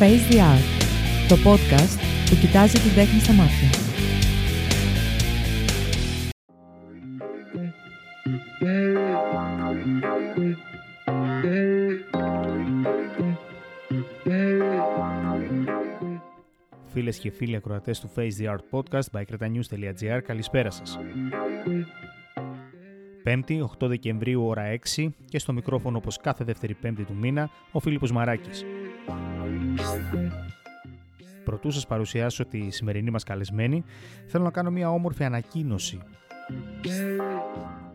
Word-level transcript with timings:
Face 0.00 0.32
the 0.32 0.38
Art, 0.38 0.66
το 1.28 1.36
podcast 1.44 2.00
που 2.30 2.36
κοιτάζει 2.40 2.78
την 2.78 2.94
τέχνη 2.94 3.20
στα 3.20 3.32
μάτια. 3.32 3.68
Φίλες 16.86 17.18
και 17.18 17.30
φίλοι 17.30 17.56
ακροατές 17.56 18.00
του 18.00 18.10
Face 18.16 18.30
the 18.40 18.54
Art 18.54 18.58
Podcast 18.70 19.20
by 19.20 19.22
kretanews.gr, 19.22 20.20
καλησπέρα 20.24 20.70
σας. 20.70 20.98
Πέμπτη, 23.22 23.60
8 23.78 23.86
Δεκεμβρίου, 23.86 24.46
ώρα 24.46 24.62
6 24.96 25.14
και 25.24 25.38
στο 25.38 25.52
μικρόφωνο 25.52 25.96
όπως 25.96 26.16
κάθε 26.16 26.44
δεύτερη 26.44 26.74
πέμπτη 26.74 27.04
του 27.04 27.14
μήνα, 27.14 27.50
ο 27.72 27.80
Φίλιππος 27.80 28.12
Μαράκης. 28.12 28.64
Πρωτού 31.44 31.70
σας 31.70 31.86
παρουσιάσω 31.86 32.46
τη 32.46 32.70
σημερινή 32.70 33.10
μας 33.10 33.24
καλεσμένη, 33.24 33.84
θέλω 34.26 34.44
να 34.44 34.50
κάνω 34.50 34.70
μια 34.70 34.90
όμορφη 34.90 35.24
ανακοίνωση. 35.24 36.00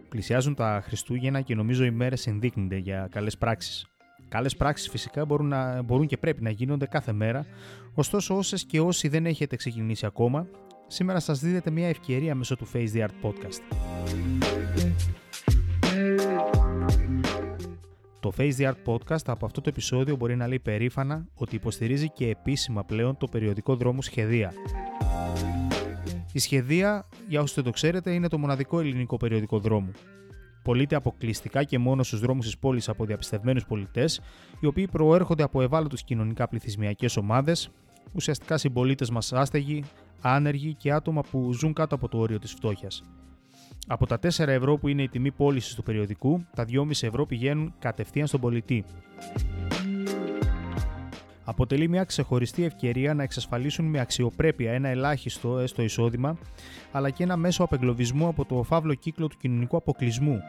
Πλησιάζουν 0.10 0.56
τα 0.56 0.82
Χριστούγεννα 0.86 1.42
και 1.42 1.56
νομίζω 1.56 1.86
οι 1.86 1.92
μέρες 1.92 2.28
ενδείκνυνται 2.28 2.78
για 2.78 3.08
καλές 3.12 3.38
πράξεις. 3.38 3.88
Καλές 4.28 4.56
πράξεις 4.56 4.90
φυσικά 4.90 5.26
μπορούν, 5.26 5.48
να, 5.48 5.82
μπορούν 5.82 6.08
και 6.08 6.18
πρέπει 6.18 6.44
να 6.44 6.50
γίνονται 6.50 6.86
κάθε 6.86 7.12
μέρα, 7.12 7.46
ωστόσο 7.94 8.38
όσες 8.38 8.66
και 8.66 8.80
όσοι 8.80 9.08
δεν 9.08 9.26
έχετε 9.26 9.56
ξεκινήσει 9.56 10.06
ακόμα, 10.06 10.48
σήμερα 10.88 11.20
σας 11.20 11.40
δίδεται 11.40 11.72
μια 11.72 11.88
ευκαιρία 11.88 12.36
μέσω 12.36 12.56
του 12.56 12.68
Face 12.74 12.90
the 12.94 13.02
Art 13.02 13.14
Podcast. 13.22 13.62
Το 18.26 18.34
Face 18.38 18.54
the 18.58 18.72
Art 18.72 18.94
Podcast 18.94 19.26
από 19.26 19.46
αυτό 19.46 19.62
το 19.62 19.70
επεισόδιο 19.70 20.16
μπορεί 20.16 20.36
να 20.36 20.48
λέει 20.48 20.60
περήφανα 20.60 21.28
ότι 21.36 21.56
υποστηρίζει 21.56 22.10
και 22.10 22.30
επίσημα 22.30 22.84
πλέον 22.84 23.18
το 23.18 23.28
περιοδικό 23.28 23.76
δρόμο 23.76 24.02
Σχεδία. 24.02 24.54
Η 26.32 26.40
Σχεδία, 26.40 27.08
για 27.28 27.42
όσους 27.42 27.56
δεν 27.56 27.64
το 27.64 27.72
ξέρετε, 27.72 28.14
είναι 28.14 28.28
το 28.28 28.38
μοναδικό 28.38 28.80
ελληνικό 28.80 29.18
περιοδικό 29.18 29.60
δρόμο. 29.60 29.92
Πωλείται 30.64 30.96
αποκλειστικά 30.96 31.64
και 31.64 31.78
μόνο 31.78 32.04
στους 32.04 32.20
δρόμους 32.20 32.46
της 32.46 32.58
πόλης 32.58 32.90
από 32.90 33.06
διαπιστευμένους 33.06 33.66
πολιτές, 33.66 34.22
οι 34.60 34.66
οποίοι 34.66 34.88
προέρχονται 34.88 35.44
από 35.44 35.62
ευάλωτου 35.62 35.96
κοινωνικά 35.96 36.48
πληθυσμιακές 36.48 37.18
ομάδες, 37.18 37.70
ουσιαστικά 38.14 38.58
συμπολίτες 38.58 39.10
μας 39.10 39.34
άστεγοι, 39.34 39.84
άνεργοι 40.22 40.74
και 40.74 40.92
άτομα 40.92 41.22
που 41.22 41.54
ζουν 41.54 41.74
κάτω 41.74 41.96
από 41.96 42.08
το 42.08 42.18
όριο 42.18 42.40
της 42.40 42.52
φτώχειας. 42.52 43.04
Από 43.88 44.06
τα 44.06 44.20
4 44.22 44.48
ευρώ 44.48 44.78
που 44.78 44.88
είναι 44.88 45.02
η 45.02 45.10
τιμή 45.10 45.32
πώλησης 45.32 45.76
του 45.76 45.84
περιοδικού, 45.84 46.46
τα 46.56 46.66
2,5 46.72 46.90
ευρώ 46.90 47.26
πηγαίνουν 47.26 47.74
κατευθείαν 47.80 48.28
στον 48.28 48.40
πολιτή. 48.40 48.84
Αποτελεί 51.44 51.88
μια 51.88 52.04
ξεχωριστή 52.04 52.64
ευκαιρία 52.64 53.14
να 53.14 53.24
εξασφαλίσουν 53.24 53.86
με 53.86 54.00
αξιοπρέπεια 54.00 54.72
ένα 54.72 54.88
ελάχιστο 54.90 55.58
έστω 55.58 55.82
εισόδημα, 55.82 56.38
αλλά 56.92 57.10
και 57.10 57.24
ένα 57.24 57.38
μέσο 57.38 57.64
απεγκλωβισμού 57.64 58.28
από 58.28 58.46
το 58.46 58.64
φαύλο 58.64 58.94
κύκλο 58.94 59.28
του 59.28 59.38
κοινωνικού 59.38 59.78
αποκλεισμού. 59.78 60.42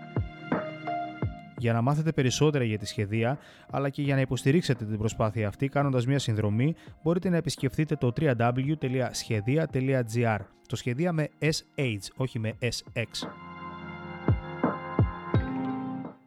Για 1.58 1.72
να 1.72 1.80
μάθετε 1.80 2.12
περισσότερα 2.12 2.64
για 2.64 2.78
τη 2.78 2.86
σχεδία, 2.86 3.38
αλλά 3.70 3.88
και 3.88 4.02
για 4.02 4.14
να 4.14 4.20
υποστηρίξετε 4.20 4.84
την 4.84 4.98
προσπάθεια 4.98 5.48
αυτή 5.48 5.68
κάνοντας 5.68 6.06
μια 6.06 6.18
συνδρομή, 6.18 6.74
μπορείτε 7.02 7.28
να 7.28 7.36
επισκεφτείτε 7.36 7.96
το 7.96 8.12
www.schedia.gr. 8.20 10.38
Το 10.68 10.76
σχεδία 10.76 11.12
με 11.12 11.28
SH, 11.40 11.98
όχι 12.16 12.38
με 12.38 12.52
SX. 12.60 13.28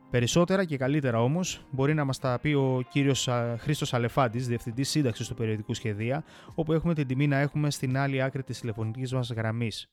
Περισσότερα 0.10 0.66
και 0.66 0.78
καλύτερα 0.78 1.22
όμως 1.22 1.66
μπορεί 1.72 1.94
να 1.94 2.04
μας 2.04 2.20
τα 2.20 2.40
πει 2.42 2.54
ο 2.54 2.84
κύριος 2.90 3.30
Χρήστος 3.58 3.94
Αλεφάντης, 3.94 4.48
διευθυντής 4.48 4.90
σύνταξης 4.90 5.28
του 5.28 5.34
περιοδικού 5.34 5.74
Σχεδία, 5.74 6.24
όπου 6.56 6.74
έχουμε 6.74 6.94
την 6.94 7.08
τιμή 7.08 7.28
να 7.28 7.38
έχουμε 7.38 7.72
στην 7.72 7.98
άλλη 7.98 8.22
άκρη 8.22 8.44
της 8.44 8.60
τηλεφωνικής 8.60 9.14
μας 9.14 9.32
γραμμής. 9.32 9.88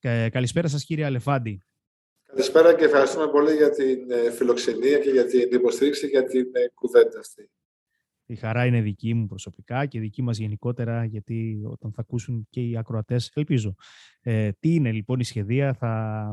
Ε, 0.00 0.28
καλησπέρα 0.28 0.68
σας, 0.68 0.84
κύριε 0.84 1.04
Αλεφάντη. 1.04 1.62
Καλησπέρα 2.34 2.74
και 2.74 2.84
ευχαριστούμε 2.84 3.28
πολύ 3.28 3.54
για 3.56 3.70
την 3.70 4.10
ε, 4.10 4.30
φιλοξενία 4.30 4.98
και 4.98 5.10
για 5.10 5.26
την 5.26 5.48
υποστήριξη 5.52 6.06
για 6.06 6.24
την 6.24 6.46
ε, 6.52 6.68
κουβέντα 6.74 7.18
αυτή. 7.18 7.50
Η 8.26 8.34
χαρά 8.34 8.66
είναι 8.66 8.80
δική 8.80 9.14
μου 9.14 9.26
προσωπικά 9.26 9.86
και 9.86 10.00
δική 10.00 10.22
μας 10.22 10.38
γενικότερα, 10.38 11.04
γιατί 11.04 11.62
όταν 11.64 11.92
θα 11.92 12.00
ακούσουν 12.00 12.46
και 12.50 12.60
οι 12.60 12.76
ακροατές, 12.76 13.30
ελπίζω. 13.34 13.74
Ε, 14.22 14.50
τι 14.60 14.74
είναι 14.74 14.92
λοιπόν 14.92 15.20
η 15.20 15.24
σχεδία, 15.24 15.74
θα, 15.74 16.24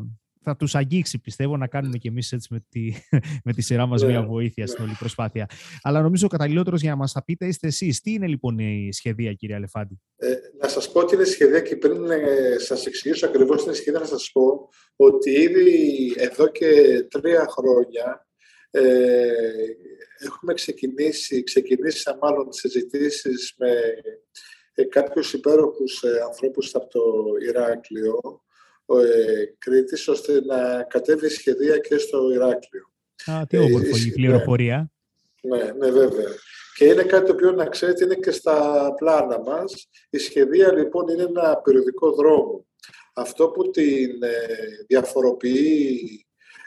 θα 0.42 0.56
τους 0.56 0.76
αγγίξει, 0.76 1.20
πιστεύω, 1.20 1.58
να 1.58 1.68
κάνουμε 1.68 1.98
και 1.98 2.08
εμείς 2.08 2.32
έτσι 2.32 2.54
με 2.54 2.66
τη, 2.70 2.92
με 3.46 3.54
τη 3.54 3.62
σειρά 3.62 3.86
μας 3.86 4.02
yeah, 4.02 4.06
ναι, 4.06 4.12
μια 4.12 4.24
βοήθεια 4.24 4.66
yeah. 4.66 4.70
στην 4.70 4.84
όλη 4.84 4.94
προσπάθεια. 5.00 5.50
Αλλά 5.82 6.02
νομίζω 6.02 6.26
ο 6.26 6.30
καταλληλότερος 6.30 6.82
για 6.82 6.90
να 6.90 6.96
μας 6.96 7.12
τα 7.12 7.24
πείτε 7.24 7.48
είστε 7.48 7.68
εσείς. 7.68 8.02
Τι 8.02 8.14
είναι 8.14 8.28
λοιπόν 8.28 8.60
η 8.60 8.90
σχεδία, 8.92 9.34
κύριε 9.34 9.56
Αλεφάντη; 9.56 10.02
Ε, 10.16 10.28
να 10.62 10.68
σας 10.68 10.92
πω 10.92 11.00
ότι 11.00 11.16
είναι 11.16 11.24
σχεδία 11.24 11.60
και 11.60 11.76
πριν 11.76 12.10
ε, 12.10 12.56
σας 12.58 12.86
εξηγήσω 12.86 13.26
ακριβώς 13.26 13.64
την 13.64 13.74
σχεδία, 13.74 14.00
να 14.00 14.06
σας 14.06 14.30
πω 14.34 14.70
ότι 14.96 15.32
ήδη 15.32 16.14
εδώ 16.18 16.48
και 16.48 17.02
τρία 17.10 17.48
χρόνια 17.50 18.28
ε, 18.72 18.82
έχουμε 20.18 20.54
ξεκινήσει, 20.54 21.44
ξεκινήσει 21.44 22.10
μάλλον 22.22 22.52
συζητήσεις 22.52 23.54
με 23.58 23.72
ε, 24.74 24.84
κάποιους 24.84 25.34
υπέροχους 25.34 26.04
ε, 26.04 26.22
ανθρώπους 26.28 26.76
από 26.76 26.88
το 26.88 27.02
Ηράκλειο, 27.48 28.44
ε, 28.86 29.46
Κρήτης, 29.58 30.08
ώστε 30.08 30.42
να 30.46 30.84
κατέβει 30.84 31.30
σχεδία 31.30 31.78
και 31.78 31.98
στο 31.98 32.32
Ηράκλειο. 32.34 32.92
Α, 33.32 33.46
τι 33.48 33.58
όμορφο 33.58 33.98
η 34.06 34.12
πληροφορία. 34.12 34.92
Ναι, 35.42 35.64
ναι, 35.64 35.92
βέβαια. 35.92 36.30
Και 36.82 36.88
είναι 36.88 37.04
κάτι 37.04 37.26
το 37.26 37.32
οποίο 37.32 37.52
να 37.52 37.66
ξέρετε 37.66 38.04
είναι 38.04 38.16
και 38.16 38.32
στα 38.32 38.88
πλάνα 38.98 39.40
μας. 39.40 39.90
Η 40.10 40.18
σχεδία 40.18 40.74
λοιπόν 40.74 41.08
είναι 41.08 41.24
ένα 41.24 41.58
περιοδικό 41.58 42.12
δρόμο. 42.12 42.68
Αυτό 43.14 43.50
που 43.50 43.70
την 43.70 44.24
ε, 44.24 44.30
διαφοροποιεί 44.88 46.26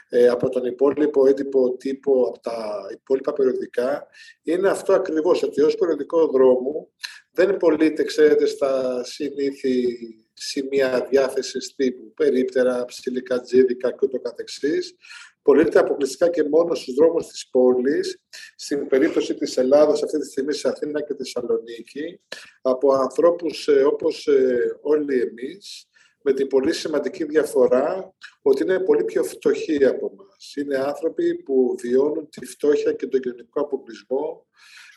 ε, 0.09 0.27
από 0.27 0.49
τον 0.49 0.65
υπόλοιπο 0.65 1.27
έντυπο 1.27 1.77
τύπο, 1.77 2.23
από 2.27 2.39
τα 2.39 2.87
υπόλοιπα 2.91 3.33
περιοδικά, 3.33 4.07
είναι 4.43 4.69
αυτό 4.69 4.93
ακριβώς, 4.93 5.43
ότι 5.43 5.61
ως 5.61 5.75
περιοδικό 5.75 6.27
δρόμο 6.27 6.91
δεν 7.31 7.57
πωλείται, 7.57 8.03
ξέρετε, 8.03 8.45
στα 8.45 9.03
συνήθη 9.03 9.97
σημεία 10.33 11.07
διάθεσης 11.09 11.75
τύπου, 11.75 12.13
περίπτερα, 12.13 12.85
ψηλικά 12.85 13.41
τζίδικα 13.41 13.91
και 13.91 13.99
ούτω 14.01 14.19
καθεξής, 14.19 14.95
πωλείται 15.45 15.79
αποκλειστικά 15.79 16.29
και 16.29 16.43
μόνο 16.43 16.75
στους 16.75 16.93
δρόμους 16.93 17.27
της 17.27 17.49
πόλης, 17.49 18.21
στην 18.55 18.87
περίπτωση 18.87 19.33
της 19.33 19.57
Ελλάδας 19.57 20.03
αυτή 20.03 20.19
τη 20.19 20.25
στιγμή 20.25 20.53
σε 20.53 20.67
Αθήνα 20.67 21.01
και 21.01 21.13
Θεσσαλονίκη, 21.13 22.21
από 22.61 22.93
ανθρώπους 22.93 23.67
ε, 23.67 23.83
όπως 23.83 24.27
ε, 24.27 24.79
όλοι 24.81 25.21
εμείς, 25.21 25.87
με 26.23 26.33
την 26.33 26.47
πολύ 26.47 26.73
σημαντική 26.73 27.23
διαφορά 27.23 28.13
ότι 28.41 28.63
είναι 28.63 28.79
πολύ 28.79 29.03
πιο 29.03 29.23
φτωχοί 29.23 29.85
από 29.85 30.13
μας. 30.17 30.55
Είναι 30.55 30.77
άνθρωποι 30.77 31.35
που 31.35 31.75
βιώνουν 31.79 32.29
τη 32.29 32.45
φτώχεια 32.45 32.93
και 32.93 33.07
τον 33.07 33.19
κοινωνικό 33.19 33.61
αποκλεισμό 33.61 34.47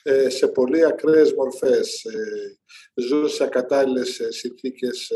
ε, 0.02 0.28
σε 0.28 0.48
πολύ 0.48 0.84
ακραίες 0.84 1.32
μορφές. 1.32 2.06
Ζουν 2.94 3.28
σε 3.28 3.44
ακατάλληλες 3.44 4.20
συνθήκες 4.28 5.10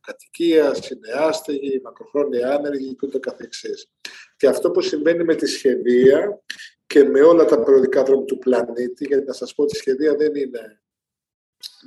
κατοικίας, 0.00 0.90
είναι 0.90 1.08
άστεγοι, 1.14 1.80
μακροχρόνια 1.84 2.54
άνεργοι 2.54 2.94
και 2.94 3.06
ούτω 3.06 3.18
καθεξής. 3.18 3.90
Και 4.36 4.46
αυτό 4.46 4.70
που 4.70 4.80
συμβαίνει 4.80 5.24
με 5.24 5.34
τη 5.34 5.46
σχεδία 5.46 6.42
και 6.86 7.04
με 7.04 7.20
όλα 7.20 7.44
τα 7.44 7.62
περιοδικά 7.62 8.02
δρόμια 8.02 8.24
του 8.24 8.38
πλανήτη, 8.38 9.06
γιατί 9.06 9.26
να 9.26 9.32
σας 9.32 9.54
πω 9.54 9.62
ότι 9.62 9.76
η 9.76 9.78
σχεδία 9.78 10.14
δεν 10.14 10.34
είναι 10.34 10.80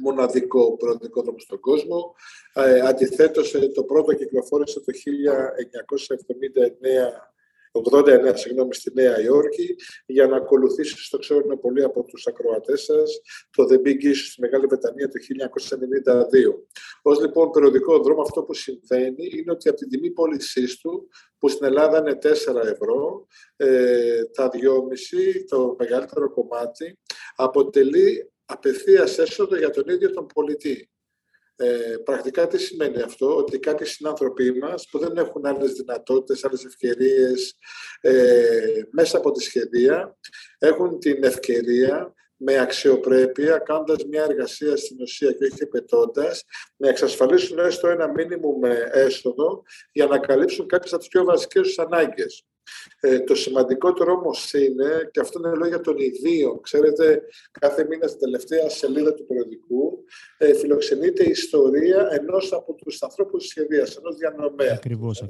μοναδικό 0.01 0.77
περιοδικό 0.77 1.21
δρόμο 1.21 1.39
στον 1.39 1.59
κόσμο. 1.59 2.15
Ε, 2.53 2.79
αντιθέτως, 2.79 3.53
ε, 3.53 3.67
το 3.67 3.83
πρώτο 3.83 4.13
κυκλοφόρησε 4.13 4.79
το 4.79 4.91
1979 4.91 7.32
89 7.73 8.31
συγγνώμη, 8.33 8.73
στη 8.73 8.91
Νέα 8.93 9.21
Υόρκη 9.21 9.75
για 10.05 10.27
να 10.27 10.37
ακολουθήσει, 10.37 11.03
στο 11.03 11.17
ξέρουν 11.17 11.59
πολλοί 11.59 11.83
από 11.83 12.03
τους 12.03 12.27
ακροατές 12.27 12.83
σας, 12.83 13.21
το 13.49 13.67
The 13.69 13.87
Big 13.87 14.03
Issue 14.03 14.25
στη 14.29 14.41
Μεγάλη 14.41 14.65
Βρετανία 14.65 15.07
το 15.09 15.19
1992. 15.19 16.53
Ως 17.01 17.19
λοιπόν 17.19 17.49
περιοδικό 17.49 17.99
δρόμο 17.99 18.21
αυτό 18.21 18.43
που 18.43 18.53
συμβαίνει 18.53 19.29
είναι 19.31 19.51
ότι 19.51 19.69
από 19.69 19.77
την 19.77 19.89
τιμή 19.89 20.11
πώλησής 20.11 20.77
του, 20.77 21.07
που 21.37 21.49
στην 21.49 21.65
Ελλάδα 21.65 21.97
είναι 21.97 22.17
4 22.21 22.27
ευρώ, 22.65 23.27
ε, 23.55 24.23
τα 24.23 24.49
2,5, 24.49 25.43
το 25.47 25.75
μεγαλύτερο 25.79 26.31
κομμάτι, 26.31 26.99
αποτελεί 27.35 28.31
απευθείας 28.45 29.17
έσοδο 29.17 29.57
για 29.57 29.69
τον 29.69 29.83
ίδιο 29.87 30.11
τον 30.11 30.25
πολιτή. 30.25 30.92
Ε, 31.55 31.95
πρακτικά 32.03 32.47
τι 32.47 32.57
σημαίνει 32.57 33.01
αυτό, 33.01 33.35
ότι 33.35 33.59
κάποιοι 33.59 33.87
συνάνθρωποι 33.87 34.51
μας 34.51 34.87
που 34.91 34.99
δεν 34.99 35.17
έχουν 35.17 35.45
άλλες 35.45 35.71
δυνατότητες, 35.71 36.43
άλλες 36.43 36.65
ευκαιρίες 36.65 37.57
ε, 38.01 38.81
μέσα 38.91 39.17
από 39.17 39.31
τη 39.31 39.43
σχεδία 39.43 40.17
έχουν 40.57 40.99
την 40.99 41.23
ευκαιρία 41.23 42.13
με 42.35 42.57
αξιοπρέπεια, 42.59 43.57
κάνοντας 43.57 44.05
μια 44.05 44.23
εργασία 44.23 44.77
στην 44.77 45.01
ουσία 45.01 45.31
και 45.31 45.45
όχι 45.45 45.65
πετώντας, 45.65 46.43
να 46.75 46.89
εξασφαλίσουν 46.89 47.59
έστω 47.59 47.87
ένα 47.87 48.07
μήνυμο 48.11 48.57
με 48.57 48.89
έσοδο 48.91 49.63
για 49.91 50.05
να 50.05 50.19
καλύψουν 50.19 50.67
κάποιες 50.67 50.91
από 50.91 51.01
τις 51.01 51.11
πιο 51.11 51.23
βασικές 51.23 51.61
τους 51.61 51.79
ανάγκες. 51.79 52.45
Ε, 52.99 53.19
το 53.19 53.35
σημαντικότερο 53.35 54.11
όμως 54.11 54.53
είναι, 54.53 55.09
και 55.11 55.19
αυτό 55.19 55.39
είναι 55.39 55.55
λόγια 55.55 55.81
των 55.81 55.97
ιδίων, 55.97 56.61
ξέρετε, 56.61 57.21
κάθε 57.51 57.85
μήνα 57.89 58.07
στην 58.07 58.19
τελευταία 58.19 58.69
σελίδα 58.69 59.13
του 59.13 59.25
περιοδικού 59.25 60.03
ε, 60.37 60.53
φιλοξενείται 60.53 61.23
η 61.23 61.29
ιστορία 61.29 62.07
ενός 62.11 62.53
από 62.53 62.73
τους 62.73 63.03
ανθρώπους 63.03 63.41
της 63.41 63.49
σχεδίας, 63.51 63.95
ενός 63.95 64.15
διανομέα. 64.15 64.73
Ακριβώς. 64.73 65.21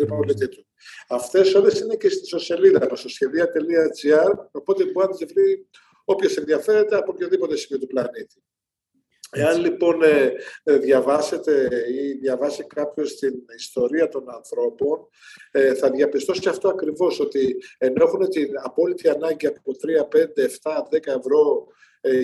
Αυτές 1.08 1.54
όλες 1.54 1.80
είναι 1.80 1.96
και 1.96 2.10
στη 2.10 2.40
σελίδα 2.40 2.88
μας, 2.90 3.00
στο 3.00 3.10
σχεδία.gr, 3.10 4.34
οπότε 4.52 4.86
μπορεί 4.86 5.08
να 5.08 5.16
τις 5.16 5.34
βρει 5.34 5.68
όποιος 6.06 6.38
ενδιαφέρεται 6.38 6.96
από 6.96 7.12
οποιοδήποτε 7.12 7.56
σημείο 7.56 7.82
του 7.82 7.88
πλανήτη. 7.88 8.44
Εάν 9.34 9.62
λοιπόν 9.62 10.04
ε, 10.04 10.34
ε, 10.64 10.78
διαβάσετε 10.78 11.70
ή 11.92 12.14
διαβάσει 12.14 12.64
κάποιος 12.64 13.16
την 13.16 13.34
ιστορία 13.58 14.08
των 14.08 14.30
ανθρώπων, 14.30 15.08
ε, 15.52 15.74
θα 15.74 15.90
διαπιστώσει 15.90 16.50
αυτό 16.50 16.70
ακριβώς, 16.70 17.20
ότι 17.20 17.56
ενώ 17.78 18.04
έχουν 18.04 18.30
την 18.30 18.50
απόλυτη 18.64 19.10
ανάγκη 19.10 19.48
από 19.48 19.72
3, 19.82 20.08
5, 20.08 20.44
7, 20.44 20.84
10 20.90 21.08
ευρώ 21.18 21.68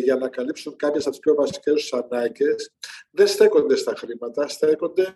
για 0.03 0.15
να 0.15 0.27
καλύψουν 0.27 0.75
κάποιες 0.75 1.03
από 1.03 1.11
τις 1.11 1.19
πιο 1.19 1.35
βασικές 1.35 1.73
τους 1.73 1.93
ανάγκες, 1.93 2.73
δεν 3.11 3.27
στέκονται 3.27 3.75
στα 3.75 3.95
χρήματα, 3.95 4.47
στέκονται, 4.47 5.15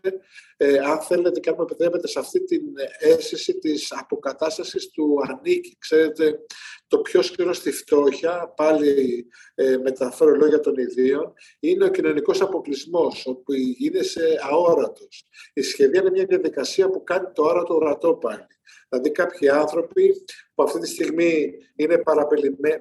αν 0.86 1.00
θέλετε 1.00 1.40
και 1.40 1.50
αν 1.50 1.56
μου 1.57 1.63
επιτρέπετε, 1.63 2.07
σε 2.07 2.19
αυτή 2.19 2.44
την 2.44 2.62
αίσθηση 3.00 3.60
της 3.60 3.92
αποκατάστασης 3.92 4.90
του 4.90 5.18
ανήκει. 5.28 5.75
Ξέρετε, 5.80 6.40
το 6.88 6.98
πιο 6.98 7.22
σκληρό 7.22 7.54
στη 7.54 7.72
φτώχεια, 7.72 8.54
πάλι 8.56 9.25
ε, 9.56 9.78
μεταφέρω 9.78 10.36
λόγια 10.36 10.60
των 10.60 10.78
ιδίων, 10.78 11.34
είναι 11.60 11.86
ο 11.86 11.90
κοινωνικός 11.90 12.42
αποκλεισμός, 12.42 13.25
όπου 13.25 13.54
γίνεσαι 13.54 14.39
αόρατος. 14.51 15.25
Η 15.54 15.62
σχεδία 15.62 16.01
είναι 16.01 16.12
μια 16.12 16.25
διαδικασία 16.25 16.89
που 16.89 17.04
κάνει 17.04 17.28
το 17.34 17.46
άρατο 17.46 17.75
ορατό 17.75 18.13
πάλι. 18.16 18.46
Δηλαδή 18.94 19.12
κάποιοι 19.12 19.50
άνθρωποι 19.50 20.24
που 20.56 20.63
αυτή 20.63 20.80
τη 20.80 20.88
στιγμή 20.88 21.54
είναι 21.75 22.04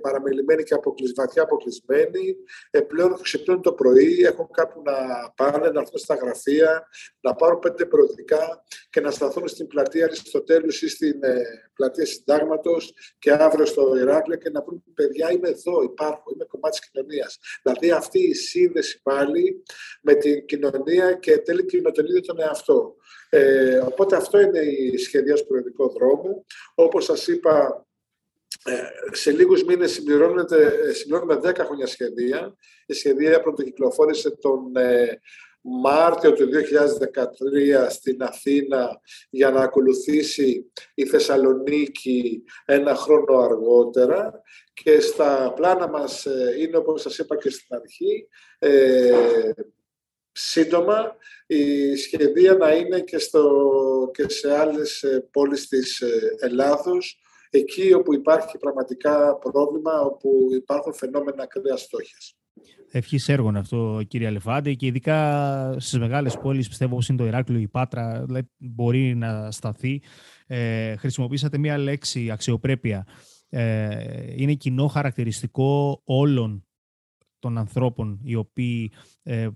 παραμελημένοι 0.00 0.62
και 0.62 0.76
βαθιά 1.16 1.42
αποκλεισμένοι, 1.42 2.36
ε, 2.70 2.80
πλέον 2.80 3.20
ξυπνούν 3.22 3.62
το 3.62 3.72
πρωί, 3.72 4.22
έχουν 4.24 4.48
κάπου 4.50 4.82
να 4.84 4.92
πάνε, 5.36 5.70
να 5.70 5.80
έρθουν 5.80 5.98
στα 5.98 6.14
γραφεία, 6.14 6.88
να 7.20 7.34
πάρουν 7.34 7.58
πέντε 7.58 7.86
προοδικά 7.86 8.64
και 8.90 9.00
να 9.00 9.10
σταθούν 9.10 9.48
στην 9.48 9.66
πλατεία 9.66 10.04
Αριστοτέλους 10.04 10.82
ή 10.82 10.88
στην 10.88 11.24
ε, 11.24 11.42
πλατεία 11.74 12.06
Συντάγματος 12.06 12.94
και 13.18 13.32
αύριο 13.32 13.66
στο 13.66 13.96
Ηράκλειο 13.96 14.38
και 14.38 14.50
να 14.50 14.62
πούν 14.62 14.84
παιδιά 14.94 15.32
είμαι 15.32 15.48
εδώ, 15.48 15.82
υπάρχω, 15.82 16.30
είμαι 16.34 16.44
κομμάτι 16.44 16.78
της 16.78 16.90
κοινωνίας. 16.90 17.38
Δηλαδή 17.62 17.90
αυτή 17.90 18.18
η 18.18 18.34
σύνδεση 18.34 19.02
πάλι 19.02 19.62
με 20.02 20.14
την 20.14 20.46
κοινωνία 20.46 21.12
και 21.12 21.38
τέλει 21.38 21.64
και 21.64 21.80
με 21.80 21.90
τον 21.90 22.06
ίδιο 22.06 22.20
τον 22.20 22.40
εαυτό. 22.40 22.96
Ε, 23.34 23.78
οπότε 23.78 24.16
αυτό 24.16 24.40
είναι 24.40 24.58
η 24.58 24.96
σχεδία 24.96 25.34
του 25.34 25.46
προεδρικού 25.46 25.90
δρόμου. 25.90 26.44
Όπως 26.74 27.04
σας 27.04 27.26
είπα, 27.26 27.86
ε, 28.64 29.14
σε 29.14 29.30
λίγους 29.30 29.64
μήνες 29.64 29.92
συμπληρώνεται, 29.92 30.78
ε, 30.88 30.92
συμπληρώνουμε 30.92 31.36
10 31.36 31.64
χρόνια 31.64 31.86
σχεδία. 31.86 32.56
Η 32.86 32.92
σχεδία 32.92 33.40
πρωτοκυκλοφόρησε 33.40 34.30
τον 34.30 34.76
ε, 34.76 35.20
Μάρτιο 35.60 36.32
του 36.32 36.48
2013 36.48 37.90
στην 37.90 38.22
Αθήνα 38.22 39.00
για 39.30 39.50
να 39.50 39.60
ακολουθήσει 39.60 40.72
η 40.94 41.06
Θεσσαλονίκη 41.06 42.44
ένα 42.64 42.94
χρόνο 42.94 43.38
αργότερα 43.38 44.42
και 44.72 45.00
στα 45.00 45.52
πλάνα 45.56 45.88
μας 45.88 46.26
είναι 46.58 46.76
όπως 46.76 47.00
σας 47.00 47.18
είπα 47.18 47.36
και 47.36 47.50
στην 47.50 47.76
αρχή 47.76 48.28
σύντομα 50.32 51.16
η 51.46 51.94
σχεδία 51.96 52.54
να 52.54 52.72
είναι 52.74 53.00
και, 53.00 53.18
στο, 53.18 53.44
και 54.12 54.28
σε 54.28 54.58
άλλες 54.58 55.02
ε, 55.02 55.28
πόλεις 55.30 55.68
της 55.68 56.00
ε, 56.00 56.36
Ελλάδος, 56.40 57.20
εκεί 57.50 57.92
όπου 57.92 58.14
υπάρχει 58.14 58.58
πραγματικά 58.58 59.38
πρόβλημα, 59.38 60.00
όπου 60.00 60.48
υπάρχουν 60.54 60.94
φαινόμενα 60.94 61.42
ακραίας 61.42 61.82
φτώχειας. 61.82 62.36
Ευχής 62.90 63.28
έργων 63.28 63.56
αυτό, 63.56 64.00
κύριε 64.08 64.26
Αλεφάντη, 64.26 64.76
και 64.76 64.86
ειδικά 64.86 65.76
στις 65.78 65.98
μεγάλες 65.98 66.38
πόλεις, 66.38 66.68
πιστεύω 66.68 66.92
όπως 66.92 67.08
είναι 67.08 67.18
το 67.18 67.26
Ηράκλειο, 67.26 67.60
η 67.60 67.68
Πάτρα, 67.68 68.24
δηλαδή 68.26 68.48
μπορεί 68.56 69.14
να 69.14 69.50
σταθεί. 69.50 70.02
Ε, 70.46 70.96
χρησιμοποίησατε 70.96 71.58
μία 71.58 71.78
λέξη, 71.78 72.30
αξιοπρέπεια. 72.30 73.06
Ε, 73.48 74.34
είναι 74.36 74.54
κοινό 74.54 74.86
χαρακτηριστικό 74.86 76.00
όλων 76.04 76.66
των 77.38 77.58
ανθρώπων 77.58 78.20
οι 78.22 78.34
οποίοι 78.34 78.92
ε, 79.22 79.48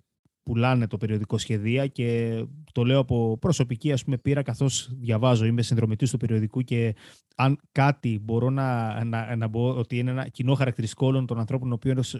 πουλάνε 0.47 0.87
το 0.87 0.97
περιοδικό 0.97 1.39
σχεδία 1.39 1.87
και 1.87 2.43
το 2.73 2.85
λέω 2.85 2.99
από 2.99 3.39
προσωπική 3.41 3.93
ας 3.93 4.05
πούμε, 4.05 4.19
πείρα 4.19 4.43
καθώς 4.43 4.91
διαβάζω, 5.01 5.45
είμαι 5.45 5.63
συνδρομητής 5.63 6.11
του 6.11 6.17
περιοδικού 6.17 6.63
και 6.63 6.95
αν 7.37 7.59
κάτι 7.73 8.19
μπορώ 8.23 8.51
να, 8.51 9.05
να, 9.05 9.37
να 9.37 9.51
πω 9.51 9.69
ότι 9.69 9.99
είναι 9.99 10.11
ένα 10.11 10.29
κοινό 10.29 10.55
χαρακτηριστικό 10.55 11.07
όλων 11.07 11.27
των 11.27 11.39
ανθρώπων 11.39 11.79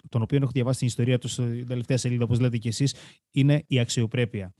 των 0.09 0.23
οποίων, 0.23 0.43
έχω 0.43 0.51
διαβάσει 0.53 0.79
την 0.79 0.87
ιστορία 0.87 1.19
τους 1.19 1.33
στην 1.33 1.67
τελευταία 1.67 1.97
σελίδα, 1.97 2.25
όπως 2.25 2.41
λέτε 2.41 2.57
και 2.57 2.69
εσείς, 2.69 2.95
είναι 3.31 3.65
η 3.67 3.79
αξιοπρέπεια. 3.79 4.55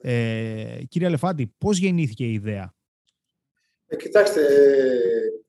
Ε, 0.00 0.78
κύριε 0.88 1.06
Αλεφάντη, 1.06 1.54
πώς 1.58 1.78
γεννήθηκε 1.78 2.24
η 2.24 2.32
ιδέα; 2.32 2.74
Ε, 3.86 3.96
κοιτάξτε, 3.96 4.40
ε, 4.40 5.41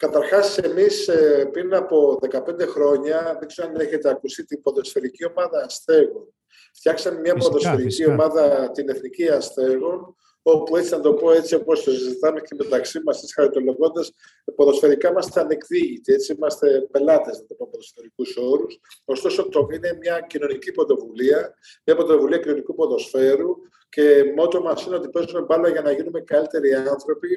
Καταρχάς, 0.00 0.58
εμείς 0.58 1.08
ε, 1.08 1.48
πριν 1.52 1.74
από 1.74 2.18
15 2.30 2.68
χρόνια, 2.68 3.36
δεν 3.38 3.48
ξέρω 3.48 3.68
αν 3.68 3.80
έχετε 3.80 4.08
ακούσει 4.08 4.44
την 4.44 4.62
ποδοσφαιρική 4.62 5.24
ομάδα 5.24 5.62
Αστέγων. 5.64 6.34
Φτιάξαμε 6.74 7.20
μια 7.20 7.34
φυσικά, 7.34 7.50
ποδοσφαιρική 7.50 7.88
φυσικά. 7.88 8.12
ομάδα, 8.12 8.70
την 8.70 8.88
Εθνική 8.88 9.28
Αστέγων, 9.28 10.16
όπου 10.42 10.76
έτσι 10.76 10.90
να 10.90 11.00
το 11.00 11.14
πω 11.14 11.32
έτσι 11.32 11.54
όπως 11.54 11.82
το 11.82 11.90
συζητάμε 11.90 12.40
και 12.40 12.54
μεταξύ 12.58 13.00
μας 13.04 13.20
τις 13.20 13.34
χαριτολογώντας, 13.34 14.12
ποδοσφαιρικά 14.54 15.08
είμαστε 15.08 15.40
ανεκδίγητοι, 15.40 16.12
έτσι 16.12 16.32
είμαστε 16.32 16.80
πελάτες, 16.90 17.38
να 17.40 17.46
το 17.46 17.54
πω 17.54 17.68
ποδοσφαιρικούς 17.70 18.36
όρους. 18.36 18.80
Ωστόσο, 19.04 19.48
το 19.48 19.68
είναι 19.72 19.96
μια 20.00 20.20
κοινωνική 20.28 20.72
πρωτοβουλία, 20.72 21.54
μια 21.84 21.96
πρωτοβουλία 21.96 22.38
κοινωνικού 22.38 22.74
ποδοσφαίρου 22.74 23.56
και 23.90 24.32
μότο 24.36 24.62
μας 24.62 24.84
είναι 24.84 24.96
ότι 24.96 25.08
παίζουμε 25.08 25.40
μπάλα 25.40 25.68
για 25.68 25.80
να 25.80 25.90
γίνουμε 25.92 26.20
καλύτεροι 26.20 26.74
άνθρωποι 26.74 27.28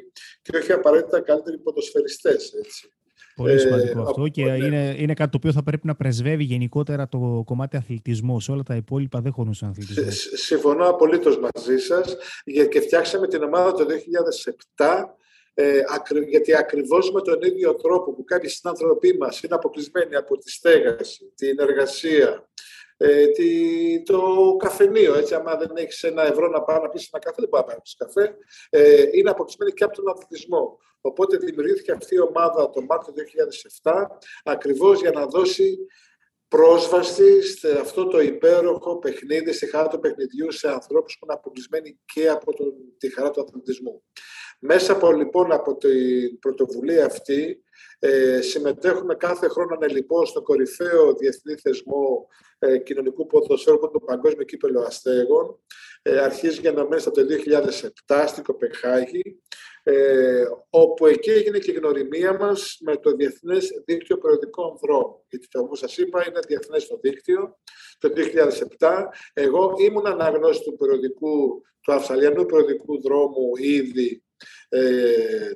και 0.42 0.56
όχι 0.56 0.72
απαραίτητα 0.72 1.20
καλύτεροι 1.20 1.58
ποδοσφαιριστές, 1.58 2.52
έτσι. 2.52 2.88
Πολύ 3.34 3.58
σημαντικό 3.58 4.00
ε, 4.00 4.02
αυτό 4.02 4.28
και 4.28 4.44
ναι. 4.44 4.56
είναι, 4.56 4.94
είναι 4.98 5.14
κάτι 5.14 5.30
το 5.30 5.36
οποίο 5.36 5.52
θα 5.52 5.62
πρέπει 5.62 5.86
να 5.86 5.94
πρεσβεύει 5.94 6.44
γενικότερα 6.44 7.08
το 7.08 7.42
κομμάτι 7.46 7.76
αθλητισμού. 7.76 8.40
Σε 8.40 8.52
όλα 8.52 8.62
τα 8.62 8.74
υπόλοιπα 8.74 9.20
δεν 9.20 9.32
χωρούν 9.32 9.54
στον 9.54 9.68
αθλητισμό. 9.68 10.10
Συμφωνώ 10.36 10.88
απολύτως 10.88 11.38
μαζί 11.38 11.78
σας 11.78 12.16
και 12.70 12.80
φτιάξαμε 12.80 13.26
την 13.28 13.42
ομάδα 13.42 13.72
το 13.72 13.86
2007 14.76 14.84
ε, 15.54 15.80
γιατί 16.28 16.56
ακριβώς 16.56 17.12
με 17.12 17.20
τον 17.20 17.42
ίδιο 17.42 17.74
τρόπο 17.74 18.14
που 18.14 18.24
κάποιοι 18.24 18.48
συνάνθρωποι 18.48 19.16
μας 19.18 19.42
είναι 19.42 19.54
αποκλεισμένοι 19.54 20.16
από 20.16 20.38
τη 20.38 20.50
στέγαση, 20.50 21.32
την 21.34 21.58
εργασία, 21.58 22.48
ε, 22.96 23.26
τη, 23.26 24.02
το 24.02 24.20
καφενείο. 24.58 25.14
Έτσι, 25.14 25.34
άμα 25.34 25.56
δεν 25.56 25.70
έχεις 25.74 26.02
ένα 26.02 26.22
ευρώ 26.22 26.48
να 26.48 26.62
πάει 26.62 26.80
να 26.80 26.88
πεις 26.88 27.08
ένα 27.12 27.22
καφέ, 27.22 27.36
δεν 27.38 27.48
μπορεί 27.48 27.64
να 27.66 27.68
πάρει 27.68 27.80
καφέ. 27.96 28.36
Ε, 28.70 29.04
είναι 29.12 29.30
αποκλεισμένη 29.30 29.72
και 29.72 29.84
από 29.84 29.94
τον 29.94 30.08
αθλητισμό. 30.08 30.78
Οπότε 31.00 31.36
δημιουργήθηκε 31.36 31.92
αυτή 31.92 32.14
η 32.14 32.20
ομάδα 32.20 32.70
το 32.70 32.82
Μάρτιο 32.82 33.12
2007 33.82 34.06
ακριβώς 34.44 35.00
για 35.00 35.10
να 35.10 35.26
δώσει 35.26 35.78
πρόσβαση 36.48 37.42
σε 37.42 37.78
αυτό 37.78 38.06
το 38.06 38.20
υπέροχο 38.20 38.98
παιχνίδι, 38.98 39.52
στη 39.52 39.66
χαρά 39.66 39.88
του 39.88 39.98
παιχνιδιού 39.98 40.52
σε 40.52 40.68
ανθρώπους 40.68 41.18
που 41.18 41.24
είναι 41.24 41.34
αποκλεισμένοι 41.34 42.00
και 42.14 42.28
από 42.28 42.54
τον, 42.54 42.72
τη 42.98 43.12
χαρά 43.12 43.30
του 43.30 43.40
αθλητισμού. 43.40 44.02
Μέσα 44.58 44.92
από 44.92 45.12
λοιπόν 45.12 45.52
από 45.52 45.76
την 45.76 46.38
πρωτοβουλία 46.38 47.06
αυτή 47.06 47.63
ε, 47.98 48.40
συμμετέχουμε 48.40 49.14
κάθε 49.14 49.48
χρόνο 49.48 49.74
ανελειπώ 49.74 50.26
στο 50.26 50.42
κορυφαίο 50.42 51.14
διεθνή 51.14 51.54
θεσμό 51.54 52.28
ε, 52.58 52.78
κοινωνικού 52.78 53.26
ποδοσφαίρου 53.26 53.78
που 53.78 53.84
είναι 53.84 53.92
το 53.92 54.04
Παγκόσμιο 54.04 54.44
Κύπελο 54.44 54.80
Αστέγων. 54.80 55.58
Ε, 56.02 56.18
αρχίζει 56.18 56.60
για 56.60 56.72
να 56.72 56.88
μένει 56.88 57.02
από 57.06 57.14
το 57.14 57.26
2007 58.06 58.24
στην 58.26 58.42
Κοπεχάγη, 58.42 59.42
ε, 59.82 60.44
όπου 60.70 61.06
εκεί 61.06 61.30
έγινε 61.30 61.58
και 61.58 61.70
η 61.70 61.74
γνωριμία 61.74 62.36
μας 62.38 62.78
με 62.80 62.96
το 62.96 63.12
Διεθνές 63.12 63.82
Δίκτυο 63.86 64.18
Περιοδικών 64.18 64.78
Δρόμων. 64.82 65.24
Γιατί 65.28 65.46
όπως 65.52 65.78
σας 65.78 65.96
είπα 65.96 66.28
είναι 66.28 66.38
διεθνές 66.46 66.86
το 66.86 66.98
δίκτυο. 67.02 67.58
Το 67.98 68.08
2007 68.78 69.08
εγώ 69.32 69.74
ήμουν 69.78 70.06
αναγνώστης 70.06 70.66
του 70.66 70.76
περιοδικού, 70.76 71.62
του 71.80 71.92
Αυστραλιανού 71.92 72.46
Περιοδικού 72.46 73.00
Δρόμου 73.00 73.50
ήδη 73.56 74.23
ε, 74.23 74.23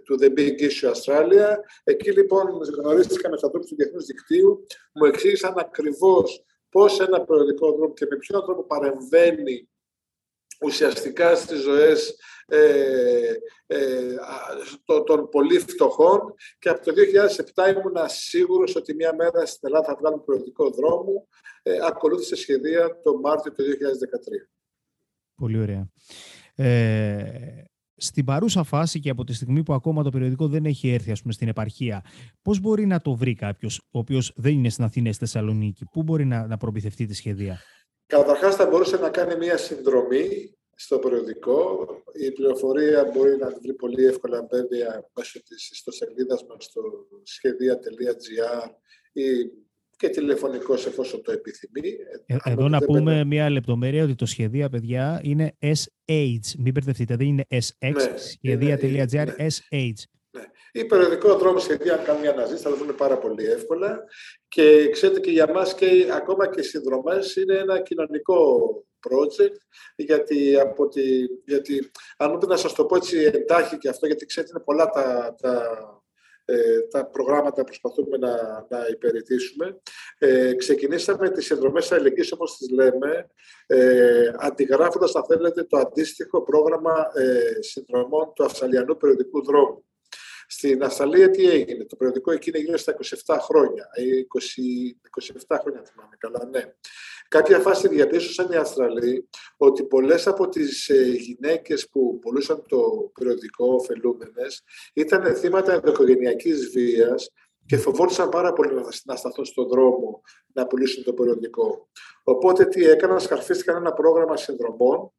του 0.04 0.18
The 0.20 0.38
Big 0.38 0.60
Issue 0.60 0.92
Australia. 0.92 1.56
Εκεί 1.84 2.12
λοιπόν 2.12 2.46
γνωρίστηκα 2.78 3.28
με 3.28 3.34
τους 3.34 3.44
ανθρώπους 3.44 3.68
του 3.68 3.76
Διεθνούς 3.76 4.04
Δικτύου, 4.04 4.66
μου 4.94 5.04
εξήγησαν 5.04 5.54
ακριβώς 5.58 6.44
πώς 6.68 7.00
ένα 7.00 7.24
περιοδικό 7.24 7.72
δρόμο 7.72 7.92
και 7.92 8.06
με 8.10 8.16
ποιον 8.16 8.44
τρόπο 8.44 8.66
παρεμβαίνει 8.66 9.68
ουσιαστικά 10.60 11.34
στις 11.36 11.60
ζωές 11.60 12.18
ε, 12.46 13.34
ε, 13.66 14.14
των 15.06 15.28
πολύ 15.28 15.58
φτωχών 15.58 16.34
και 16.58 16.68
από 16.68 16.84
το 16.84 16.92
2007 17.64 17.68
ήμουν 17.68 17.96
σίγουρος 18.06 18.76
ότι 18.76 18.94
μια 18.94 19.14
μέρα 19.14 19.46
στην 19.46 19.60
Ελλάδα 19.68 19.86
θα 19.86 19.96
βγάλουμε 20.00 20.22
προεδρικό 20.22 20.70
δρόμο. 20.70 21.28
Ε, 21.62 21.78
ακολούθησε 21.82 22.36
σχεδία 22.36 23.00
το 23.02 23.18
Μάρτιο 23.18 23.52
του 23.52 23.62
2013. 23.62 23.66
Πολύ 25.34 25.58
ωραία. 25.58 25.88
Ε, 26.54 27.64
στην 27.98 28.24
παρούσα 28.24 28.62
φάση 28.62 29.00
και 29.00 29.10
από 29.10 29.24
τη 29.24 29.32
στιγμή 29.32 29.62
που 29.62 29.72
ακόμα 29.72 30.02
το 30.02 30.10
περιοδικό 30.10 30.48
δεν 30.48 30.64
έχει 30.64 30.88
έρθει 30.88 31.10
ας 31.10 31.20
πούμε, 31.20 31.32
στην 31.32 31.48
επαρχία, 31.48 32.04
πώς 32.42 32.60
μπορεί 32.60 32.86
να 32.86 33.00
το 33.00 33.14
βρει 33.14 33.34
κάποιος 33.34 33.80
ο 33.90 33.98
οποίος 33.98 34.32
δεν 34.36 34.52
είναι 34.52 34.68
στην 34.68 34.84
Αθήνα 34.84 35.08
ή 35.08 35.12
στη 35.12 35.24
Θεσσαλονίκη, 35.24 35.84
πού 35.92 36.02
μπορεί 36.02 36.24
να, 36.24 36.46
να 36.46 36.56
προμηθευτεί 36.56 37.06
τη 37.06 37.14
σχεδία; 37.14 37.60
Καταρχάς, 38.06 38.54
θα 38.54 38.66
μπορούσε 38.66 38.96
να 38.96 39.10
κάνει 39.10 39.36
μια 39.36 39.56
συνδρομή 39.56 40.56
στο 40.74 40.98
περιοδικό. 40.98 41.86
Η 42.12 42.30
πληροφορία 42.32 43.10
μπορεί 43.14 43.36
να 43.36 43.50
βρει 43.50 43.74
πολύ 43.74 44.04
εύκολα 44.04 44.46
βέβαια 44.50 45.08
μέσω 45.16 45.42
της 45.42 45.70
ιστοσελίδας 45.70 46.44
μας 46.48 46.64
στο 46.64 46.82
σχεδία.gr 47.22 48.70
ή 49.12 49.22
και 49.98 50.08
τηλεφωνικός 50.08 50.86
εφόσον 50.86 51.22
το 51.22 51.32
επιθυμεί. 51.32 51.88
Ε, 52.26 52.36
εδώ 52.44 52.68
να 52.68 52.78
πούμε 52.78 53.24
μια 53.24 53.50
λεπτομέρεια 53.50 54.04
ότι 54.04 54.14
το 54.14 54.26
σχεδία, 54.26 54.68
παιδιά, 54.68 55.20
είναι 55.22 55.56
SH. 55.60 56.54
Μην 56.58 56.72
μπερδευτείτε, 56.72 57.16
δεν 57.16 57.26
είναι 57.26 57.44
SX. 57.48 57.92
Ναι, 57.92 58.16
σχεδία.gr, 58.16 59.26
ναι. 59.26 59.34
SH. 59.38 60.02
Ναι. 60.30 60.42
Ή 60.72 60.84
περιοδικό 60.84 61.36
δρόμο 61.38 61.58
σχεδία, 61.58 61.94
αν 61.94 62.04
κάνουν 62.04 62.20
μια 62.20 62.30
αναζήτηση, 62.30 62.62
θα 62.62 62.70
το 62.70 62.76
βρουν 62.76 62.94
πάρα 62.94 63.18
πολύ 63.18 63.44
εύκολα. 63.44 64.04
Και 64.48 64.88
ξέρετε 64.90 65.20
και 65.20 65.30
για 65.30 65.52
μας 65.52 65.74
και 65.74 66.06
ακόμα 66.16 66.48
και 66.48 66.60
οι 66.60 66.62
συνδρομές 66.62 67.36
είναι 67.36 67.54
ένα 67.54 67.80
κοινωνικό 67.80 68.38
project, 69.08 69.56
γιατί, 69.96 70.58
από 70.58 70.88
τη, 70.88 71.02
γιατί 71.44 71.90
αν 72.16 72.34
ούτε 72.34 72.46
να 72.46 72.56
σας 72.56 72.72
το 72.72 72.84
πω 72.84 72.96
έτσι 72.96 73.18
εντάχει 73.18 73.78
και 73.78 73.88
αυτό, 73.88 74.06
γιατί 74.06 74.26
ξέρετε 74.26 74.52
είναι 74.54 74.64
πολλά 74.64 74.88
τα, 74.88 75.34
τα, 75.40 75.62
ε, 76.50 76.80
τα 76.90 77.06
προγράμματα 77.06 77.56
που 77.56 77.64
προσπαθούμε 77.64 78.16
να, 78.16 78.32
να 78.68 78.86
υπηρετήσουμε. 78.90 79.80
Ε, 80.18 80.54
ξεκινήσαμε 80.54 81.30
τις 81.30 81.44
συνδρομές 81.44 81.92
αλληλεγγύης, 81.92 82.32
όπως 82.32 82.56
τις 82.56 82.70
λέμε, 82.70 83.30
ε, 83.66 84.32
αντιγράφοντας, 84.36 85.14
αν 85.14 85.24
θέλετε, 85.24 85.64
το 85.64 85.76
αντίστοιχο 85.76 86.42
πρόγραμμα 86.42 87.10
ε, 87.14 87.62
συνδρομών 87.62 88.32
του 88.34 88.44
Αυστραλιανού 88.44 88.96
Περιοδικού 88.96 89.44
Δρόμου. 89.44 89.84
Στην 90.50 90.82
Αυστραλία 90.82 91.30
τι 91.30 91.48
έγινε, 91.48 91.84
το 91.84 91.96
περιοδικό 91.96 92.32
εκείνο 92.32 92.58
έγινε 92.58 92.76
στα 92.76 92.96
27 93.26 93.36
χρόνια, 93.40 93.88
20, 95.46 95.56
27 95.56 95.58
χρόνια 95.60 95.82
θυμάμαι 95.84 96.16
καλά, 96.18 96.48
ναι. 96.50 96.62
Κάποια 97.28 97.58
φάση 97.58 97.88
διαπίστωσαν 97.88 98.52
οι 98.52 98.56
Αυστραλοί 98.56 99.28
ότι 99.56 99.84
πολλές 99.84 100.26
από 100.26 100.48
τις 100.48 100.88
ε, 100.88 101.02
γυναίκες 101.02 101.88
που 101.88 102.18
πουλούσαν 102.18 102.64
το 102.68 103.10
περιοδικό 103.14 103.74
ωφελούμενες 103.74 104.62
ήταν 104.94 105.36
θύματα 105.36 105.72
ενδοοικογενειακής 105.72 106.70
βίας 106.70 107.30
και 107.66 107.76
φοβόντουσαν 107.76 108.28
πάρα 108.28 108.52
πολύ 108.52 108.70
να 109.04 109.16
σταθούν 109.16 109.44
στον 109.44 109.68
δρόμο 109.68 110.22
να 110.52 110.66
πουλήσουν 110.66 111.04
το 111.04 111.12
περιοδικό. 111.12 111.88
Οπότε 112.22 112.64
τι 112.64 112.84
έκαναν, 112.84 113.20
σκαρφίστηκαν 113.20 113.76
ένα 113.76 113.92
πρόγραμμα 113.92 114.36
συνδρομών 114.36 115.12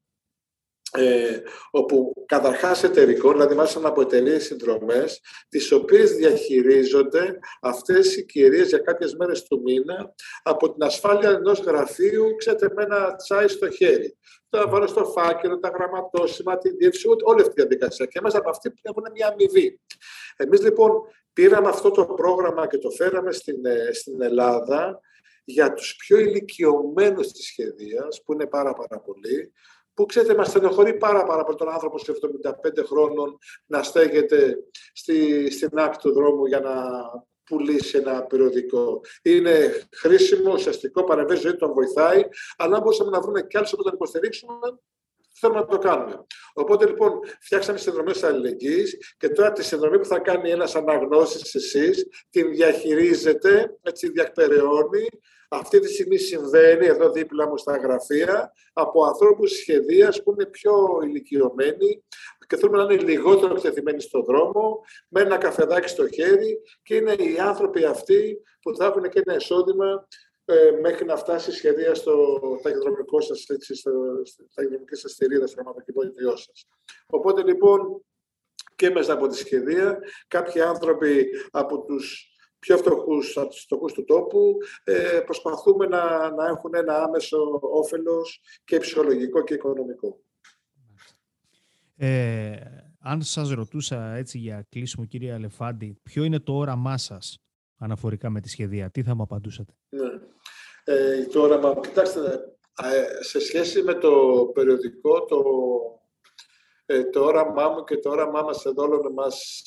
ε, 0.92 1.42
όπου 1.72 2.24
καταρχάς 2.26 2.84
εταιρικών, 2.84 3.32
δηλαδή 3.32 3.56
μάλιστα 3.56 3.88
από 3.88 4.02
εταιρείε 4.02 4.40
συνδρομές, 4.40 5.22
τις 5.50 5.72
οποίες 5.72 6.12
διαχειρίζονται 6.12 7.40
αυτές 7.62 8.16
οι 8.16 8.26
κυρίες 8.26 8.68
για 8.68 8.78
κάποιες 8.78 9.16
μέρες 9.16 9.44
του 9.44 9.62
μήνα 9.62 10.14
από 10.44 10.74
την 10.74 10.84
ασφάλεια 10.84 11.30
ενός 11.30 11.60
γραφείου, 11.60 12.36
ξέρετε, 12.36 12.72
με 12.76 12.84
ένα 12.84 13.16
τσάι 13.16 13.48
στο 13.48 13.70
χέρι. 13.70 14.18
Το 14.50 14.70
βάλω 14.70 14.88
στο 14.88 15.06
φάκελο, 15.06 15.60
τα 15.60 15.70
γραμματόσημα, 15.70 16.58
την 16.58 16.78
διεύθυνση, 16.78 17.08
όλη 17.24 17.42
αυτή 17.42 17.52
η 17.52 17.54
διαδικασία. 17.56 18.06
Και 18.06 18.22
μέσα 18.22 18.38
από 18.38 18.50
αυτή 18.50 18.74
έχουν 18.82 19.04
μια 19.14 19.28
αμοιβή. 19.28 19.80
Εμείς 20.38 20.62
λοιπόν 20.62 20.92
πήραμε 21.34 21.68
αυτό 21.70 21.92
το 21.92 22.06
πρόγραμμα 22.06 22.68
και 22.68 22.78
το 22.78 22.90
φέραμε 22.90 23.32
στην, 23.32 23.66
ε, 23.66 23.94
στην 23.94 24.22
Ελλάδα 24.22 25.00
για 25.44 25.74
τους 25.74 25.96
πιο 25.96 26.18
ηλικιωμένους 26.18 27.32
της 27.32 27.46
σχεδίας, 27.46 28.22
που 28.24 28.34
είναι 28.34 28.48
πάρα 28.48 28.74
πάρα 28.74 29.00
πολλοί, 29.00 29.54
που 30.00 30.06
ξέρετε 30.06 30.36
μας 30.36 30.48
στενοχωρεί 30.48 30.98
πάρα 30.98 31.24
πάρα 31.24 31.44
πολύ 31.44 31.58
τον 31.58 31.70
άνθρωπο 31.70 31.98
σε 31.98 32.14
75 32.82 32.86
χρόνων 32.86 33.38
να 33.66 33.84
στέγεται 33.84 34.58
στη, 34.94 35.52
στην 35.52 35.70
άκρη 35.80 35.98
του 35.98 36.14
δρόμου 36.14 36.46
για 36.46 36.60
να 36.60 36.74
πουλήσει 37.44 37.98
ένα 37.98 38.24
περιοδικό. 38.24 39.02
Είναι 39.22 39.88
χρήσιμο, 39.96 40.54
ουσιαστικό, 40.54 41.04
παρεμβαίνει 41.04 41.40
ζωή, 41.40 41.56
τον 41.56 41.74
βοηθάει, 41.74 42.24
αλλά 42.58 42.76
αν 42.76 42.82
μπορούσαμε 42.82 43.10
να 43.10 43.22
βρούμε 43.22 43.42
κι 43.42 43.58
άλλους 43.58 43.70
που 43.70 43.84
τον 43.84 43.94
υποστηρίξουμε, 43.94 44.54
θέλουμε 45.40 45.60
να 45.60 45.66
το 45.66 45.78
κάνουμε. 45.78 46.26
Οπότε 46.54 46.86
λοιπόν 46.86 47.12
φτιάξαμε 47.42 47.78
συνδρομή 47.78 48.12
αλληλεγγύης 48.22 49.16
και 49.18 49.30
τώρα 49.30 49.52
τη 49.52 49.64
συνδρομή 49.64 50.00
που 50.00 50.06
θα 50.06 50.20
κάνει 50.20 50.50
ένας 50.50 50.76
αναγνώστη 50.76 51.58
εσείς 51.58 52.08
την 52.30 52.52
διαχειρίζεται, 52.52 53.78
έτσι 53.82 54.12
διακπεραιώνει 54.12 55.08
αυτή 55.50 55.80
τη 55.80 55.88
στιγμή 55.88 56.18
συμβαίνει 56.18 56.86
εδώ 56.86 57.12
δίπλα 57.12 57.48
μου 57.48 57.58
στα 57.58 57.78
γραφεία 57.78 58.54
από 58.74 59.04
ανθρώπους 59.04 59.52
σχεδίας 59.52 60.24
που 60.24 60.32
είναι 60.32 60.46
πιο 60.46 60.74
ηλικιωμένοι 61.04 62.04
και 62.48 62.56
θέλουμε 62.58 62.84
να 62.84 62.94
είναι 62.94 63.04
λιγότερο 63.04 63.54
εκτεθειμένοι 63.54 64.02
στον 64.02 64.24
δρόμο, 64.24 64.80
με 65.08 65.22
ένα 65.22 65.38
καφεδάκι 65.38 65.88
στο 65.88 66.10
χέρι 66.10 66.62
και 66.84 66.96
είναι 66.96 67.12
οι 67.12 67.40
άνθρωποι 67.40 67.86
αυτοί 67.86 68.42
που 68.62 68.76
θα 68.76 68.86
έχουν 68.86 69.10
και 69.10 69.22
ένα 69.26 69.36
εισόδημα 69.36 70.08
ε, 70.50 70.72
μέχρι 70.82 71.06
να 71.06 71.16
φτάσει 71.16 71.50
η 71.50 71.54
σχεδία 71.54 71.96
στο 71.96 72.40
ταχυδρομικό 72.62 73.22
σας, 73.22 73.50
έτσι, 73.50 73.76
στο, 73.76 73.92
στη 74.24 74.44
ταχυδρομική 74.54 74.96
σας 74.96 75.12
στηρίδα, 75.12 75.48
στο 75.48 75.56
γραμματοκιβώτιό 75.56 76.36
σας. 76.36 76.68
Οπότε 77.06 77.44
λοιπόν 77.44 78.04
και 78.76 78.90
μέσα 78.90 79.14
από 79.14 79.28
τη 79.28 79.36
σχεδία 79.36 80.00
κάποιοι 80.28 80.62
άνθρωποι 80.62 81.26
από 81.52 81.82
τους 81.82 82.34
πιο 82.60 82.78
φτωχούς, 82.78 83.38
από 83.38 83.50
τους 83.50 83.62
φτωχούς 83.62 83.94
του 83.94 84.04
τόπου, 84.04 84.58
ε, 84.84 85.20
προσπαθούμε 85.26 85.86
να, 85.86 86.32
να 86.32 86.48
έχουν 86.48 86.76
ένα 86.76 87.04
άμεσο 87.04 87.60
όφελος 87.62 88.42
και 88.64 88.78
ψυχολογικό 88.78 89.44
και 89.44 89.54
οικονομικό. 89.54 90.20
Ε, 91.96 92.56
αν 93.00 93.22
σας 93.22 93.52
ρωτούσα 93.52 94.16
έτσι 94.16 94.38
για 94.38 94.66
κλείσιμο, 94.70 95.06
κύριε 95.06 95.34
Αλεφάντη, 95.34 96.00
ποιο 96.04 96.24
είναι 96.24 96.40
το 96.40 96.54
όραμά 96.54 96.98
σας 96.98 97.38
αναφορικά 97.78 98.30
με 98.30 98.42
τη 98.42 98.50
σχεδία, 98.50 98.90
τι 98.90 99.04
θα 99.04 99.16
μου 99.16 99.22
απαντούσατε; 99.22 99.74
Ναι. 99.90 100.09
Ε, 100.90 101.26
το 101.26 101.42
όραμα, 101.42 101.80
κοιτάξτε, 101.80 102.20
ε, 102.84 103.24
σε 103.24 103.40
σχέση 103.40 103.84
με 103.84 103.94
το 103.94 104.12
περιοδικό, 104.54 105.26
το 105.26 105.44
ε, 106.92 107.04
το 107.04 107.24
όραμά 107.24 107.70
μου 107.70 107.84
και 107.84 107.98
το 107.98 108.10
όραμά 108.10 108.42
μας 108.42 108.66
εδώ 108.66 108.84
όλων, 108.84 109.14
μας, 109.14 109.60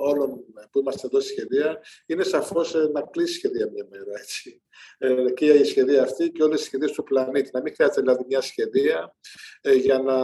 όλων 0.00 0.44
που 0.70 0.78
είμαστε 0.78 1.06
εδώ 1.06 1.20
στη 1.20 1.28
σχεδία 1.28 1.80
είναι 2.06 2.22
σαφώς 2.22 2.74
ε, 2.74 2.88
να 2.92 3.02
κλείσει 3.02 3.32
η 3.32 3.34
σχεδία 3.34 3.70
μια 3.72 3.86
μέρα. 3.90 4.18
Έτσι. 4.20 4.62
Ε, 4.98 5.32
και 5.34 5.46
η 5.46 5.64
σχεδία 5.64 6.02
αυτή 6.02 6.30
και 6.30 6.42
όλες 6.42 6.60
οι 6.60 6.64
σχεδίες 6.64 6.92
του 6.92 7.02
πλανήτη. 7.02 7.50
Να 7.52 7.60
μην 7.60 7.74
χρειάζεται 7.74 8.00
δηλαδή 8.00 8.24
μια 8.26 8.40
σχεδία 8.40 9.16
ε, 9.60 9.72
για, 9.72 9.98
να, 9.98 10.16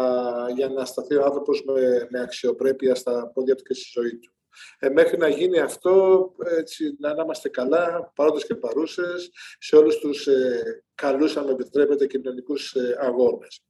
για 0.50 0.68
να 0.68 0.84
σταθεί 0.84 1.16
ο 1.16 1.24
άνθρωπος 1.24 1.62
με, 1.64 2.08
με 2.10 2.20
αξιοπρέπεια 2.20 2.94
στα 2.94 3.30
πόδια 3.34 3.54
του 3.54 3.62
και 3.62 3.74
στη 3.74 3.90
ζωή 3.92 4.18
του. 4.18 4.32
Ε, 4.78 4.88
μέχρι 4.88 5.16
να 5.16 5.28
γίνει 5.28 5.58
αυτό, 5.58 6.24
έτσι, 6.58 6.96
να 6.98 7.14
είμαστε 7.22 7.48
καλά, 7.48 8.12
παρόντες 8.14 8.46
και 8.46 8.54
παρούσες, 8.54 9.30
σε 9.58 9.76
όλους 9.76 9.98
τους 9.98 10.26
ε, 10.26 10.84
καλούς, 10.94 11.36
αν 11.36 11.44
με 11.44 11.50
επιτρέπετε, 11.50 12.06
κοινωνικούς 12.06 12.74
ε, 12.74 12.96
αγώνες. 13.00 13.62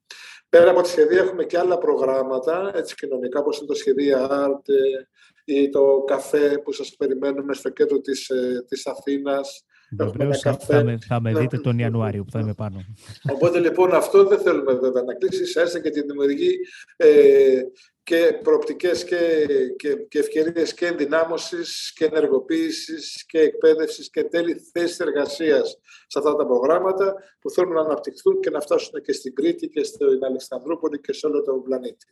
Πέρα 0.49 0.71
από 0.71 0.83
τη 0.83 0.89
σχεδία 0.89 1.21
έχουμε 1.21 1.45
και 1.45 1.59
άλλα 1.59 1.79
προγράμματα, 1.79 2.71
έτσι 2.75 2.95
κοινωνικά, 2.95 3.41
όπως 3.41 3.59
είναι 3.59 3.67
το 3.67 3.75
σχεδία 3.75 4.29
Art 4.31 4.69
ε, 4.69 5.55
ή 5.55 5.69
το 5.69 6.05
καφέ 6.07 6.59
που 6.65 6.73
σας 6.73 6.95
περιμένουμε 6.97 7.55
στο 7.55 7.71
κέντρο 7.71 8.01
της, 8.01 8.29
ε, 8.29 8.65
της 8.69 8.87
Αθήνας. 8.87 9.65
Βεβαίως 9.99 10.41
θα, 10.41 10.85
με, 10.85 10.99
θα 11.09 11.21
με 11.21 11.33
δείτε 11.33 11.59
τον 11.59 11.79
Ιανουάριο 11.79 12.25
που 12.25 12.31
θα 12.31 12.41
είμαι 12.41 12.55
πάνω. 12.55 12.85
Οπότε 13.33 13.59
λοιπόν 13.59 13.95
αυτό 13.95 14.25
δεν 14.25 14.39
θέλουμε 14.39 14.73
βέβαια 14.73 15.03
να 15.03 15.15
κλείσει, 15.15 15.61
έστω 15.61 15.81
και 15.81 15.91
τη 15.91 16.03
δημιουργεί 16.03 16.59
ε, 16.97 17.61
και 18.03 18.39
προοπτικές 18.43 19.05
και, 19.05 19.47
και, 19.77 19.95
και 20.09 20.19
ευκαιρίες 20.19 20.75
και 20.75 20.87
ενδυνάμωσης 20.87 21.93
και 21.97 22.05
ενεργοποίησης 22.05 23.25
και 23.27 23.39
εκπαίδευσης 23.39 24.11
και 24.11 24.25
τέλη 24.25 24.55
θέση 24.73 24.97
εργασίας 25.01 25.79
σε 26.07 26.19
αυτά 26.19 26.37
τα 26.37 26.47
προγράμματα 26.47 27.15
που 27.41 27.51
θέλουν 27.51 27.73
να 27.73 27.81
αναπτυχθούν 27.81 28.41
και 28.41 28.51
να 28.51 28.61
φτάσουν 28.61 29.03
και 29.03 29.13
στην 29.13 29.35
Κρήτη 29.35 29.69
και 29.69 29.83
στην 29.83 30.25
Αλεξανδρούπολη 30.25 31.01
και 31.01 31.13
σε 31.13 31.27
όλο 31.27 31.43
τον 31.43 31.63
πλανήτη. 31.63 32.07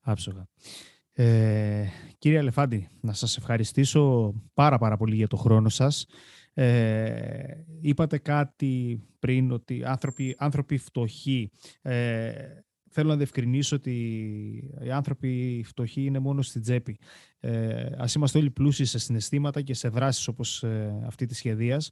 Άψογα. 0.00 0.48
Ε, 1.12 1.84
κύριε 2.18 2.38
Αλεφάντη, 2.38 2.88
να 3.00 3.12
σας 3.12 3.36
ευχαριστήσω 3.36 4.34
πάρα 4.54 4.78
πάρα 4.78 4.96
πολύ 4.96 5.14
για 5.14 5.26
το 5.26 5.36
χρόνο 5.36 5.68
σας. 5.68 6.06
Ε, 6.54 7.64
είπατε 7.80 8.18
κάτι 8.18 9.02
πριν 9.18 9.52
ότι 9.52 9.84
άνθρωποι, 9.84 10.36
άνθρωποι 10.38 10.78
φτωχοί 10.78 11.50
ε, 11.82 12.32
θέλω 12.90 13.08
να 13.08 13.16
διευκρινίσω 13.16 13.76
ότι 13.76 13.92
οι 14.82 14.90
άνθρωποι 14.90 15.62
φτωχοί 15.66 16.04
είναι 16.04 16.18
μόνο 16.18 16.42
στην 16.42 16.62
τσέπη. 16.62 16.98
Ε, 17.40 17.90
ας 17.98 18.14
είμαστε 18.14 18.38
όλοι 18.38 18.50
πλούσιοι 18.50 18.84
σε 18.84 18.98
συναισθήματα 18.98 19.62
και 19.62 19.74
σε 19.74 19.88
δράσεις 19.88 20.28
όπως 20.28 20.62
ε, 20.62 21.02
αυτή 21.06 21.26
της 21.26 21.36
σχεδίας 21.36 21.90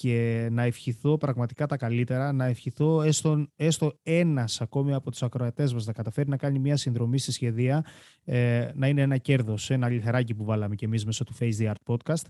και 0.00 0.48
να 0.50 0.62
ευχηθώ 0.62 1.18
πραγματικά 1.18 1.66
τα 1.66 1.76
καλύτερα, 1.76 2.32
να 2.32 2.44
ευχηθώ 2.44 3.02
έστω, 3.02 3.46
έστω 3.56 3.98
ένας 4.02 4.60
ακόμη 4.60 4.94
από 4.94 5.10
τους 5.10 5.22
ακροατές 5.22 5.72
μας 5.72 5.86
να 5.86 5.92
καταφέρει 5.92 6.28
να 6.28 6.36
κάνει 6.36 6.58
μια 6.58 6.76
συνδρομή 6.76 7.18
στη 7.18 7.32
σχεδία, 7.32 7.84
ε, 8.24 8.70
να 8.74 8.88
είναι 8.88 9.02
ένα 9.02 9.16
κέρδος, 9.16 9.70
ένα 9.70 9.88
λιθεράκι 9.88 10.34
που 10.34 10.44
βάλαμε 10.44 10.74
και 10.74 10.84
εμείς 10.84 11.04
μέσω 11.04 11.24
του 11.24 11.34
Face 11.40 11.52
the 11.58 11.72
Art 11.72 11.94
Podcast 11.94 12.26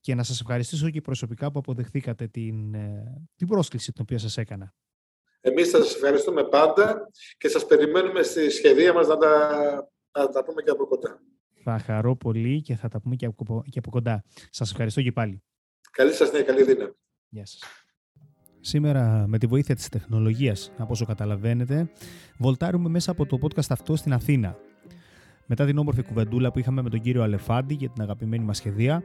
και 0.00 0.14
να 0.14 0.22
σας 0.22 0.40
ευχαριστήσω 0.40 0.90
και 0.90 1.00
προσωπικά 1.00 1.50
που 1.50 1.58
αποδεχθήκατε 1.58 2.26
την, 2.26 2.74
ε, 2.74 3.22
την 3.36 3.46
πρόσκληση 3.46 3.92
την 3.92 4.02
οποία 4.02 4.18
σας 4.18 4.36
έκανα. 4.36 4.74
Εμείς 5.44 5.70
θα 5.70 5.78
σας 5.78 5.94
ευχαριστούμε 5.94 6.44
πάντα 6.44 7.10
και 7.38 7.48
σας 7.48 7.66
περιμένουμε 7.66 8.22
στη 8.22 8.50
σχεδία 8.50 8.92
μας 8.92 9.06
να 9.06 9.16
τα 9.16 9.92
να 10.18 10.28
τα 10.28 10.44
πούμε 10.44 10.62
και 10.62 10.70
από 10.70 10.86
κοντά. 10.86 11.20
Θα 11.64 11.78
χαρώ 11.78 12.16
πολύ 12.16 12.60
και 12.60 12.76
θα 12.76 12.88
τα 12.88 13.00
πούμε 13.00 13.16
και 13.16 13.26
από, 13.26 13.64
και 13.70 13.78
από 13.78 13.90
κοντά. 13.90 14.24
Σας 14.50 14.70
ευχαριστώ 14.70 15.02
και 15.02 15.12
πάλι. 15.12 15.42
Καλή 15.90 16.12
σας 16.12 16.32
νέα, 16.32 16.42
καλή 16.42 16.62
δύναμη. 16.62 16.92
Γεια 17.28 17.46
σας. 17.46 17.60
Σήμερα 18.60 19.24
με 19.28 19.38
τη 19.38 19.46
βοήθεια 19.46 19.74
της 19.74 19.88
τεχνολογίας, 19.88 20.72
από 20.78 20.92
όσο 20.92 21.04
καταλαβαίνετε, 21.04 21.90
βολτάρουμε 22.38 22.88
μέσα 22.88 23.10
από 23.10 23.26
το 23.26 23.38
podcast 23.42 23.66
αυτό 23.68 23.96
στην 23.96 24.12
Αθήνα. 24.12 24.56
Μετά 25.46 25.66
την 25.66 25.78
όμορφη 25.78 26.02
κουβεντούλα 26.02 26.52
που 26.52 26.58
είχαμε 26.58 26.82
με 26.82 26.90
τον 26.90 27.00
κύριο 27.00 27.22
Αλεφάντη 27.22 27.74
για 27.74 27.88
την 27.88 28.02
αγαπημένη 28.02 28.44
μας 28.44 28.56
σχεδία, 28.56 29.02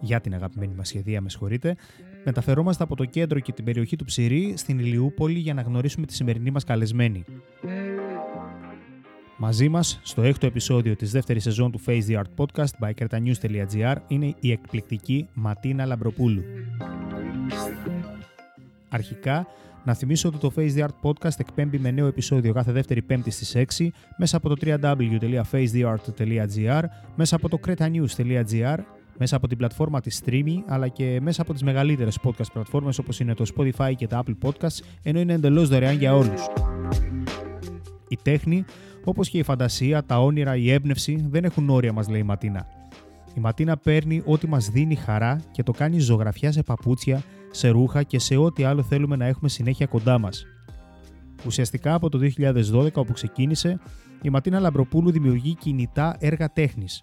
για 0.00 0.20
την 0.20 0.34
αγαπημένη 0.34 0.74
μας 0.74 0.88
σχεδία, 0.88 1.20
με 1.20 1.28
συγχωρείτε, 1.28 1.76
μεταφερόμαστε 2.24 2.82
από 2.82 2.96
το 2.96 3.04
κέντρο 3.04 3.40
και 3.40 3.52
την 3.52 3.64
περιοχή 3.64 3.96
του 3.96 4.04
Ψηρή 4.04 4.54
στην 4.56 4.78
Ηλιούπολη 4.78 5.38
για 5.38 5.54
να 5.54 5.62
γνωρίσουμε 5.62 6.06
τη 6.06 6.14
σημερινή 6.14 6.50
μας 6.50 6.64
καλεσμένη. 6.64 7.24
Μαζί 9.36 9.68
μας, 9.68 10.00
στο 10.02 10.22
έκτο 10.22 10.46
επεισόδιο 10.46 10.96
της 10.96 11.10
δεύτερης 11.10 11.42
σεζόν 11.42 11.70
του 11.70 11.80
Face 11.86 12.02
the 12.08 12.22
Art 12.22 12.30
Podcast 12.36 12.72
by 12.80 12.90
kertanews.gr 12.98 13.96
είναι 14.08 14.34
η 14.40 14.50
εκπληκτική 14.50 15.28
Ματίνα 15.34 15.84
Λαμπροπούλου. 15.84 16.42
Αρχικά, 18.88 19.46
να 19.84 19.94
θυμίσω 19.94 20.28
ότι 20.28 20.38
το 20.38 20.52
Face 20.56 20.74
the 20.76 20.84
Art 20.84 20.94
Podcast 21.02 21.38
εκπέμπει 21.38 21.78
με 21.78 21.90
νέο 21.90 22.06
επεισόδιο 22.06 22.52
κάθε 22.52 22.72
δεύτερη 22.72 23.02
πέμπτη 23.02 23.30
στις 23.30 23.56
6 23.78 23.88
μέσα 24.16 24.36
από 24.36 24.48
το 24.48 24.56
www.facetheart.gr, 24.60 26.82
μέσα 27.16 27.36
από 27.36 27.48
το 27.48 27.58
cretanews.gr, 27.66 28.78
μέσα 29.18 29.36
από 29.36 29.48
την 29.48 29.58
πλατφόρμα 29.58 30.00
της 30.00 30.22
Streamy, 30.24 30.56
αλλά 30.66 30.88
και 30.88 31.18
μέσα 31.22 31.42
από 31.42 31.52
τις 31.52 31.62
μεγαλύτερες 31.62 32.18
podcast 32.24 32.52
πλατφόρμες 32.52 32.98
όπως 32.98 33.20
είναι 33.20 33.34
το 33.34 33.44
Spotify 33.56 33.92
και 33.96 34.06
τα 34.06 34.22
Apple 34.24 34.48
Podcasts, 34.48 34.78
ενώ 35.02 35.20
είναι 35.20 35.32
εντελώς 35.32 35.68
δωρεάν 35.68 35.98
για 35.98 36.16
όλους. 36.16 36.46
Η 38.08 38.18
τέχνη, 38.22 38.64
όπως 39.04 39.28
και 39.28 39.38
η 39.38 39.42
φαντασία, 39.42 40.04
τα 40.04 40.20
όνειρα, 40.20 40.56
η 40.56 40.70
έμπνευση 40.72 41.26
δεν 41.30 41.44
έχουν 41.44 41.70
όρια 41.70 41.92
μας 41.92 42.08
λέει 42.08 42.20
η 42.20 42.24
Ματίνα. 42.24 42.66
Η 43.34 43.40
Ματίνα 43.40 43.76
παίρνει 43.76 44.22
ό,τι 44.24 44.46
μας 44.46 44.68
δίνει 44.68 44.94
χαρά 44.94 45.40
και 45.50 45.62
το 45.62 45.72
κάνει 45.72 45.98
ζωγραφιά 45.98 46.52
σε 46.52 46.62
παπούτσια, 46.62 47.22
σε 47.50 47.68
ρούχα 47.68 48.02
και 48.02 48.18
σε 48.18 48.36
ό,τι 48.36 48.64
άλλο 48.64 48.82
θέλουμε 48.82 49.16
να 49.16 49.26
έχουμε 49.26 49.48
συνέχεια 49.48 49.86
κοντά 49.86 50.18
μας. 50.18 50.46
Ουσιαστικά 51.46 51.94
από 51.94 52.08
το 52.08 52.18
2012 52.18 52.92
όπου 52.94 53.12
ξεκίνησε, 53.12 53.80
η 54.22 54.30
Ματίνα 54.30 54.60
Λαμπροπούλου 54.60 55.10
δημιουργεί 55.10 55.54
κινητά 55.54 56.16
έργα 56.18 56.52
τέχνης. 56.52 57.02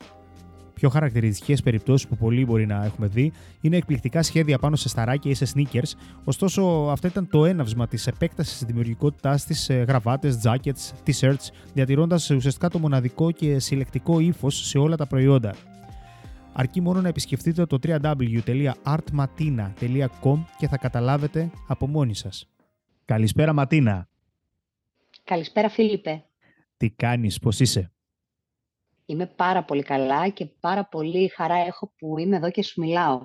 Πιο 0.74 0.90
χαρακτηριστικές 0.90 1.62
περιπτώσεις 1.62 2.08
που 2.08 2.18
πολλοί 2.18 2.46
μπορεί 2.46 2.66
να 2.66 2.86
έχουμε 2.86 3.08
δει 3.08 3.32
είναι 3.62 3.78
εκπληκτικά 3.78 4.24
σχέδια 4.24 4.58
πάνω 4.58 4.76
σε 4.76 4.90
σταράκια 4.90 5.32
ή 5.32 5.34
σε 5.34 5.46
sneakers, 5.56 5.92
ωστόσο 6.24 6.62
αυτό 6.92 7.08
ήταν 7.08 7.28
το 7.28 7.46
έναυσμα 7.46 7.88
της 7.88 8.08
επέκτασης 8.08 8.58
της 8.58 8.68
δημιουργικότητάς 8.68 9.46
της 9.46 9.60
σε 9.60 9.74
γραβάτες, 9.74 10.40
jackets, 10.44 10.92
t-shirts, 11.06 11.50
διατηρώντας 11.74 12.30
ουσιαστικά 12.30 12.70
το 12.70 12.80
μοναδικό 12.80 13.32
και 13.32 13.60
συλλεκτικό 13.60 14.20
ύφος 14.20 14.68
σε 14.68 14.78
όλα 14.78 14.96
τα 14.96 15.08
προϊόντα 15.08 15.56
αρκεί 16.54 16.82
μόνο 16.82 17.02
να 17.02 17.08
επισκεφτείτε 17.08 17.66
το 17.66 17.80
www.artmatina.com 17.84 20.44
και 20.58 20.68
θα 20.68 20.78
καταλάβετε 20.78 21.52
από 21.68 21.88
μόνοι 21.88 22.16
σας. 22.16 22.50
Καλησπέρα 23.06 23.54
Ματίνα. 23.54 24.10
Καλησπέρα 25.24 25.70
Φίλιππε. 25.70 26.26
Τι 26.78 26.90
κάνεις, 26.90 27.40
πώς 27.40 27.60
είσαι; 27.60 27.92
Είμαι 29.12 29.26
πάρα 29.26 29.64
πολύ 29.64 29.82
καλά 29.82 30.30
και 30.30 30.46
πάρα 30.60 30.86
πολύ 30.86 31.28
χαρά 31.28 31.56
έχω 31.56 31.94
που 31.98 32.18
είμαι 32.18 32.36
εδώ 32.36 32.52
και 32.52 32.64
σου 32.64 32.82
μιλάω. 32.82 33.22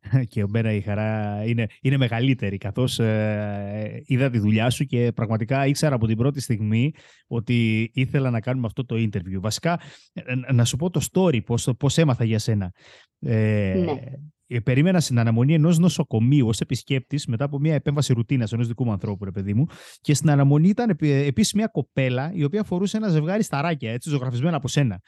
και 0.32 0.44
μένα 0.46 0.72
η 0.72 0.80
χαρά 0.80 1.42
είναι, 1.46 1.66
είναι 1.80 1.96
μεγαλύτερη 1.96 2.58
καθώς 2.58 2.98
ε, 2.98 4.02
είδα 4.06 4.30
τη 4.30 4.38
δουλειά 4.38 4.70
σου 4.70 4.84
και 4.84 5.12
πραγματικά 5.12 5.66
ήξερα 5.66 5.94
από 5.94 6.06
την 6.06 6.16
πρώτη 6.16 6.40
στιγμή 6.40 6.92
ότι 7.26 7.90
ήθελα 7.94 8.30
να 8.30 8.40
κάνουμε 8.40 8.66
αυτό 8.66 8.84
το 8.84 8.96
interview. 8.96 9.40
Βασικά, 9.40 9.80
ε, 10.12 10.52
να 10.52 10.64
σου 10.64 10.76
πω 10.76 10.90
το 10.90 11.00
story, 11.12 11.44
πώς, 11.44 11.68
πώς 11.78 11.98
έμαθα 11.98 12.24
για 12.24 12.38
σένα. 12.38 12.72
Ε, 13.20 13.82
ναι. 13.84 14.00
Ε, 14.46 14.58
περίμενα 14.58 15.00
στην 15.00 15.18
αναμονή 15.18 15.54
ενός 15.54 15.78
νοσοκομείου 15.78 16.48
ως 16.48 16.60
επισκέπτης 16.60 17.26
μετά 17.26 17.44
από 17.44 17.58
μια 17.58 17.74
επέμβαση 17.74 18.12
ρουτίνας 18.12 18.52
ενός 18.52 18.66
δικού 18.66 18.84
μου 18.84 18.92
ανθρώπου, 18.92 19.24
ρε 19.24 19.30
παιδί 19.30 19.54
μου. 19.54 19.66
Και 20.00 20.14
στην 20.14 20.30
αναμονή 20.30 20.68
ήταν 20.68 20.96
επίσης 21.00 21.52
μια 21.52 21.66
κοπέλα 21.66 22.30
η 22.34 22.44
οποία 22.44 22.64
φορούσε 22.64 22.96
ένα 22.96 23.08
ζευγάρι 23.08 23.42
σταράκια, 23.42 23.92
έτσι, 23.92 24.08
ζωγραφισμένα 24.10 24.56
από 24.56 24.68
σένα. 24.68 25.00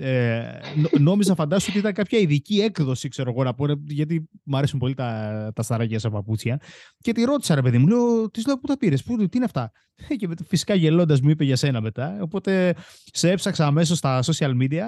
Ε, 0.00 0.42
νόμιζα 0.98 1.34
φαντάσου 1.34 1.66
ότι 1.70 1.78
ήταν 1.78 1.92
κάποια 1.92 2.18
ειδική 2.18 2.60
έκδοση, 2.60 3.08
ξέρω 3.08 3.30
εγώ 3.30 3.44
να 3.44 3.54
πω, 3.54 3.66
γιατί 3.86 4.28
μου 4.44 4.56
αρέσουν 4.56 4.78
πολύ 4.78 4.94
τα, 4.94 5.50
τα 5.54 5.62
σταράκια 5.62 5.98
σε 5.98 6.10
παπούτσια. 6.10 6.60
Και 6.98 7.12
τη 7.12 7.24
ρώτησα, 7.24 7.54
ρε 7.54 7.62
παιδί 7.62 7.78
μου, 7.78 7.86
λέω, 7.86 8.30
της 8.30 8.46
λέω, 8.46 8.58
πού 8.58 8.66
τα 8.66 8.76
πήρες, 8.76 9.02
τι 9.02 9.12
είναι 9.12 9.44
αυτά; 9.44 9.72
Ε, 10.08 10.14
και 10.14 10.28
φυσικά 10.48 10.74
γελώντας 10.74 11.20
μου 11.20 11.30
είπε 11.30 11.44
για 11.44 11.56
σένα 11.56 11.80
μετά. 11.80 12.18
Οπότε 12.20 12.74
σε 13.12 13.30
έψαξα 13.30 13.66
αμέσως 13.66 13.98
στα 13.98 14.22
social 14.22 14.62
media 14.62 14.82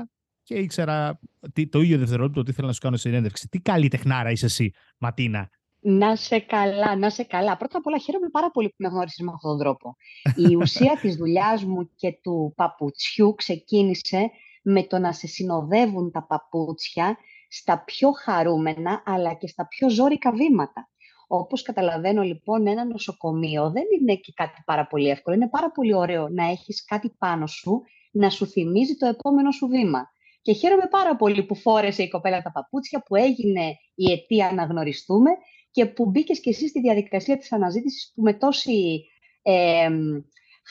και 0.50 0.58
ήξερα 0.58 1.20
τι, 1.52 1.68
το 1.68 1.80
ίδιο 1.80 1.98
δευτερόλεπτο 1.98 2.40
ότι 2.40 2.50
ήθελα 2.50 2.66
να 2.66 2.72
σου 2.72 2.80
κάνω 2.80 2.96
συνέντευξη. 2.96 3.48
Τι 3.48 3.58
καλή 3.58 3.88
τεχνάρα 3.88 4.30
είσαι 4.30 4.46
εσύ, 4.46 4.72
Ματίνα. 4.98 5.50
Να 5.80 6.16
σε 6.16 6.38
καλά, 6.38 6.96
να 6.96 7.10
σε 7.10 7.22
καλά. 7.22 7.56
Πρώτα 7.56 7.78
απ' 7.78 7.86
όλα 7.86 7.98
χαίρομαι 7.98 8.28
πάρα 8.28 8.50
πολύ 8.50 8.68
που 8.68 8.74
με 8.78 8.88
γνώρισες 8.88 9.18
με 9.18 9.32
αυτόν 9.34 9.50
τον 9.50 9.58
τρόπο. 9.58 9.96
Η 10.36 10.54
ουσία 10.60 10.98
της 11.00 11.16
δουλειάς 11.16 11.64
μου 11.64 11.90
και 11.96 12.18
του 12.22 12.52
παπουτσιού 12.56 13.34
ξεκίνησε 13.34 14.30
με 14.62 14.84
το 14.84 14.98
να 14.98 15.12
σε 15.12 15.26
συνοδεύουν 15.26 16.10
τα 16.10 16.26
παπούτσια 16.26 17.16
στα 17.48 17.84
πιο 17.84 18.10
χαρούμενα 18.10 19.02
αλλά 19.06 19.34
και 19.34 19.46
στα 19.46 19.68
πιο 19.68 19.90
ζώρικα 19.90 20.32
βήματα. 20.32 20.88
Όπως 21.26 21.62
καταλαβαίνω 21.62 22.22
λοιπόν 22.22 22.66
ένα 22.66 22.84
νοσοκομείο 22.84 23.70
δεν 23.70 23.84
είναι 24.00 24.14
και 24.14 24.32
κάτι 24.34 24.62
πάρα 24.64 24.86
πολύ 24.86 25.08
εύκολο. 25.08 25.36
Είναι 25.36 25.48
πάρα 25.48 25.70
πολύ 25.70 25.94
ωραίο 25.94 26.28
να 26.28 26.44
έχεις 26.44 26.84
κάτι 26.84 27.10
πάνω 27.18 27.46
σου 27.46 27.82
να 28.10 28.30
σου 28.30 28.46
θυμίζει 28.46 28.96
το 28.96 29.06
επόμενο 29.06 29.50
σου 29.50 29.66
βήμα. 29.66 30.10
Και 30.42 30.52
χαίρομαι 30.52 30.86
πάρα 30.90 31.16
πολύ 31.16 31.44
που 31.44 31.54
φόρεσε 31.54 32.02
η 32.02 32.08
κοπέλα 32.08 32.42
τα 32.42 32.52
παπούτσια, 32.52 33.02
που 33.02 33.16
έγινε 33.16 33.76
η 33.94 34.12
αιτία 34.12 34.52
να 34.54 34.64
γνωριστούμε 34.64 35.30
και 35.70 35.86
που 35.86 36.10
μπήκες 36.10 36.40
και 36.40 36.50
εσύ 36.50 36.68
στη 36.68 36.80
διαδικασία 36.80 37.38
της 37.38 37.52
αναζήτησης 37.52 38.12
που 38.14 38.22
με 38.22 38.34
τόση 38.34 39.04
ε, 39.42 39.88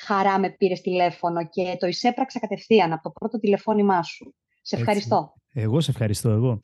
χαρά 0.05 0.39
με 0.39 0.49
πήρες 0.49 0.81
τηλέφωνο 0.81 1.47
και 1.47 1.75
το 1.79 1.87
εισέπραξα 1.87 2.39
κατευθείαν 2.39 2.91
από 2.91 3.01
το 3.01 3.09
πρώτο 3.09 3.39
τηλεφώνημά 3.39 4.03
σου. 4.03 4.35
Σε 4.61 4.75
ευχαριστώ. 4.75 5.33
Εγώ 5.53 5.81
σε 5.81 5.91
ευχαριστώ 5.91 6.29
εγώ. 6.29 6.61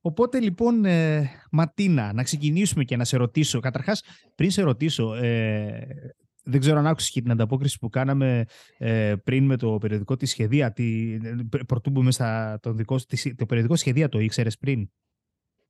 Οπότε 0.00 0.40
λοιπόν, 0.40 0.84
ε, 0.84 1.30
Ματίνα, 1.50 2.12
να 2.12 2.22
ξεκινήσουμε 2.22 2.84
και 2.84 2.96
να 2.96 3.04
σε 3.04 3.16
ρωτήσω. 3.16 3.60
Καταρχάς, 3.60 4.02
πριν 4.34 4.50
σε 4.50 4.62
ρωτήσω, 4.62 5.14
ε, 5.14 5.86
δεν 6.46 6.60
ξέρω 6.60 6.78
αν 6.78 6.86
άκουσες 6.86 7.10
και 7.10 7.22
την 7.22 7.30
ανταπόκριση 7.30 7.78
που 7.78 7.88
κάναμε 7.88 8.44
ε, 8.78 9.14
πριν 9.24 9.44
με 9.44 9.56
το 9.56 9.78
περιοδικό 9.80 10.16
της 10.16 10.30
σχεδία. 10.30 10.72
Τι, 10.72 11.16
πρωτού 11.66 11.90
μπούμε 11.90 12.10
στα, 12.10 12.58
το, 12.62 12.72
δικό, 12.72 12.96
το 13.36 13.46
περιοδικό 13.46 13.76
σχεδία, 13.76 14.08
το 14.08 14.18
ήξερες 14.18 14.58
πριν; 14.58 14.90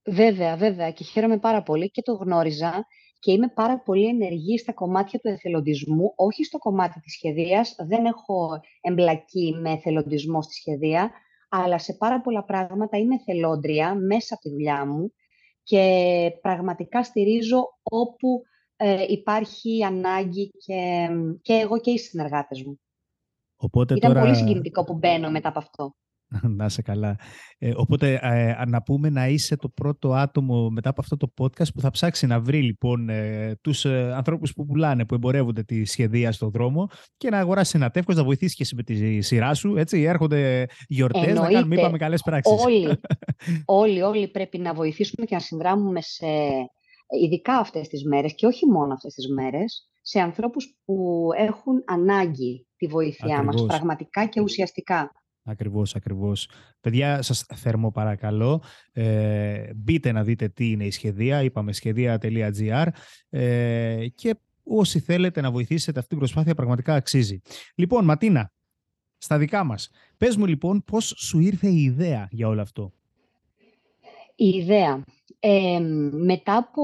Βέβαια, 0.06 0.56
βέβαια. 0.56 0.90
Και 0.90 1.04
χαίρομαι 1.04 1.38
πάρα 1.38 1.62
πολύ 1.62 1.90
και 1.90 2.02
το 2.02 2.12
γνώριζα 2.12 2.86
και 3.18 3.32
είμαι 3.32 3.48
πάρα 3.48 3.80
πολύ 3.80 4.06
ενεργή 4.06 4.58
στα 4.58 4.72
κομμάτια 4.72 5.18
του 5.18 5.28
εθελοντισμού, 5.28 6.12
όχι 6.16 6.44
στο 6.44 6.58
κομμάτι 6.58 7.00
της 7.00 7.12
σχεδίας, 7.12 7.74
δεν 7.88 8.04
έχω 8.04 8.60
εμπλακεί 8.80 9.54
με 9.60 9.70
εθελοντισμό 9.70 10.42
στη 10.42 10.52
σχεδία, 10.52 11.10
αλλά 11.48 11.78
σε 11.78 11.92
πάρα 11.92 12.20
πολλά 12.20 12.44
πράγματα 12.44 12.98
είμαι 12.98 13.14
εθελόντρια 13.14 13.94
μέσα 13.94 14.34
από 14.34 14.42
τη 14.42 14.50
δουλειά 14.50 14.86
μου 14.86 15.12
και 15.62 16.30
πραγματικά 16.40 17.02
στηρίζω 17.02 17.64
όπου 17.82 18.42
ε, 18.76 19.04
υπάρχει 19.08 19.84
ανάγκη 19.84 20.50
και, 20.50 21.08
και 21.42 21.52
εγώ 21.52 21.80
και 21.80 21.90
οι 21.90 21.98
συνεργάτες 21.98 22.62
μου. 22.62 22.80
Οπότε 23.56 23.94
Ήταν 23.94 24.12
τώρα... 24.12 24.22
πολύ 24.22 24.36
συγκινητικό 24.36 24.84
που 24.84 24.94
μπαίνω 24.94 25.30
μετά 25.30 25.48
από 25.48 25.58
αυτό. 25.58 25.94
να 26.56 26.64
είσαι 26.64 26.82
καλά. 26.82 27.18
Ε, 27.58 27.72
οπότε, 27.76 28.18
ε, 28.22 28.64
να 28.66 28.82
πούμε 28.82 29.10
να 29.10 29.28
είσαι 29.28 29.56
το 29.56 29.68
πρώτο 29.68 30.12
άτομο 30.12 30.70
μετά 30.70 30.88
από 30.90 31.00
αυτό 31.00 31.16
το 31.16 31.32
podcast 31.38 31.72
που 31.74 31.80
θα 31.80 31.90
ψάξει 31.90 32.26
να 32.26 32.40
βρει 32.40 32.62
λοιπόν 32.62 33.08
ε, 33.08 33.54
τους 33.60 33.84
ε, 33.84 34.12
ανθρώπους 34.14 34.52
που 34.52 34.66
πουλάνε, 34.66 35.04
που 35.04 35.14
εμπορεύονται 35.14 35.62
τη 35.62 35.84
σχεδία 35.84 36.32
στον 36.32 36.50
δρόμο 36.50 36.88
και 37.16 37.30
να 37.30 37.38
αγοράσει 37.38 37.72
ένα 37.76 37.90
τεύχος, 37.90 38.16
να 38.16 38.24
βοηθήσει 38.24 38.54
και 38.54 38.62
εσύ 38.62 38.74
με 38.74 38.82
τη 38.82 39.20
σειρά 39.20 39.54
σου. 39.54 39.76
Έτσι, 39.76 40.02
έρχονται 40.02 40.66
γιορτές, 40.88 41.34
να 41.34 41.48
κάνουμε, 41.48 41.74
είπαμε, 41.74 41.98
καλές 41.98 42.22
πράξεις. 42.22 42.64
Όλοι, 42.64 43.00
όλοι, 43.64 44.02
όλοι 44.02 44.28
πρέπει 44.28 44.58
να 44.58 44.74
βοηθήσουμε 44.74 45.26
και 45.26 45.34
να 45.34 45.40
συνδράμουμε 45.40 46.00
σε 46.00 46.26
ειδικά 47.08 47.58
αυτές 47.58 47.88
τις 47.88 48.04
μέρες 48.04 48.34
και 48.34 48.46
όχι 48.46 48.66
μόνο 48.66 48.92
αυτές 48.92 49.14
τις 49.14 49.28
μέρες, 49.28 49.90
σε 50.02 50.20
ανθρώπους 50.20 50.76
που 50.84 51.28
έχουν 51.36 51.82
ανάγκη 51.86 52.66
τη 52.76 52.86
βοήθειά 52.86 53.36
Ακριβώς. 53.36 53.62
μας, 53.62 53.66
πραγματικά 53.66 54.26
και 54.26 54.40
ουσιαστικά. 54.40 55.12
Ακριβώς, 55.48 55.94
ακριβώς. 55.94 56.50
Παιδιά, 56.80 57.22
σας 57.22 57.46
θερμό 57.54 57.90
παρακαλώ, 57.90 58.62
ε, 58.92 59.70
μπείτε 59.74 60.12
να 60.12 60.22
δείτε 60.22 60.48
τι 60.48 60.70
είναι 60.70 60.84
η 60.84 60.90
σχεδία, 60.90 61.42
είπαμε 61.42 61.72
σχεδία.gr 61.72 62.86
ε, 63.28 64.06
και 64.14 64.34
όσοι 64.62 65.00
θέλετε 65.00 65.40
να 65.40 65.50
βοηθήσετε 65.50 65.98
αυτή 65.98 66.10
την 66.10 66.18
προσπάθεια 66.18 66.54
πραγματικά 66.54 66.94
αξίζει. 66.94 67.40
Λοιπόν, 67.74 68.04
Ματίνα, 68.04 68.52
στα 69.18 69.38
δικά 69.38 69.64
μας, 69.64 69.90
πες 70.16 70.36
μου 70.36 70.46
λοιπόν 70.46 70.84
πώς 70.84 71.14
σου 71.16 71.38
ήρθε 71.38 71.68
η 71.68 71.82
ιδέα 71.82 72.28
για 72.30 72.48
όλο 72.48 72.60
αυτό; 72.60 72.92
Η 74.34 74.48
ιδέα. 74.48 75.04
Ε, 75.38 75.78
μετά 76.12 76.56
από 76.56 76.82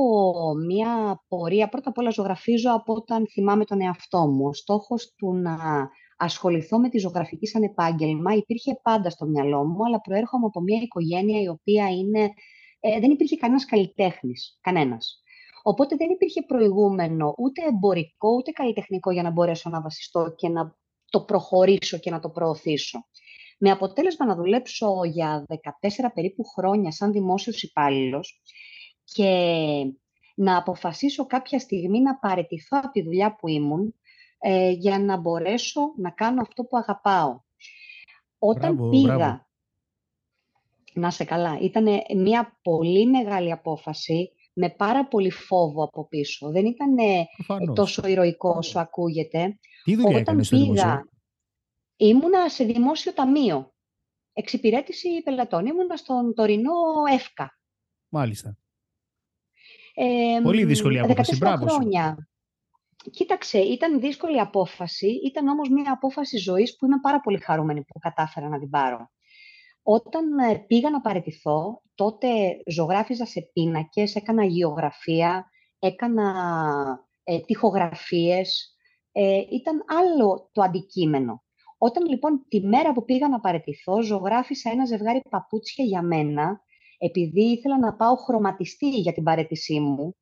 μία 0.66 1.22
πορεία, 1.28 1.68
πρώτα 1.68 1.88
απ' 1.88 1.98
όλα 1.98 2.10
ζωγραφίζω 2.10 2.72
από 2.72 2.92
όταν 2.94 3.26
θυμάμαι 3.28 3.64
τον 3.64 3.80
εαυτό 3.80 4.26
μου. 4.26 4.46
Ο 4.46 4.52
στόχος 4.52 5.14
του 5.16 5.34
να 5.34 5.56
ασχοληθώ 6.16 6.78
με 6.78 6.88
τη 6.88 6.98
ζωγραφική 6.98 7.46
σαν 7.46 7.62
επάγγελμα 7.62 8.34
υπήρχε 8.34 8.80
πάντα 8.82 9.10
στο 9.10 9.26
μυαλό 9.26 9.64
μου, 9.64 9.84
αλλά 9.86 10.00
προέρχομαι 10.00 10.46
από 10.46 10.60
μια 10.60 10.80
οικογένεια 10.82 11.40
η 11.40 11.48
οποία 11.48 11.88
είναι, 11.90 12.30
ε, 12.80 13.00
δεν 13.00 13.10
υπήρχε 13.10 13.36
κανένας 13.36 13.64
καλλιτέχνης, 13.64 14.58
κανένας. 14.60 15.22
Οπότε 15.62 15.96
δεν 15.96 16.10
υπήρχε 16.10 16.42
προηγούμενο 16.42 17.34
ούτε 17.38 17.62
εμπορικό 17.68 18.34
ούτε 18.36 18.50
καλλιτεχνικό 18.50 19.10
για 19.10 19.22
να 19.22 19.30
μπορέσω 19.30 19.70
να 19.70 19.80
βασιστώ 19.80 20.34
και 20.36 20.48
να 20.48 20.76
το 21.10 21.20
προχωρήσω 21.20 21.98
και 21.98 22.10
να 22.10 22.20
το 22.20 22.30
προωθήσω. 22.30 22.98
Με 23.64 23.70
αποτέλεσμα 23.70 24.26
να 24.26 24.34
δουλέψω 24.34 25.00
για 25.04 25.44
14 25.48 25.54
περίπου 26.14 26.44
χρόνια 26.44 26.90
σαν 26.90 27.12
δημόσιος 27.12 27.62
υπάλληλος 27.62 28.42
και 29.04 29.30
να 30.34 30.56
αποφασίσω 30.56 31.26
κάποια 31.26 31.58
στιγμή 31.58 32.00
να 32.00 32.18
παρετηθώ 32.18 32.78
από 32.82 32.90
τη 32.90 33.02
δουλειά 33.02 33.36
που 33.36 33.48
ήμουν 33.48 33.94
ε, 34.38 34.70
για 34.70 34.98
να 34.98 35.16
μπορέσω 35.16 35.80
να 35.96 36.10
κάνω 36.10 36.40
αυτό 36.40 36.64
που 36.64 36.76
αγαπάω. 36.76 37.40
Όταν 38.38 38.90
πήγα, 38.90 39.46
να 40.94 41.10
σε 41.10 41.24
καλά, 41.24 41.58
ήταν 41.60 41.86
μια 42.16 42.58
πολύ 42.62 43.06
μεγάλη 43.06 43.52
απόφαση 43.52 44.32
με 44.52 44.70
πάρα 44.70 45.06
πολύ 45.08 45.30
φόβο 45.30 45.84
από 45.84 46.06
πίσω. 46.08 46.50
Δεν 46.50 46.66
ήταν 46.66 46.94
τόσο 47.74 48.06
ηρωικό 48.06 48.54
όσο 48.56 48.78
ακούγεται. 48.78 49.58
Τι 49.84 49.96
δουλειά 49.96 50.18
Όταν 50.18 50.46
πήγα, 50.48 51.04
ήμουνα 52.06 52.48
σε 52.48 52.64
δημόσιο 52.64 53.12
ταμείο. 53.12 53.74
Εξυπηρέτηση 54.32 55.22
πελατών. 55.22 55.66
Ήμουνα 55.66 55.96
στον 55.96 56.34
τωρινό 56.34 56.72
ΕΦΚΑ. 57.12 57.58
Μάλιστα. 58.08 58.56
Ε, 59.94 60.40
πολύ 60.42 60.64
δύσκολη 60.64 60.98
απόφαση. 60.98 61.36
Μπράβο 61.36 61.66
χρόνια. 61.66 62.28
Κοίταξε, 63.10 63.58
ήταν 63.58 64.00
δύσκολη 64.00 64.40
απόφαση. 64.40 65.06
Ήταν 65.06 65.48
όμως 65.48 65.68
μια 65.68 65.92
απόφαση 65.92 66.36
ζωής 66.36 66.76
που 66.76 66.86
είμαι 66.86 67.00
πάρα 67.00 67.20
πολύ 67.20 67.38
χαρούμενη 67.38 67.84
που 67.84 67.98
κατάφερα 67.98 68.48
να 68.48 68.58
την 68.58 68.70
πάρω. 68.70 69.10
Όταν 69.82 70.38
ε, 70.38 70.58
πήγα 70.66 70.90
να 70.90 71.00
παραιτηθώ, 71.00 71.82
τότε 71.94 72.28
ζωγράφιζα 72.66 73.26
σε 73.26 73.50
πίνακες, 73.52 74.14
έκανα 74.14 74.44
γεωγραφία, 74.44 75.50
έκανα 75.78 76.34
ε, 77.22 77.40
τυχογραφίες. 77.40 78.76
Ε, 79.12 79.36
ήταν 79.50 79.84
άλλο 79.86 80.48
το 80.52 80.62
αντικείμενο. 80.62 81.44
Όταν 81.84 82.06
λοιπόν 82.08 82.44
τη 82.48 82.60
μέρα 82.60 82.92
που 82.92 83.04
πήγα 83.04 83.28
να 83.28 83.40
παραιτηθώ, 83.40 84.02
ζωγράφισα 84.02 84.70
ένα 84.70 84.84
ζευγάρι 84.84 85.22
παπούτσια 85.30 85.84
για 85.84 86.02
μένα, 86.02 86.60
επειδή 86.98 87.42
ήθελα 87.42 87.78
να 87.78 87.94
πάω 87.94 88.16
χρωματιστή 88.16 88.88
για 88.88 89.12
την 89.12 89.22
παρέτησή 89.22 89.80
μου 89.80 90.16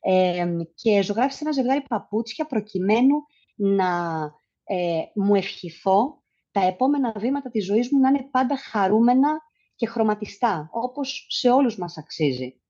ε, 0.00 0.46
και 0.74 1.02
ζωγράφισα 1.02 1.38
ένα 1.42 1.52
ζευγάρι 1.52 1.82
παπούτσια 1.88 2.46
προκειμένου 2.46 3.16
να 3.54 4.20
ε, 4.64 5.02
μου 5.14 5.34
ευχηθώ 5.34 6.22
τα 6.50 6.60
επόμενα 6.66 7.14
βήματα 7.16 7.50
της 7.50 7.64
ζωής 7.64 7.88
μου 7.92 8.00
να 8.00 8.08
είναι 8.08 8.28
πάντα 8.30 8.56
χαρούμενα 8.56 9.38
και 9.74 9.86
χρωματιστά, 9.86 10.68
όπως 10.72 11.26
σε 11.28 11.50
όλους 11.50 11.76
μας 11.76 11.98
αξίζει. 11.98 12.60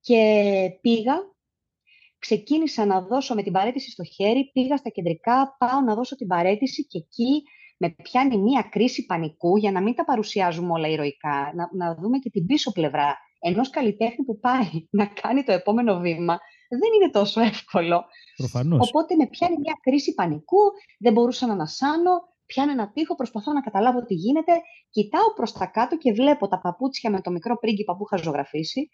Και 0.00 0.78
πήγα, 0.80 1.14
ξεκίνησα 2.26 2.86
να 2.86 3.00
δώσω 3.00 3.34
με 3.34 3.42
την 3.42 3.52
παρέτηση 3.52 3.90
στο 3.90 4.04
χέρι, 4.04 4.50
πήγα 4.52 4.76
στα 4.76 4.90
κεντρικά, 4.90 5.56
πάω 5.58 5.80
να 5.80 5.94
δώσω 5.94 6.16
την 6.16 6.26
παρέτηση 6.26 6.86
και 6.86 6.98
εκεί 6.98 7.42
με 7.76 7.94
πιάνει 8.02 8.36
μία 8.38 8.62
κρίση 8.70 9.06
πανικού 9.06 9.56
για 9.56 9.72
να 9.72 9.80
μην 9.80 9.94
τα 9.94 10.04
παρουσιάζουμε 10.04 10.72
όλα 10.72 10.88
ηρωικά, 10.88 11.52
να, 11.54 11.68
να 11.72 11.94
δούμε 11.94 12.18
και 12.18 12.30
την 12.30 12.46
πίσω 12.46 12.72
πλευρά 12.72 13.16
ενός 13.40 13.70
καλλιτέχνη 13.70 14.24
που 14.24 14.38
πάει 14.38 14.70
να 15.00 15.06
κάνει 15.06 15.42
το 15.44 15.52
επόμενο 15.52 15.98
βήμα, 15.98 16.38
δεν 16.68 16.90
είναι 16.96 17.10
τόσο 17.10 17.40
εύκολο. 17.40 18.04
Προφανώς. 18.36 18.88
Οπότε 18.88 19.14
με 19.14 19.26
πιάνει 19.26 19.56
μια 19.58 19.78
κρίση 19.82 20.14
πανικού, 20.14 20.62
δεν 20.98 21.12
μπορούσα 21.12 21.46
να 21.46 21.52
ανασάνω, 21.52 22.10
πιάνω 22.46 22.70
ένα 22.70 22.92
τείχο, 22.92 23.14
προσπαθώ 23.14 23.52
να 23.52 23.60
καταλάβω 23.60 24.04
τι 24.04 24.14
γίνεται, 24.14 24.52
κοιτάω 24.90 25.32
προς 25.36 25.52
τα 25.52 25.66
κάτω 25.66 25.96
και 25.96 26.12
βλέπω 26.12 26.48
τα 26.48 26.60
παπούτσια 26.60 27.10
με 27.10 27.20
το 27.20 27.30
μικρό 27.30 27.58
πρίγκιπα 27.58 27.96
που 27.96 28.04
είχα 28.06 28.22
ζωγραφίσει 28.22 28.90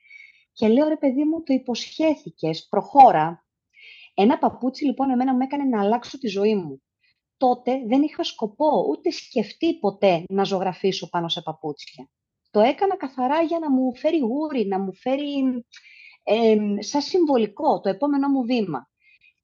και 0.59 0.68
λέω, 0.68 0.88
ρε 0.88 0.97
παιδί 0.97 1.25
μου, 1.25 1.42
το 1.42 1.53
υποσχέθηκες, 1.53 2.66
προχώρα. 2.68 3.47
Ένα 4.14 4.38
παπούτσι 4.38 4.85
λοιπόν 4.85 5.11
εμένα 5.11 5.35
μου 5.35 5.40
έκανε 5.40 5.64
να 5.64 5.81
αλλάξω 5.81 6.18
τη 6.18 6.29
ζωή 6.29 6.55
μου. 6.55 6.83
Τότε 7.37 7.83
δεν 7.87 8.03
είχα 8.03 8.25
σκοπό 8.25 8.87
ούτε 8.88 9.11
σκεφτεί 9.11 9.79
ποτέ 9.79 10.25
να 10.29 10.44
ζωγραφίσω 10.44 11.09
πάνω 11.09 11.29
σε 11.29 11.42
παπούτσια. 11.42 12.11
Το 12.51 12.61
έκανα 12.61 12.97
καθαρά 12.97 13.42
για 13.42 13.59
να 13.59 13.71
μου 13.71 13.97
φέρει 13.97 14.18
γούρι, 14.18 14.66
να 14.66 14.79
μου 14.79 14.94
φέρει 14.94 15.64
ε, 16.23 16.57
σαν 16.79 17.01
συμβολικό 17.01 17.81
το 17.81 17.88
επόμενό 17.88 18.29
μου 18.29 18.44
βήμα. 18.44 18.90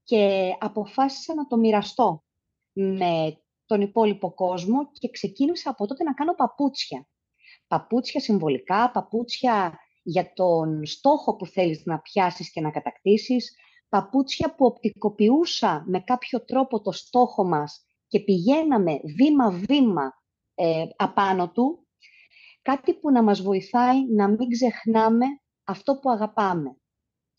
Και 0.04 0.52
αποφάσισα 0.58 1.34
να 1.34 1.46
το 1.46 1.56
μοιραστώ 1.56 2.24
με 2.72 3.42
τον 3.66 3.80
υπόλοιπο 3.80 4.34
κόσμο 4.34 4.90
και 4.92 5.10
ξεκίνησα 5.10 5.70
από 5.70 5.86
τότε 5.86 6.04
να 6.04 6.14
κάνω 6.14 6.34
παπούτσια. 6.34 7.08
Παπούτσια 7.66 8.20
συμβολικά, 8.20 8.90
παπούτσια 8.90 9.78
για 10.04 10.32
τον 10.32 10.86
στόχο 10.86 11.36
που 11.36 11.46
θέλεις 11.46 11.82
να 11.84 12.00
πιάσεις 12.00 12.50
και 12.50 12.60
να 12.60 12.70
κατακτήσεις, 12.70 13.56
παπούτσια 13.88 14.54
που 14.54 14.64
οπτικοποιούσα 14.66 15.84
με 15.86 16.00
κάποιο 16.00 16.44
τρόπο 16.44 16.80
το 16.80 16.92
στόχο 16.92 17.44
μας 17.44 17.86
και 18.06 18.20
πηγαίναμε 18.20 19.00
βήμα-βήμα 19.16 20.22
ε, 20.54 20.84
απάνω 20.96 21.50
του, 21.50 21.86
κάτι 22.62 22.94
που 22.94 23.10
να 23.10 23.22
μας 23.22 23.42
βοηθάει 23.42 24.12
να 24.14 24.28
μην 24.28 24.48
ξεχνάμε 24.48 25.26
αυτό 25.64 25.98
που 25.98 26.10
αγαπάμε. 26.10 26.76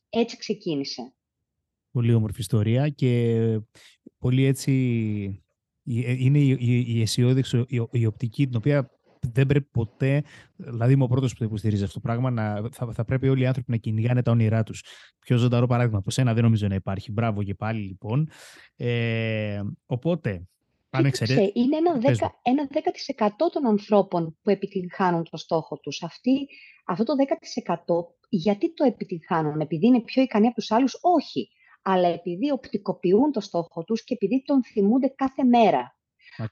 Έτσι 0.10 0.38
ξεκίνησε. 0.38 1.14
Πολύ 1.92 2.14
όμορφη 2.14 2.40
ιστορία 2.40 2.90
και 2.90 3.62
πολύ 4.18 4.44
έτσι 4.44 4.72
είναι 5.84 6.40
η, 6.40 6.58
η, 6.60 6.98
η 6.98 7.02
αισιόδοξη, 7.02 7.66
η, 7.68 7.88
η, 7.92 8.06
οπτική, 8.06 8.48
την 8.48 8.56
οποία 8.56 8.95
δεν 9.34 9.46
πρέπει 9.46 9.70
ποτέ, 9.72 10.24
δηλαδή 10.56 10.94
είμαι 10.94 11.04
ο 11.04 11.08
πρώτος 11.08 11.32
που 11.32 11.40
το 11.40 11.46
υποστηρίζει 11.46 11.84
αυτό 11.84 11.94
το 11.94 12.00
πράγμα, 12.00 12.30
να, 12.30 12.70
θα, 12.72 12.92
θα 12.94 13.06
πρέπει 13.06 13.30
όλοι 13.30 13.44
οι 13.44 13.46
άνθρωποι 13.46 13.72
να 13.72 13.78
κυνηγάνε 13.78 14.22
τα 14.22 14.32
όνειρά 14.32 14.64
τους. 14.64 14.84
Πιο 15.20 15.38
ζωντανό 15.38 15.68
παράδειγμα 15.68 15.98
από 15.98 16.12
σένα 16.12 16.34
δεν 16.34 16.44
νομίζω 16.44 16.68
να 16.68 16.76
υπάρχει. 16.76 17.12
Μπράβο 17.12 17.44
και 17.44 17.56
πάλι 17.56 17.82
λοιπόν. 17.82 18.30
Ε, 18.76 19.62
οπότε, 19.86 20.48
αν 20.90 21.06
εξαιρέσει. 21.06 21.52
Είναι 21.56 21.78
ένα 21.78 22.00
10%, 22.02 22.28
ένα 22.42 22.68
10 22.74 23.30
των 23.52 23.66
ανθρώπων 23.68 24.38
που 24.42 24.50
επιτυγχάνουν 24.50 25.24
το 25.30 25.38
στόχο 25.38 25.78
τους. 25.78 26.04
Αυτή, 26.04 26.48
αυτό 26.86 27.04
το 27.04 27.14
10% 27.76 28.14
γιατί 28.30 28.74
το 28.74 28.84
επιτυγχάνουν, 28.84 29.60
επειδή 29.60 29.86
είναι 29.86 30.02
πιο 30.02 30.22
ικανοί 30.22 30.46
από 30.46 30.56
τους 30.56 30.72
άλλους, 30.72 30.98
όχι 31.02 31.50
αλλά 31.88 32.08
επειδή 32.08 32.52
οπτικοποιούν 32.52 33.32
το 33.32 33.40
στόχο 33.40 33.84
τους 33.84 34.04
και 34.04 34.14
επειδή 34.14 34.44
τον 34.46 34.64
θυμούνται 34.64 35.08
κάθε 35.08 35.44
μέρα. 35.44 35.98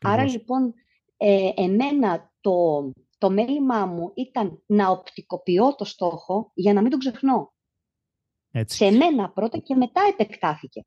Άρα 0.01 0.23
λοιπόν, 0.23 0.73
ε, 1.17 1.49
εμένα 1.55 2.32
το, 2.43 2.91
το 3.17 3.29
μέλημά 3.29 3.85
μου 3.85 4.11
ήταν 4.15 4.63
να 4.65 4.89
οπτικοποιώ 4.89 5.75
το 5.75 5.85
στόχο 5.85 6.51
για 6.53 6.73
να 6.73 6.81
μην 6.81 6.89
τον 6.89 6.99
ξεχνώ. 6.99 7.53
Έτσι. 8.51 8.77
Σε 8.77 8.91
μένα 8.91 9.29
πρώτα 9.29 9.57
και 9.57 9.75
μετά 9.75 10.01
επεκτάθηκε. 10.11 10.85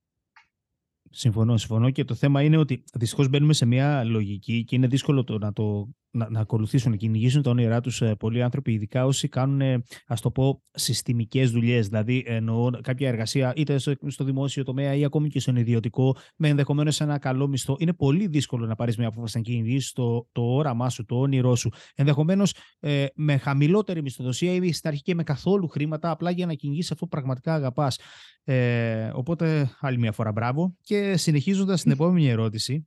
Συμφωνώ, 1.10 1.56
συμφωνώ. 1.56 1.90
Και 1.90 2.04
το 2.04 2.14
θέμα 2.14 2.42
είναι 2.42 2.56
ότι 2.56 2.84
δυστυχώς 2.94 3.28
μπαίνουμε 3.28 3.52
σε 3.52 3.66
μια 3.66 4.04
λογική 4.04 4.64
και 4.64 4.76
είναι 4.76 4.86
δύσκολο 4.86 5.24
το 5.24 5.38
να 5.38 5.52
το 5.52 5.88
να, 6.16 6.30
να 6.30 6.40
ακολουθήσουν, 6.40 6.90
να 6.90 6.96
κυνηγήσουν 6.96 7.42
τα 7.42 7.50
όνειρά 7.50 7.80
τους 7.80 8.02
ε, 8.02 8.14
πολλοί 8.14 8.42
άνθρωποι, 8.42 8.72
ειδικά 8.72 9.04
όσοι 9.06 9.28
κάνουν, 9.28 9.60
ε, 9.60 9.82
ας 10.06 10.20
το 10.20 10.30
πω, 10.30 10.62
συστημικές 10.70 11.50
δουλειές. 11.50 11.88
Δηλαδή, 11.88 12.24
εννοώ 12.26 12.70
κάποια 12.70 13.08
εργασία 13.08 13.52
είτε 13.56 13.78
στο 14.06 14.24
δημόσιο 14.24 14.64
τομέα 14.64 14.94
ή 14.94 15.04
ακόμη 15.04 15.28
και 15.28 15.40
στον 15.40 15.56
ιδιωτικό, 15.56 16.16
με 16.36 16.48
ενδεχομένως 16.48 17.00
ένα 17.00 17.18
καλό 17.18 17.48
μισθό. 17.48 17.76
Είναι 17.78 17.92
πολύ 17.92 18.26
δύσκολο 18.26 18.66
να 18.66 18.74
πάρεις 18.74 18.96
μια 18.96 19.08
απόφαση 19.08 19.36
να 19.36 19.42
κυνηγήσεις 19.42 19.92
το, 19.92 20.28
το 20.32 20.42
όραμά 20.42 20.88
σου, 20.88 21.04
το 21.04 21.20
όνειρό 21.20 21.54
σου. 21.54 21.70
Ενδεχομένως 21.94 22.54
ε, 22.80 23.06
με 23.14 23.36
χαμηλότερη 23.36 24.02
μισθοδοσία 24.02 24.52
ή 24.52 24.72
στην 24.72 24.88
αρχή 24.88 25.02
και 25.02 25.14
με 25.14 25.22
καθόλου 25.22 25.68
χρήματα, 25.68 26.10
απλά 26.10 26.30
για 26.30 26.46
να 26.46 26.54
κυνηγήσεις 26.54 26.90
αυτό 26.90 27.04
που 27.04 27.10
πραγματικά 27.10 27.54
αγαπάς. 27.54 27.98
Ε, 28.44 29.10
οπότε, 29.14 29.70
άλλη 29.80 29.98
μια 29.98 30.12
φορά 30.12 30.32
μπράβο. 30.32 30.76
Και 30.82 31.16
συνεχίζοντας 31.16 31.82
την 31.82 31.90
επόμενη 31.90 32.28
ερώτηση. 32.28 32.86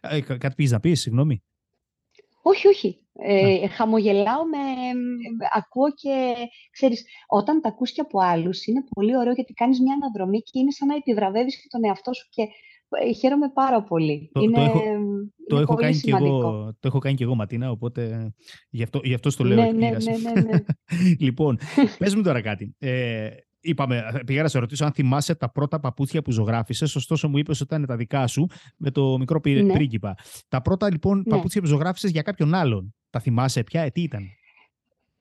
Ε, 0.00 0.20
κάτι 0.20 0.54
πεις 0.54 0.70
να 0.70 0.80
πεις, 0.80 1.00
συγγνώμη. 1.00 1.42
Όχι, 2.42 2.68
όχι. 2.68 2.96
Ε, 3.18 3.68
χαμογελάω, 3.68 4.44
με, 4.44 4.58
ακούω 5.52 5.92
και, 5.94 6.34
ξέρεις, 6.70 7.04
όταν 7.28 7.60
τα 7.60 7.68
ακούς 7.68 7.92
και 7.92 8.00
από 8.00 8.18
άλλους, 8.20 8.66
είναι 8.66 8.84
πολύ 8.94 9.16
ωραίο 9.16 9.32
γιατί 9.32 9.52
κάνεις 9.52 9.80
μια 9.80 9.94
αναδρομή 9.94 10.40
και 10.40 10.58
είναι 10.58 10.70
σαν 10.70 10.88
να 10.88 10.94
επιβραβεύεις 10.94 11.56
και 11.56 11.66
τον 11.70 11.84
εαυτό 11.84 12.12
σου 12.12 12.28
και 12.30 12.42
ε, 12.88 13.12
χαίρομαι 13.12 13.50
πάρα 13.54 13.82
πολύ. 13.82 14.30
Το, 14.32 14.40
είναι, 14.40 14.54
το 14.54 14.62
έχω, 14.62 14.86
το 15.48 15.58
έχω 15.58 15.74
κάνει 15.74 15.96
και 15.96 16.10
εγώ, 16.10 16.40
το 16.80 16.88
έχω 16.88 16.98
κάνει 16.98 17.16
και 17.16 17.24
εγώ, 17.24 17.34
Ματίνα, 17.34 17.70
οπότε 17.70 18.32
γι' 18.70 18.82
αυτό, 18.82 19.00
γι 19.02 19.14
αυτό 19.14 19.36
το 19.36 19.44
λέω. 19.44 19.56
Ναι, 19.56 19.70
ναι, 19.70 19.88
ναι, 19.88 20.16
ναι, 20.16 20.40
ναι. 20.50 20.64
λοιπόν, 21.18 21.58
πες 21.98 22.14
μου 22.14 22.22
τώρα 22.22 22.40
κάτι. 22.40 22.74
Ε, 22.78 23.28
είπαμε, 23.62 24.22
πήγα 24.26 24.42
να 24.42 24.48
σε 24.48 24.58
ρωτήσω 24.58 24.84
αν 24.84 24.92
θυμάσαι 24.92 25.34
τα 25.34 25.50
πρώτα 25.50 25.80
παπούτσια 25.80 26.22
που 26.22 26.30
ζωγράφησες. 26.30 26.96
Ωστόσο, 26.96 27.28
μου 27.28 27.38
είπες 27.38 27.60
ότι 27.60 27.74
ήταν 27.74 27.86
τα 27.86 27.96
δικά 27.96 28.26
σου 28.26 28.46
με 28.76 28.90
το 28.90 29.18
μικρό 29.18 29.40
ναι. 29.44 29.72
πρίγκιπα. 29.72 30.14
Τα 30.48 30.62
πρώτα 30.62 30.90
λοιπόν 30.90 31.16
ναι. 31.18 31.34
παπούτσια 31.34 31.60
που 31.60 31.66
ζωγράφησες 31.66 32.10
για 32.10 32.22
κάποιον 32.22 32.54
άλλον. 32.54 32.94
Τα 33.10 33.20
θυμάσαι 33.20 33.62
πια, 33.62 33.82
ε, 33.82 33.90
τι 33.90 34.02
ήταν; 34.02 34.28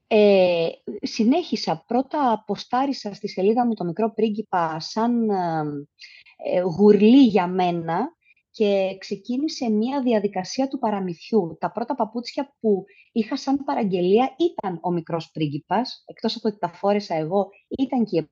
Ε, 0.08 0.68
συνέχισα. 1.02 1.84
Πρώτα 1.88 2.32
αποστάρισα 2.32 3.14
στη 3.14 3.30
σελίδα 3.30 3.66
μου 3.66 3.74
το 3.74 3.84
μικρό 3.84 4.14
πρίγκιπα 4.14 4.80
σαν 4.80 5.30
ε, 5.30 6.60
γουρλί 6.78 7.26
για 7.26 7.48
μένα 7.48 8.16
και 8.52 8.96
ξεκίνησε 9.00 9.70
μια 9.70 10.02
διαδικασία 10.02 10.68
του 10.68 10.80
παραμυθιού. 10.80 11.58
Τα 11.60 11.72
πρώτα 11.72 11.96
παπούτσια 11.96 12.56
που 12.60 12.86
είχα 13.12 13.38
σαν 13.38 13.63
παραγγελία 13.63 14.36
ήταν 14.38 14.80
ο 14.82 14.91
μικρός 14.91 15.32
πρίγκιπας, 15.32 16.04
εκτός 16.06 16.36
από 16.36 16.47
ότι 16.47 16.58
τα 16.58 16.69
φόρεσα 16.69 17.15
εγώ, 17.15 17.50
ήταν 17.67 18.06
και 18.06 18.17
η 18.17 18.30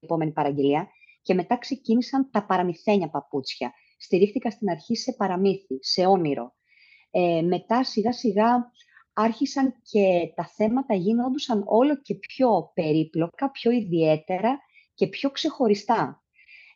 επόμενη 0.00 0.32
παραγγελία. 0.32 0.88
Και 1.22 1.34
μετά 1.34 1.58
ξεκίνησαν 1.58 2.30
τα 2.30 2.46
παραμυθένια 2.46 3.08
παπούτσια. 3.10 3.72
Στηρίχθηκα 3.98 4.50
στην 4.50 4.70
αρχή 4.70 4.96
σε 4.96 5.12
παραμύθι, 5.12 5.78
σε 5.80 6.06
όνειρο. 6.06 6.54
Ε, 7.10 7.42
μετά 7.42 7.84
σιγά 7.84 8.12
σιγά 8.12 8.72
άρχισαν 9.12 9.74
και 9.82 10.32
τα 10.34 10.46
θέματα 10.46 10.94
γίνονταν 10.94 11.62
όλο 11.66 12.00
και 12.00 12.14
πιο 12.14 12.70
περίπλοκα, 12.74 13.50
πιο 13.50 13.70
ιδιαίτερα 13.70 14.58
και 14.94 15.06
πιο 15.06 15.30
ξεχωριστά. 15.30 16.22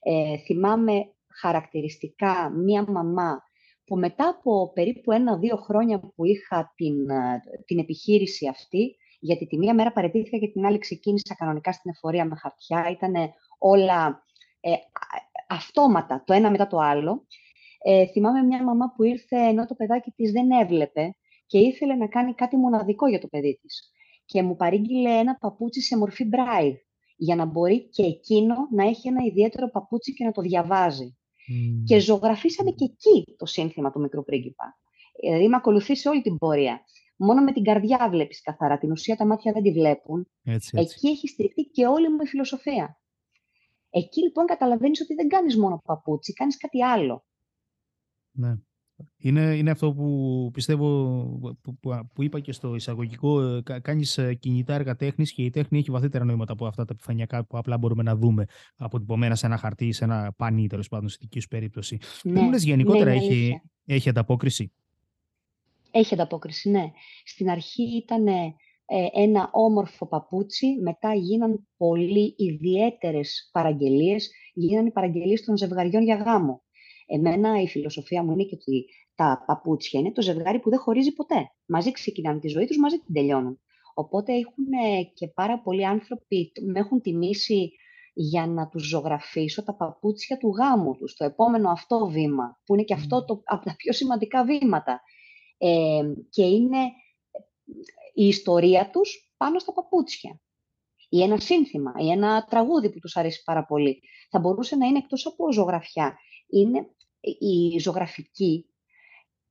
Ε, 0.00 0.38
θυμάμαι 0.38 1.14
χαρακτηριστικά 1.40 2.50
μία 2.50 2.84
μαμά 2.88 3.42
που 3.92 3.98
μετά 3.98 4.28
από 4.28 4.72
περίπου 4.72 5.12
ένα-δύο 5.12 5.56
χρόνια 5.56 6.00
που 6.00 6.24
είχα 6.24 6.72
την, 6.76 7.10
ε, 7.10 7.40
την 7.64 7.78
επιχείρηση 7.78 8.48
αυτή, 8.48 8.96
γιατί 9.20 9.46
τη 9.46 9.58
μία 9.58 9.74
μέρα 9.74 9.92
παρετήθηκα 9.92 10.38
και 10.38 10.48
την 10.48 10.66
άλλη 10.66 10.78
ξεκίνησα 10.78 11.34
κανονικά 11.34 11.72
στην 11.72 11.90
εφορία 11.90 12.24
με 12.24 12.36
χαρτιά, 12.36 12.90
ήταν 12.90 13.14
όλα 13.58 14.24
ε, 14.60 14.70
αυτόματα 15.48 16.22
το 16.26 16.32
ένα 16.32 16.50
μετά 16.50 16.66
το 16.66 16.78
άλλο. 16.78 17.26
Ε, 17.82 18.06
θυμάμαι 18.06 18.42
μια 18.42 18.62
μαμά 18.62 18.92
που 18.96 19.02
ήρθε 19.02 19.36
ενώ 19.36 19.66
το 19.66 19.74
παιδάκι 19.74 20.10
της 20.10 20.32
δεν 20.32 20.50
έβλεπε 20.50 21.16
και 21.46 21.58
ήθελε 21.58 21.94
να 21.94 22.06
κάνει 22.06 22.34
κάτι 22.34 22.56
μοναδικό 22.56 23.08
για 23.08 23.20
το 23.20 23.28
παιδί 23.28 23.58
της. 23.62 23.92
Και 24.24 24.42
μου 24.42 24.56
παρήγγειλε 24.56 25.10
ένα 25.10 25.36
παπούτσι 25.40 25.80
σε 25.80 25.96
μορφή 25.96 26.24
μπράιβ, 26.24 26.76
για 27.16 27.36
να 27.36 27.44
μπορεί 27.44 27.88
και 27.88 28.02
εκείνο 28.02 28.54
να 28.70 28.84
έχει 28.84 29.08
ένα 29.08 29.24
ιδιαίτερο 29.24 29.70
παπούτσι 29.70 30.14
και 30.14 30.24
να 30.24 30.32
το 30.32 30.40
διαβάζει. 30.40 31.16
Και 31.84 31.98
ζωγραφίσαμε 31.98 32.70
και 32.70 32.84
εκεί 32.84 33.36
το 33.36 33.46
σύνθημα 33.46 33.90
του 33.92 34.00
μικρού 34.00 34.24
πρίγκιπα. 34.24 34.78
Δηλαδή, 35.20 35.48
με 35.48 35.56
ακολουθείς 35.56 36.00
σε 36.00 36.08
όλη 36.08 36.22
την 36.22 36.38
πορεία. 36.38 36.80
Μόνο 37.16 37.42
με 37.42 37.52
την 37.52 37.64
καρδιά 37.64 38.08
βλέπεις 38.10 38.42
καθαρά. 38.42 38.78
Την 38.78 38.90
ουσία 38.90 39.16
τα 39.16 39.26
μάτια 39.26 39.52
δεν 39.52 39.62
τη 39.62 39.72
βλέπουν. 39.72 40.30
Έτσι, 40.42 40.70
έτσι. 40.78 40.94
Εκεί 40.96 41.08
έχει 41.08 41.28
στηριχτεί 41.28 41.62
και 41.62 41.86
όλη 41.86 42.08
μου 42.08 42.18
η 42.22 42.26
φιλοσοφία. 42.26 43.00
Εκεί 43.90 44.20
λοιπόν 44.22 44.46
καταλαβαίνεις 44.46 45.00
ότι 45.00 45.14
δεν 45.14 45.28
κάνεις 45.28 45.56
μόνο 45.56 45.82
παπούτσι, 45.84 46.32
κάνεις 46.32 46.56
κάτι 46.56 46.84
άλλο. 46.84 47.24
Ναι. 48.32 48.54
Είναι, 49.16 49.40
είναι 49.40 49.70
αυτό 49.70 49.92
που 49.92 50.50
πιστεύω 50.52 50.86
που, 51.62 51.78
που, 52.14 52.22
είπα 52.22 52.40
και 52.40 52.52
στο 52.52 52.74
εισαγωγικό. 52.74 53.42
Ε, 53.42 53.62
Κάνεις 53.82 54.18
ε, 54.18 54.34
κινητά 54.34 54.74
έργα 54.74 54.96
τέχνης 54.96 55.32
και 55.32 55.44
η 55.44 55.50
τέχνη 55.50 55.78
έχει 55.78 55.90
βαθύτερα 55.90 56.24
νοήματα 56.24 56.52
από 56.52 56.66
αυτά 56.66 56.84
τα 56.84 56.92
επιφανειακά 56.92 57.44
που 57.44 57.58
απλά 57.58 57.78
μπορούμε 57.78 58.02
να 58.02 58.16
δούμε 58.16 58.44
αποτυπωμένα 58.76 59.34
σε 59.34 59.46
ένα 59.46 59.56
χαρτί 59.56 59.86
ή 59.86 59.92
σε 59.92 60.04
ένα 60.04 60.32
πανί, 60.36 60.66
τέλος 60.66 60.88
πάντων, 60.88 61.08
στη 61.08 61.18
δική 61.20 61.40
σου 61.40 61.48
περίπτωση. 61.48 61.98
Ναι, 62.22 62.32
Δεν 62.32 62.44
μου 62.44 62.50
λες, 62.50 62.64
γενικότερα 62.64 63.10
ναι, 63.10 63.16
έχει, 63.16 63.60
έχει 63.86 64.08
ανταπόκριση; 64.08 64.72
Έχει 65.90 66.14
ανταπόκριση, 66.14 66.70
ναι. 66.70 66.90
Στην 67.24 67.50
αρχή 67.50 67.82
ήταν 67.82 68.26
ε, 68.26 68.54
ένα 69.12 69.48
όμορφο 69.52 70.06
παπούτσι, 70.06 70.66
μετά 70.82 71.14
γίναν 71.14 71.68
πολύ 71.76 72.34
ιδιαίτερες 72.36 73.48
παραγγελίες, 73.52 74.30
γίνανε 74.54 74.88
οι 74.88 74.92
παραγγελίες 74.92 75.44
των 75.44 75.56
ζευγαριών 75.56 76.02
για 76.02 76.16
γάμο. 76.16 76.62
Εμένα 77.14 77.60
η 77.62 77.68
φιλοσοφία 77.68 78.22
μου 78.22 78.32
είναι 78.32 78.44
και 78.44 78.54
ότι 78.54 78.84
τα 79.14 79.44
παπούτσια 79.46 80.00
είναι 80.00 80.12
το 80.12 80.22
ζευγάρι 80.22 80.60
που 80.60 80.70
δεν 80.70 80.78
χωρίζει 80.78 81.12
ποτέ. 81.12 81.50
Μαζί 81.66 81.90
ξεκινάνε 81.90 82.38
τη 82.38 82.48
ζωή 82.48 82.66
τους, 82.66 82.78
μαζί 82.78 82.96
την 82.96 83.14
τελειώνουν. 83.14 83.60
Οπότε 83.94 84.32
έχουν 84.32 84.64
και 85.14 85.28
πάρα 85.28 85.60
πολλοί 85.60 85.86
άνθρωποι, 85.86 86.52
με 86.72 86.78
έχουν 86.78 87.00
τιμήσει 87.00 87.72
για 88.14 88.46
να 88.46 88.68
τους 88.68 88.88
ζωγραφίσω 88.88 89.64
τα 89.64 89.74
παπούτσια 89.74 90.36
του 90.36 90.48
γάμου 90.48 90.96
τους, 90.96 91.14
το 91.14 91.24
επόμενο 91.24 91.70
αυτό 91.70 92.06
βήμα, 92.06 92.60
που 92.64 92.74
είναι 92.74 92.82
και 92.82 92.94
αυτό 92.94 93.24
το, 93.24 93.42
από 93.44 93.64
τα 93.64 93.74
πιο 93.76 93.92
σημαντικά 93.92 94.44
βήματα. 94.44 95.00
Ε, 95.58 96.02
και 96.30 96.44
είναι 96.44 96.78
η 98.14 98.26
ιστορία 98.26 98.90
τους 98.90 99.32
πάνω 99.36 99.58
στα 99.58 99.72
παπούτσια. 99.72 100.40
Ή 101.08 101.22
ένα 101.22 101.38
σύνθημα, 101.38 101.92
ή 101.98 102.10
ένα 102.10 102.44
τραγούδι 102.44 102.90
που 102.90 102.98
τους 102.98 103.16
αρέσει 103.16 103.42
πάρα 103.42 103.64
πολύ. 103.64 104.00
Θα 104.30 104.38
μπορούσε 104.38 104.76
να 104.76 104.86
είναι 104.86 104.98
εκτός 104.98 105.26
από 105.26 105.52
ζωγραφιά. 105.52 106.16
Είναι 106.48 106.86
η 107.38 107.78
ζωγραφική 107.78 108.66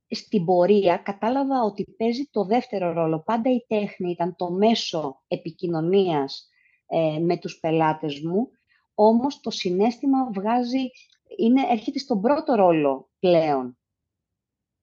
στην 0.10 0.46
πορεία 0.46 0.98
κατάλαβα 0.98 1.62
ότι 1.62 1.96
παίζει 1.98 2.30
το 2.32 2.46
δεύτερο 2.46 2.92
ρόλο. 2.94 3.20
Πάντα 3.20 3.52
η 3.52 3.66
τέχνη 3.68 4.12
ήταν 4.12 4.36
το 4.36 4.52
μέσο 4.52 5.24
επικοινωνίας 5.28 6.50
ε, 6.88 7.20
με 7.20 7.38
τους 7.38 7.60
πελάτες 7.60 8.22
μου, 8.22 8.50
όμως 8.94 9.40
το 9.40 9.50
συνέστημα 9.50 10.32
βγάζει, 10.32 10.90
είναι, 11.38 11.62
έρχεται 11.70 12.00
στον 12.00 12.22
πρώτο 12.22 12.56
ρόλο 12.56 13.10
πλέον. 13.20 13.78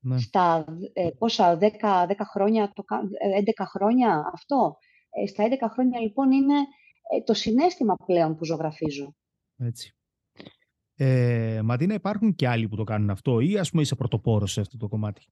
Ναι. 0.00 0.18
Στα 0.18 0.64
ε, 0.92 1.08
πόσα, 1.18 1.58
10, 1.60 1.68
10 2.06 2.12
χρόνια, 2.30 2.72
το, 2.74 2.84
11 3.58 3.64
χρόνια 3.66 4.30
αυτό; 4.32 4.76
Ε, 5.10 5.26
στα 5.26 5.48
11 5.48 5.68
χρόνια 5.72 6.00
λοιπόν 6.00 6.30
είναι 6.30 6.54
ε, 7.10 7.22
το 7.22 7.34
συνέστημα 7.34 7.96
πλέον 8.06 8.36
που 8.36 8.44
ζωγραφίζω. 8.44 9.14
Έτσι. 9.56 9.97
Ε, 11.00 11.60
Ματίνα, 11.64 11.94
υπάρχουν 11.94 12.34
και 12.34 12.48
άλλοι 12.48 12.68
που 12.68 12.76
το 12.76 12.84
κάνουν 12.84 13.10
αυτό 13.10 13.40
ή 13.40 13.58
ας 13.58 13.70
πούμε 13.70 13.82
είσαι 13.82 13.94
πρωτοπόρος 13.94 14.52
σε 14.52 14.60
αυτό 14.60 14.76
το 14.76 14.88
κομμάτι; 14.88 15.22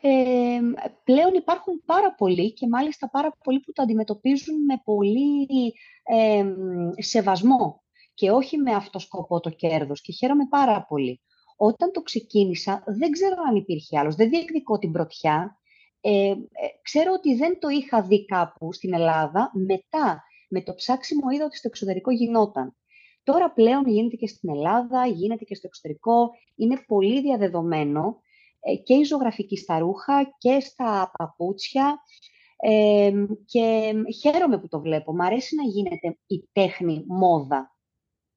Ε, 0.00 0.60
πλέον 1.04 1.34
υπάρχουν 1.34 1.82
πάρα 1.84 2.14
πολλοί 2.14 2.52
και 2.52 2.68
μάλιστα 2.68 3.10
πάρα 3.10 3.36
πολλοί 3.44 3.60
που 3.60 3.72
το 3.72 3.82
αντιμετωπίζουν 3.82 4.64
με 4.64 4.80
πολύ 4.84 5.46
ε, 6.02 6.44
σεβασμό 7.02 7.82
και 8.14 8.30
όχι 8.30 8.58
με 8.58 8.74
αυτό 8.74 8.98
σκοπό 8.98 9.40
το 9.40 9.50
κέρδος 9.50 10.00
και 10.00 10.12
χαίρομαι 10.12 10.46
πάρα 10.50 10.84
πολύ. 10.84 11.20
Όταν 11.56 11.92
το 11.92 12.02
ξεκίνησα 12.02 12.82
δεν 12.86 13.10
ξέρω 13.10 13.36
αν 13.48 13.56
υπήρχε 13.56 13.98
άλλος, 13.98 14.14
δεν 14.14 14.28
διεκδικώ 14.28 14.78
την 14.78 14.92
πρωτιά. 14.92 15.60
Ε, 16.00 16.10
ε, 16.10 16.36
ξέρω 16.82 17.12
ότι 17.12 17.34
δεν 17.34 17.58
το 17.58 17.68
είχα 17.68 18.02
δει 18.02 18.24
κάπου 18.24 18.72
στην 18.72 18.94
Ελλάδα, 18.94 19.50
μετά 19.54 20.22
με 20.48 20.62
το 20.62 20.74
ψάξιμο 20.74 21.30
είδα 21.30 21.44
ότι 21.44 21.56
στο 21.56 21.68
εξωτερικό 21.68 22.10
γινόταν. 22.10 22.76
Τώρα 23.22 23.52
πλέον 23.52 23.88
γίνεται 23.88 24.16
και 24.16 24.26
στην 24.26 24.50
Ελλάδα, 24.50 25.06
γίνεται 25.06 25.44
και 25.44 25.54
στο 25.54 25.66
εξωτερικό, 25.66 26.30
είναι 26.56 26.84
πολύ 26.86 27.20
διαδεδομένο 27.20 28.20
ε, 28.60 28.76
και 28.76 28.94
η 28.94 29.04
ζωγραφική 29.04 29.56
στα 29.56 29.78
ρούχα 29.78 30.34
και 30.38 30.60
στα 30.60 31.10
παπούτσια 31.18 31.98
ε, 32.56 33.12
και 33.44 33.92
χαίρομαι 34.20 34.58
που 34.58 34.68
το 34.68 34.80
βλέπω. 34.80 35.14
Μ' 35.14 35.20
αρέσει 35.20 35.54
να 35.54 35.62
γίνεται 35.62 36.18
η 36.26 36.48
τέχνη 36.52 37.04
μόδα. 37.06 37.76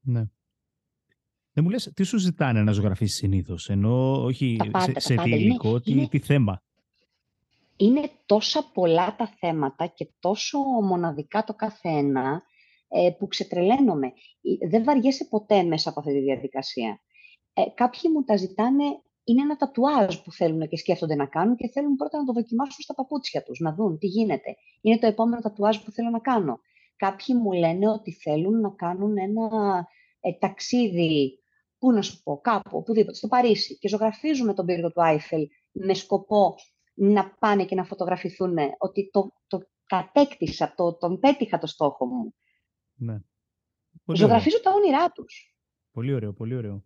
Ναι. 0.02 0.24
Δεν 1.54 1.64
μου 1.64 1.70
λες, 1.70 1.92
τι 1.94 2.04
σου 2.04 2.18
ζητάνε 2.18 2.64
να 2.64 2.72
ζωγραφίσεις 2.72 3.18
συνήθως, 3.18 3.70
ενώ 3.70 4.24
όχι 4.24 4.58
σε, 4.78 5.00
σε 5.00 5.16
τι 5.16 5.30
υλικό, 5.30 5.80
τι, 5.80 6.08
τι 6.08 6.20
θέμα; 6.20 6.64
Είναι 7.76 8.12
τόσα 8.26 8.72
πολλά 8.74 9.16
τα 9.16 9.28
θέματα 9.40 9.86
και 9.86 10.10
τόσο 10.20 10.60
μοναδικά 10.60 11.44
το 11.44 11.54
κάθε 11.54 11.90
ένα, 11.90 12.44
ε, 12.96 13.10
που 13.18 13.28
ξετρελαίνομαι. 13.28 14.14
Δεν 14.70 14.84
βαριέσαι 14.84 15.26
ποτέ 15.26 15.64
μέσα 15.64 15.90
από 15.90 16.00
αυτή 16.00 16.12
τη 16.14 16.20
διαδικασία. 16.20 17.02
Ε, 17.54 17.64
κάποιοι 17.74 18.12
μου 18.14 18.24
τα 18.24 18.36
ζητάνε, 18.38 18.84
είναι 19.24 19.42
ένα 19.42 19.56
τατουάζ 19.56 20.16
που 20.16 20.32
θέλουν 20.32 20.68
και 20.68 20.78
σκέφτονται 20.78 21.16
να 21.16 21.26
κάνουν 21.26 21.56
και 21.56 21.70
θέλουν 21.70 21.96
πρώτα 21.96 22.18
να 22.18 22.26
το 22.26 22.34
δοκιμάσουν 22.34 22.84
στα 22.84 22.94
παπούτσια 22.94 23.44
τους, 23.44 23.60
να 23.60 23.74
δουν 23.74 23.98
τι 23.98 24.08
γίνεται. 24.08 24.56
Είναι 24.82 24.98
το 24.98 25.08
επόμενο 25.08 25.42
τατουάζ 25.42 25.78
που 25.78 25.92
θέλω 25.92 26.10
να 26.10 26.20
κάνω. 26.20 26.60
Κάποιοι 26.96 27.36
μου 27.42 27.52
λένε 27.52 27.90
ότι 27.90 28.12
θέλουν 28.12 28.60
να 28.60 28.70
κάνουν 28.70 29.18
ένα 29.18 29.48
ε, 30.20 30.34
ταξίδι, 30.34 31.40
πού 31.78 31.92
να 31.92 32.02
σου 32.02 32.24
πω, 32.24 32.40
κάπου, 32.40 32.78
οπουδήποτε, 32.78 33.16
στο 33.18 33.28
Παρίσι 33.28 33.78
και 33.78 33.88
ζωγραφίζουμε 33.88 34.54
τον 34.54 34.66
πύργο 34.66 34.92
του 34.92 35.04
Άιφελ 35.04 35.48
με 35.72 35.94
σκοπό 35.94 36.56
να 36.94 37.36
πάνε 37.40 37.66
και 37.66 37.76
να 37.76 37.84
φωτογραφηθούν 37.84 38.58
ότι 38.78 39.10
το, 39.12 39.32
το 39.48 39.62
κατέκτησα, 39.86 40.74
το, 40.76 40.98
τον 40.98 41.20
πέτυχα 41.20 41.58
το 41.58 41.68
στόχο 41.68 42.06
μου. 42.06 42.34
Ναι. 42.96 43.18
Ζωγραφίζω 44.14 44.62
τα 44.62 44.72
όνειρά 44.72 45.12
τους. 45.12 45.56
Πολύ 45.92 46.14
ωραίο, 46.14 46.34
πολύ 46.34 46.56
ωραίο. 46.56 46.84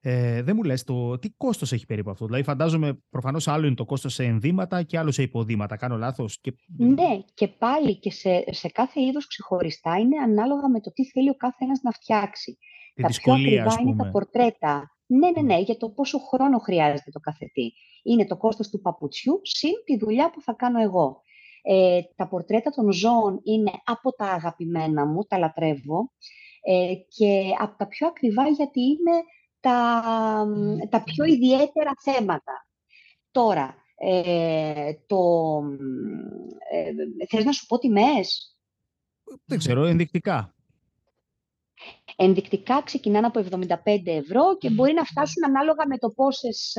Ε, 0.00 0.42
δεν 0.42 0.56
μου 0.56 0.62
λες 0.62 0.84
το 0.84 1.18
τι 1.18 1.30
κόστος 1.30 1.72
έχει 1.72 1.86
περίπου 1.86 2.10
αυτό; 2.10 2.24
Δηλαδή 2.26 2.42
φαντάζομαι 2.42 3.02
προφανώς 3.10 3.48
άλλο 3.48 3.66
είναι 3.66 3.74
το 3.74 3.84
κόστος 3.84 4.14
σε 4.14 4.24
ενδύματα 4.24 4.82
και 4.82 4.98
άλλο 4.98 5.10
σε 5.10 5.22
υποδήματα. 5.22 5.76
Κάνω 5.76 5.96
λάθος. 5.96 6.40
Και... 6.40 6.54
Ναι, 6.76 7.20
και 7.34 7.48
πάλι 7.48 7.98
και 7.98 8.10
σε, 8.10 8.44
σε 8.50 8.68
κάθε 8.68 9.00
είδος 9.00 9.26
ξεχωριστά 9.26 9.98
είναι 9.98 10.18
ανάλογα 10.18 10.68
με 10.68 10.80
το 10.80 10.92
τι 10.92 11.04
θέλει 11.04 11.30
ο 11.30 11.34
κάθε 11.34 11.64
ένας 11.64 11.80
να 11.82 11.90
φτιάξει. 11.90 12.58
Τη 12.94 13.02
τα 13.02 13.08
πιο 13.08 13.32
ακριβά 13.32 13.76
είναι 13.80 13.96
τα 13.96 14.10
πορτρέτα. 14.10 14.90
Ναι, 15.06 15.30
ναι, 15.30 15.42
ναι, 15.42 15.60
για 15.60 15.76
το 15.76 15.90
πόσο 15.90 16.18
χρόνο 16.18 16.58
χρειάζεται 16.58 17.10
το 17.10 17.20
καθετή. 17.20 17.72
Είναι 18.02 18.26
το 18.26 18.36
κόστος 18.36 18.68
του 18.68 18.80
παπουτσιού 18.80 19.40
συν 19.42 19.72
τη 19.84 19.98
δουλειά 19.98 20.30
που 20.30 20.40
θα 20.40 20.52
κάνω 20.52 20.80
εγώ. 20.80 21.22
Ε, 21.66 22.00
τα 22.16 22.28
πορτρέτα 22.28 22.70
των 22.70 22.92
ζώων 22.92 23.40
είναι 23.42 23.70
από 23.84 24.12
τα 24.12 24.24
αγαπημένα 24.24 25.06
μου, 25.06 25.24
τα 25.24 25.38
λατρεύω 25.38 26.12
ε, 26.62 26.94
και 27.08 27.42
από 27.60 27.76
τα 27.76 27.86
πιο 27.86 28.06
ακριβά 28.06 28.48
γιατί 28.48 28.80
είναι 28.80 29.22
τα, 29.60 30.02
τα 30.88 31.02
πιο 31.02 31.24
ιδιαίτερα 31.24 31.92
θέματα. 32.02 32.66
Τώρα, 33.30 33.74
ε, 33.96 34.92
το, 35.06 35.18
ε, 36.72 37.26
θες 37.26 37.44
να 37.44 37.52
σου 37.52 37.66
πω 37.66 37.78
τιμές; 37.78 38.58
Δεν 39.44 39.58
ξέρω, 39.58 39.84
ενδεικτικά. 39.84 40.54
Ενδεικτικά 42.16 42.82
ξεκινάνε 42.82 43.26
από 43.26 43.44
75 43.50 43.66
ευρώ 44.04 44.56
και 44.58 44.70
μπορεί 44.70 44.92
να 44.92 45.04
φτάσουν 45.04 45.44
ανάλογα 45.44 45.86
με 45.86 45.98
το 45.98 46.10
πόσες, 46.10 46.76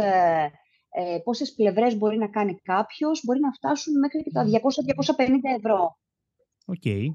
ε, 0.95 1.13
ε, 1.13 1.19
πόσες 1.19 1.53
πλευρές 1.53 1.97
μπορεί 1.97 2.17
να 2.17 2.27
κάνει 2.27 2.55
κάποιος, 2.63 3.21
μπορεί 3.23 3.39
να 3.39 3.51
φτάσουν 3.51 3.99
μέχρι 3.99 4.23
και 4.23 4.31
τα 4.31 4.43
200-250 4.43 5.55
ευρώ. 5.57 5.97
Okay. 6.65 7.05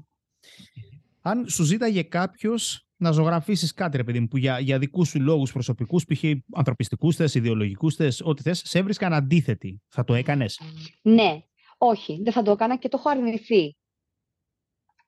Αν 1.21 1.49
σου 1.49 1.63
ζήταγε 1.63 2.03
κάποιος 2.03 2.87
να 2.97 3.11
ζωγραφίσεις 3.11 3.73
κάτι, 3.73 3.97
ρε 3.97 4.03
παιδί 4.03 4.19
μου, 4.19 4.27
που 4.27 4.37
για, 4.37 4.59
για 4.59 4.79
δικούς 4.79 5.09
σου 5.09 5.21
λόγους 5.21 5.51
προσωπικούς, 5.51 6.05
π.χ. 6.05 6.23
ανθρωπιστικούς 6.53 7.15
θες, 7.15 7.35
ιδεολογικούς 7.35 7.95
θες, 7.95 8.21
ό,τι 8.23 8.41
θες, 8.41 8.61
σε 8.65 8.79
έβρισκαν 8.79 9.13
αντίθετη. 9.13 9.81
Θα 9.87 10.03
το 10.03 10.13
έκανες; 10.13 10.61
Ναι, 11.01 11.41
όχι, 11.77 12.21
δεν 12.23 12.33
θα 12.33 12.41
το 12.41 12.51
έκανα 12.51 12.77
και 12.77 12.89
το 12.89 12.97
έχω 12.97 13.09
αρνηθεί. 13.09 13.75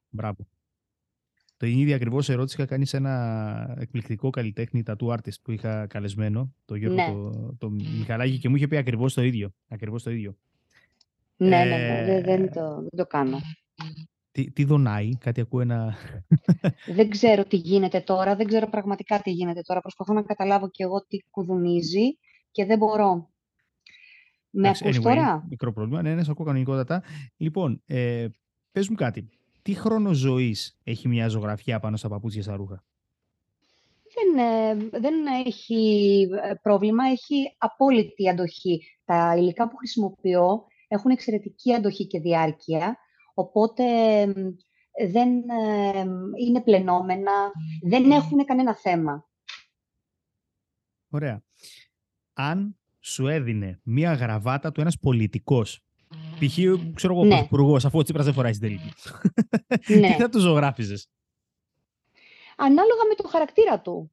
Μπράβο. 0.10 0.48
Την 1.64 1.70
ίδια 1.70 1.96
ακριβώς 1.96 2.30
ερώτηση 2.30 2.56
είχα 2.58 2.66
κάνει 2.66 2.90
σε 2.90 2.98
ένα 2.98 3.76
εκπληκτικό 3.80 4.30
καλλιτέχνη 4.30 4.84
tattoo 4.86 5.08
artist 5.08 5.40
που 5.44 5.52
είχα 5.52 5.88
καλεσμένο, 5.88 6.54
το 6.66 6.76
Γιώργο 6.76 6.96
ναι. 6.96 7.08
το, 7.08 7.56
το 7.58 7.70
Μιχαλάκη, 7.70 8.38
και 8.40 8.50
μου 8.50 8.56
είχε 8.56 8.68
πει 8.68 8.78
ακριβώς 8.78 9.14
το 9.14 9.22
ίδιο. 9.22 9.54
Ακριβώς 9.68 10.04
το 10.04 10.12
ίδιο. 10.12 10.38
Ναι, 11.36 11.48
ναι, 11.50 11.64
ναι, 11.64 12.04
δεν, 12.06 12.24
δεν, 12.24 12.52
το, 12.54 12.76
δεν 12.76 12.90
το 12.96 13.06
κάνω. 13.06 13.38
Τι, 14.32 14.52
τι 14.52 14.64
δονάει, 14.64 15.18
κάτι 15.18 15.42
ακούω 15.42 15.62
ένα... 15.62 15.96
δεν 16.98 17.10
ξέρω 17.10 17.44
τι 17.44 17.56
γίνεται 17.56 18.02
τώρα, 18.02 18.36
δεν 18.36 18.48
ξέρω 18.48 18.70
πραγματικά 18.70 19.20
τι 19.20 19.32
γίνεται 19.32 19.62
τώρα. 19.62 19.80
Προσπαθώ 19.82 20.14
να 20.14 20.24
καταλάβω 20.24 20.70
κι 20.70 20.84
εγώ 20.84 21.06
τι 21.08 21.18
κουδουνίζει 21.30 22.18
και 22.52 22.66
δεν 22.66 22.78
μπορώ. 22.78 23.30
Με 24.50 24.68
ακούς 24.68 24.98
anyway, 24.98 25.02
τώρα; 25.02 25.46
Μικρό 25.50 25.74
πρόβλημα, 25.74 26.02
ναι, 26.02 26.16
ναι, 26.16 26.24
σε 26.24 26.32
ακούω 26.32 26.46
κανονικότατα. 26.46 27.04
Λοιπόν, 27.38 27.82
ε, 27.86 28.28
πες 28.72 28.90
μου 28.90 28.96
κάτι. 28.96 29.30
Τι 29.64 29.74
χρόνο 29.74 30.14
ζωής 30.14 30.80
έχει 30.84 31.08
μια 31.08 31.28
ζωγραφιά 31.28 31.80
πάνω 31.80 31.98
στα 31.98 32.10
παπούτσια 32.10 32.42
στα 32.42 32.56
ρούχα; 32.56 32.84
Δεν, 34.14 34.46
ε, 34.46 35.00
δεν 35.00 35.14
έχει 35.46 36.28
ε, 36.44 36.54
πρόβλημα, 36.62 37.04
έχει 37.06 37.56
απόλυτη 37.58 38.30
αντοχή. 38.30 38.82
Τα 39.06 39.36
υλικά 39.38 39.70
που 39.70 39.78
χρησιμοποιώ 39.78 40.64
έχουν 40.88 41.12
εξαιρετική 41.12 41.74
αντοχή 41.74 42.08
και 42.08 42.20
διάρκεια 42.20 42.98
Οπότε 43.34 43.84
δεν 45.12 45.30
είναι 46.40 46.62
πλενόμενα, 46.64 47.52
δεν 47.82 48.12
έχουν 48.12 48.46
κανένα 48.46 48.76
θέμα. 48.76 49.28
Ωραία. 51.10 51.44
Αν 52.34 52.78
σου 53.00 53.28
έδινε 53.28 53.80
μία 53.84 54.14
γραβάτα 54.14 54.72
του 54.72 54.82
ένας 54.82 55.00
πολιτικός, 55.00 55.86
π.χ. 56.40 56.58
ξέρω 56.94 57.14
εγώ, 57.14 57.26
ναι. 57.26 57.48
αφού 57.84 57.98
ο 58.00 58.04
Τσίπρας 58.04 58.26
δεν 58.26 58.34
φοράει 58.34 58.54
στην 58.54 58.80
ναι. 59.88 60.08
Τι 60.08 60.14
θα 60.14 60.30
του 60.30 60.40
ζωγράφιζες; 60.40 61.10
Ανάλογα 62.58 63.06
με 63.10 63.16
το 63.16 63.28
χαρακτήρα 63.28 63.82
του. 63.82 64.12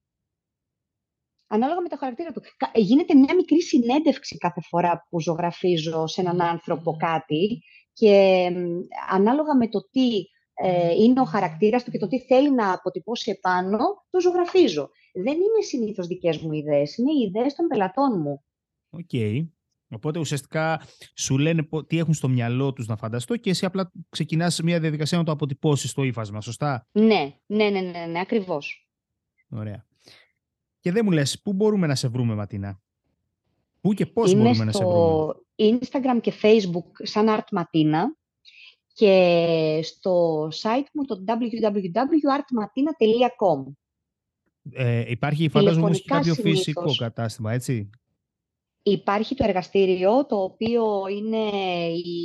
Ανάλογα 1.46 1.80
με 1.80 1.88
το 1.88 1.96
χαρακτήρα 1.96 2.32
του. 2.32 2.42
Γίνεται 2.74 3.14
μια 3.14 3.34
μικρή 3.34 3.62
συνέντευξη 3.62 4.36
κάθε 4.36 4.60
φορά 4.60 5.06
που 5.10 5.20
ζωγραφίζω 5.20 6.06
σε 6.06 6.20
έναν 6.20 6.40
άνθρωπο 6.40 6.96
κάτι 6.96 7.62
και 7.92 8.44
ανάλογα 9.10 9.56
με 9.56 9.68
το 9.68 9.88
τι 9.90 10.24
ε, 10.54 10.92
είναι 10.92 11.20
ο 11.20 11.24
χαρακτήρας 11.24 11.84
του 11.84 11.90
και 11.90 11.98
το 11.98 12.08
τι 12.08 12.20
θέλει 12.20 12.50
να 12.50 12.72
αποτυπώσει 12.72 13.30
επάνω, 13.30 13.78
το 14.10 14.20
ζωγραφίζω. 14.20 14.90
Δεν 15.14 15.34
είναι 15.34 15.62
συνήθως 15.66 16.06
δικές 16.06 16.38
μου 16.38 16.52
ιδέες, 16.52 16.96
είναι 16.96 17.10
οι 17.12 17.22
ιδέες 17.28 17.54
των 17.54 17.66
πελατών 17.66 18.20
μου. 18.20 18.44
Okay. 18.90 19.46
Οπότε 19.90 20.18
ουσιαστικά 20.18 20.82
σου 21.14 21.38
λένε 21.38 21.68
τι 21.86 21.98
έχουν 21.98 22.14
στο 22.14 22.28
μυαλό 22.28 22.72
τους 22.72 22.86
να 22.86 22.96
φανταστώ 22.96 23.36
και 23.36 23.50
εσύ 23.50 23.64
απλά 23.64 23.92
ξεκινάς 24.08 24.60
μια 24.60 24.80
διαδικασία 24.80 25.18
να 25.18 25.24
το 25.24 25.32
αποτυπώσεις 25.32 25.90
στο 25.90 26.02
ύφασμα, 26.02 26.40
σωστά; 26.40 26.86
Ναι, 26.92 27.34
ναι, 27.46 27.68
ναι, 27.68 27.80
ναι, 27.80 28.06
ναι 28.06 28.20
ακριβώς. 28.20 28.88
Ωραία. 29.48 29.86
Και 30.80 30.92
δεν 30.92 31.02
μου 31.04 31.10
λες, 31.10 31.40
πού 31.42 31.52
μπορούμε 31.52 31.86
να 31.86 31.94
σε 31.94 32.08
βρούμε, 32.08 32.34
Ματίνα; 32.34 32.80
Πού 33.80 33.92
και 33.92 34.06
πώς 34.06 34.34
μπορούμε 34.34 34.64
να 34.64 34.72
σε 34.72 34.84
βρούμε; 34.84 35.32
Instagram 35.56 36.20
και 36.20 36.32
Facebook 36.42 36.90
σαν 37.02 37.26
Art 37.28 37.48
Matina 37.58 38.02
και 38.92 39.80
στο 39.82 40.46
site 40.48 40.86
μου 40.92 41.04
το 41.04 41.24
www.artmatina.com. 41.26 43.72
Ε, 44.72 45.10
υπάρχει 45.10 45.48
φαντάζομαι 45.48 45.84
όμως 45.84 46.02
και 46.02 46.08
κάποιο 46.08 46.34
φυσικό 46.34 46.94
κατάστημα, 46.96 47.52
έτσι; 47.52 47.90
Υπάρχει 48.82 49.34
το 49.34 49.44
εργαστήριο, 49.44 50.26
το 50.26 50.42
οποίο 50.42 51.06
είναι 51.08 51.48
η, 51.88 52.22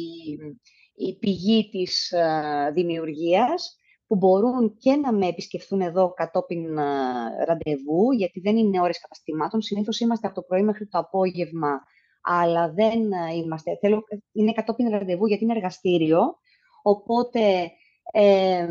η 0.96 1.18
πηγή 1.20 1.70
της 1.70 2.14
uh, 2.16 2.74
δημιουργίας, 2.74 3.78
που 4.08 4.16
μπορούν 4.16 4.78
και 4.78 4.96
να 4.96 5.14
με 5.14 5.28
επισκεφθούν 5.28 5.82
εδώ 5.82 6.14
κατόπιν 6.14 6.66
uh, 6.78 7.46
ραντεβού, 7.48 8.12
γιατί 8.18 8.40
δεν 8.40 8.58
είναι 8.58 8.82
ώρες 8.82 9.00
καταστημάτων. 9.00 9.62
Συνήθως 9.62 10.00
είμαστε 10.00 10.28
από 10.28 10.36
το 10.36 10.42
πρωί 10.42 10.64
μέχρι 10.64 10.88
το 10.88 10.98
απόγευμα 10.98 11.80
αλλά 12.26 12.74
δεν 12.74 13.12
ε, 13.12 13.36
είμαστε. 13.36 13.78
Θέλω, 13.82 14.04
είναι 14.32 14.52
κατόπιν 14.52 14.90
ραντεβού 14.90 15.28
γιατί 15.28 15.44
είναι 15.44 15.54
εργαστήριο, 15.54 16.20
οπότε 16.84 17.72
ε, 18.12 18.68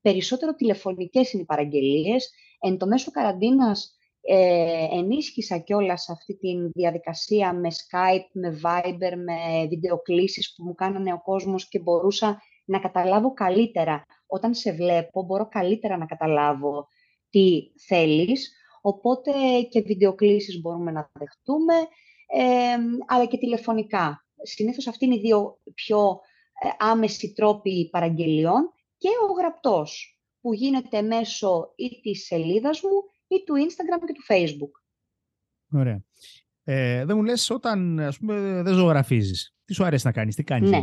περισσότερο 0.00 0.54
τηλεφωνικές 0.54 1.32
είναι 1.32 1.42
οι 1.42 1.46
παραγγελίες. 1.46 2.30
Εν 2.60 2.78
το 2.78 2.86
μέσο 2.86 3.10
καραντίνας 3.10 3.97
ε, 4.30 4.86
ενίσχυσα 4.90 5.58
κιόλας 5.58 6.08
αυτή 6.08 6.36
τη 6.36 6.48
διαδικασία 6.74 7.52
με 7.52 7.68
Skype, 7.70 8.28
με 8.32 8.60
Viber, 8.64 9.16
με 9.16 9.66
βιντεοκλήσεις 9.68 10.54
που 10.54 10.64
μου 10.64 10.74
κάνανε 10.74 11.12
ο 11.12 11.22
κόσμος 11.22 11.68
και 11.68 11.78
μπορούσα 11.78 12.42
να 12.64 12.78
καταλάβω 12.78 13.32
καλύτερα. 13.32 14.06
Όταν 14.26 14.54
σε 14.54 14.72
βλέπω, 14.72 15.22
μπορώ 15.22 15.48
καλύτερα 15.48 15.96
να 15.96 16.06
καταλάβω 16.06 16.88
τι 17.30 17.62
θέλεις, 17.86 18.52
οπότε 18.80 19.32
και 19.70 19.80
βιντεοκλήσεις 19.80 20.60
μπορούμε 20.60 20.90
να 20.90 21.10
δεχτούμε 21.12 21.74
αλλά 23.06 23.24
και 23.24 23.38
τηλεφωνικά. 23.38 24.26
Συνήθως 24.42 24.86
αυτοί 24.86 25.04
είναι 25.04 25.14
οι 25.14 25.20
δύο 25.20 25.58
πιο 25.74 26.20
ε, 26.60 26.68
άμεση 26.78 27.32
τρόποι 27.32 27.88
παραγγελιών 27.90 28.72
και 28.96 29.08
ο 29.28 29.32
γραπτός, 29.32 30.20
που 30.40 30.54
γίνεται 30.54 31.02
μέσω 31.02 31.72
ή 31.76 32.00
της 32.00 32.26
σελίδας 32.26 32.80
μου 32.82 33.02
ή 33.28 33.42
του 33.44 33.54
Instagram 33.54 34.06
και 34.06 34.12
του 34.12 34.24
Facebook. 34.28 34.82
Ωραία. 35.72 36.02
Ε, 36.64 37.04
δεν 37.04 37.16
μου 37.16 37.22
λες 37.22 37.50
όταν, 37.50 38.00
ας 38.00 38.18
πούμε, 38.18 38.62
δεν 38.62 38.74
ζωγραφίζεις. 38.74 39.54
Τι 39.64 39.74
σου 39.74 39.84
αρέσει 39.84 40.06
να 40.06 40.12
κάνεις, 40.12 40.34
τι 40.34 40.44
κάνεις 40.44 40.70
ναι. 40.70 40.82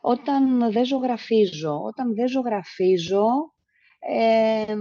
Όταν 0.00 0.72
δεν 0.72 0.84
ζωγραφίζω, 0.84 1.82
όταν 1.82 2.14
δεν 2.14 2.28
ζωγραφίζω, 2.28 3.26
ε, 3.98 4.74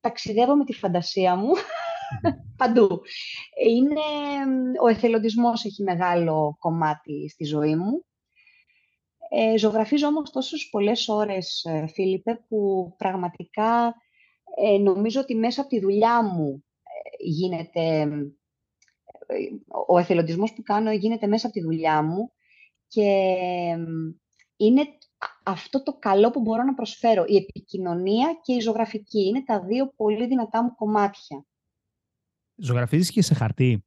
ταξιδεύω 0.00 0.56
με 0.56 0.64
τη 0.64 0.72
φαντασία 0.72 1.36
μου 1.36 1.50
παντού. 2.58 3.00
Είναι, 3.66 4.00
ο 4.82 4.88
εθελοντισμός 4.88 5.64
έχει 5.64 5.82
μεγάλο 5.82 6.56
κομμάτι 6.58 7.28
στη 7.28 7.44
ζωή 7.44 7.76
μου. 7.76 8.04
Ε, 9.30 9.58
ζωγραφίζω 9.58 10.06
όμως 10.06 10.30
τόσες 10.30 10.68
πολλές 10.70 11.08
ώρες, 11.08 11.64
ε, 11.64 11.86
Φίλιππε, 11.86 12.44
που 12.48 12.94
πραγματικά 12.98 13.94
ε, 14.56 14.78
νομίζω 14.78 15.20
ότι 15.20 15.34
μέσα 15.34 15.60
από 15.60 15.70
τη 15.70 15.80
δουλειά 15.80 16.22
μου 16.22 16.64
ε, 16.82 17.24
γίνεται... 17.24 18.08
Ο 19.86 19.98
εθελοντισμός 19.98 20.52
που 20.52 20.62
κάνω 20.62 20.92
γίνεται 20.92 21.26
μέσα 21.26 21.46
από 21.46 21.54
τη 21.54 21.62
δουλειά 21.62 22.02
μου 22.02 22.32
και 22.88 23.02
είναι 24.56 24.86
αυτό 25.42 25.82
το 25.82 25.96
καλό 25.98 26.30
που 26.30 26.40
μπορώ 26.40 26.62
να 26.62 26.74
προσφέρω. 26.74 27.24
Η 27.26 27.36
επικοινωνία 27.36 28.38
και 28.42 28.52
η 28.52 28.60
ζωγραφική 28.60 29.26
είναι 29.26 29.42
τα 29.42 29.60
δύο 29.60 29.92
πολύ 29.96 30.26
δυνατά 30.26 30.62
μου 30.62 30.74
κομμάτια. 30.74 31.46
Ζωγραφίζεις 32.56 33.10
και 33.10 33.22
σε 33.22 33.34
χαρτί; 33.34 33.84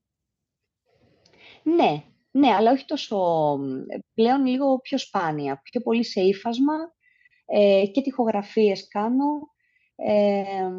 Ναι, 1.63 2.03
ναι, 2.31 2.53
αλλά 2.53 2.71
όχι 2.71 2.85
τόσο, 2.85 3.17
πλέον 4.13 4.45
λίγο 4.45 4.79
πιο 4.79 4.97
σπάνια, 4.97 5.61
πιο 5.63 5.81
πολύ 5.81 6.03
σε 6.03 6.21
ύφασμα 6.21 6.75
ε, 7.45 7.85
και 7.93 8.01
τυχογραφίες 8.01 8.87
κάνω. 8.87 9.57
Ε, 10.05 10.69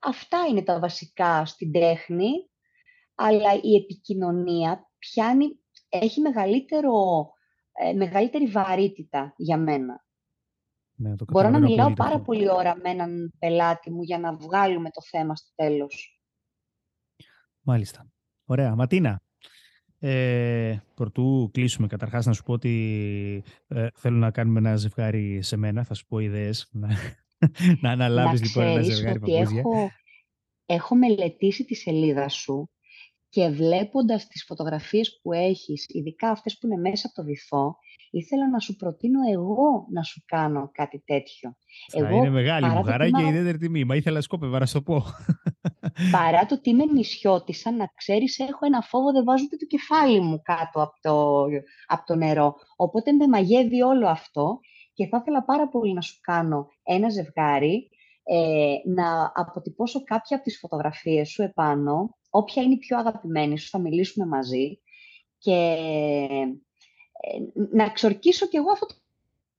αυτά 0.00 0.38
είναι 0.50 0.62
τα 0.62 0.78
βασικά 0.78 1.46
στην 1.46 1.72
τέχνη, 1.72 2.30
αλλά 3.14 3.52
η 3.62 3.76
επικοινωνία 3.76 4.90
πιάνει, 4.98 5.46
έχει 5.88 6.20
μεγαλύτερο, 6.20 6.92
ε, 7.72 7.92
μεγαλύτερη 7.92 8.46
βαρύτητα 8.46 9.34
για 9.36 9.56
μένα. 9.56 10.04
Ναι, 10.98 11.14
Μπορώ 11.30 11.48
να 11.48 11.60
μιλάω 11.60 11.92
πάρα 11.92 12.20
πολύ 12.20 12.50
ώρα 12.50 12.76
με 12.76 12.90
έναν 12.90 13.32
πελάτη 13.38 13.90
μου 13.90 14.02
για 14.02 14.18
να 14.18 14.36
βγάλουμε 14.36 14.90
το 14.90 15.00
θέμα 15.02 15.36
στο 15.36 15.50
τέλος. 15.54 16.20
Μάλιστα. 17.60 18.06
Ωραία. 18.44 18.74
Ματίνα, 18.74 19.20
ε, 20.08 20.82
προτού 20.94 21.50
κλείσουμε 21.52 21.86
καταρχάς 21.86 22.26
να 22.26 22.32
σου 22.32 22.42
πω 22.42 22.52
ότι 22.52 23.44
ε, 23.68 23.86
θέλω 23.94 24.16
να 24.16 24.30
κάνουμε 24.30 24.58
ένα 24.58 24.76
ζευγάρι 24.76 25.42
σε 25.42 25.56
μένα. 25.56 25.84
Θα 25.84 25.94
σου 25.94 26.06
πω 26.06 26.18
ιδέες 26.18 26.68
να, 26.72 26.88
να 27.82 27.90
αναλάβεις 27.90 28.42
λοιπόν 28.42 28.64
ένα 28.64 28.82
ζευγάρι 28.82 29.18
ότι 29.22 29.34
έχω, 29.34 29.90
έχω 30.66 30.96
μελετήσει 30.96 31.64
τη 31.64 31.74
σελίδα 31.74 32.28
σου 32.28 32.70
και 33.28 33.48
βλέποντας 33.48 34.26
τις 34.26 34.44
φωτογραφίες 34.44 35.18
που 35.22 35.32
έχεις, 35.32 35.84
ειδικά 35.88 36.30
αυτές 36.30 36.58
που 36.58 36.66
είναι 36.66 36.80
μέσα 36.80 37.06
από 37.06 37.14
το 37.14 37.24
βυθό, 37.24 37.78
ήθελα 38.10 38.50
να 38.50 38.58
σου 38.58 38.76
προτείνω 38.76 39.20
εγώ 39.32 39.86
να 39.92 40.02
σου 40.02 40.22
κάνω 40.26 40.70
κάτι 40.72 41.02
τέτοιο. 41.04 41.56
Θα 41.92 42.06
εγώ, 42.06 42.16
είναι 42.16 42.30
μεγάλη 42.30 42.68
μου 42.68 42.82
χαρά 42.82 43.10
και 43.10 43.26
ιδιαίτερη 43.26 43.58
τιμή. 43.58 43.84
Μα 43.84 43.96
ήθελα 43.96 44.20
σκόπευα 44.20 44.58
να 44.58 44.66
σου 44.66 44.72
το 44.72 44.82
πω. 44.82 45.04
Παρά 46.10 46.46
το 46.46 46.54
ότι 46.54 46.70
είμαι 46.70 46.84
νησιώτησα, 46.84 47.72
να 47.72 47.92
ξέρεις, 47.94 48.38
έχω 48.38 48.66
ένα 48.66 48.80
φόβο, 48.80 49.12
δεν 49.12 49.24
βάζω 49.24 49.48
το 49.48 49.66
κεφάλι 49.66 50.20
μου 50.20 50.42
κάτω 50.42 50.82
από 50.82 50.94
το, 51.00 51.44
από 51.86 52.06
το 52.06 52.14
νερό. 52.14 52.54
Οπότε 52.76 53.12
με 53.12 53.26
μαγεύει 53.26 53.82
όλο 53.82 54.08
αυτό 54.08 54.60
και 54.92 55.06
θα 55.06 55.18
ήθελα 55.20 55.44
πάρα 55.44 55.68
πολύ 55.68 55.92
να 55.92 56.00
σου 56.00 56.18
κάνω 56.20 56.68
ένα 56.82 57.08
ζευγάρι, 57.08 57.90
ε, 58.22 58.74
να 58.84 59.32
αποτυπώσω 59.34 60.04
κάποια 60.04 60.36
από 60.36 60.44
τις 60.44 60.58
φωτογραφίες 60.58 61.28
σου 61.28 61.42
επάνω, 61.42 62.16
όποια 62.30 62.62
είναι 62.62 62.74
η 62.74 62.78
πιο 62.78 62.98
αγαπημένη 62.98 63.58
σου, 63.58 63.68
θα 63.68 63.78
μιλήσουμε 63.78 64.26
μαζί 64.26 64.80
και 65.38 65.76
ε, 67.20 67.66
να 67.70 67.90
ξορκίσω 67.90 68.46
κι 68.46 68.56
εγώ 68.56 68.70
αυτό 68.70 68.86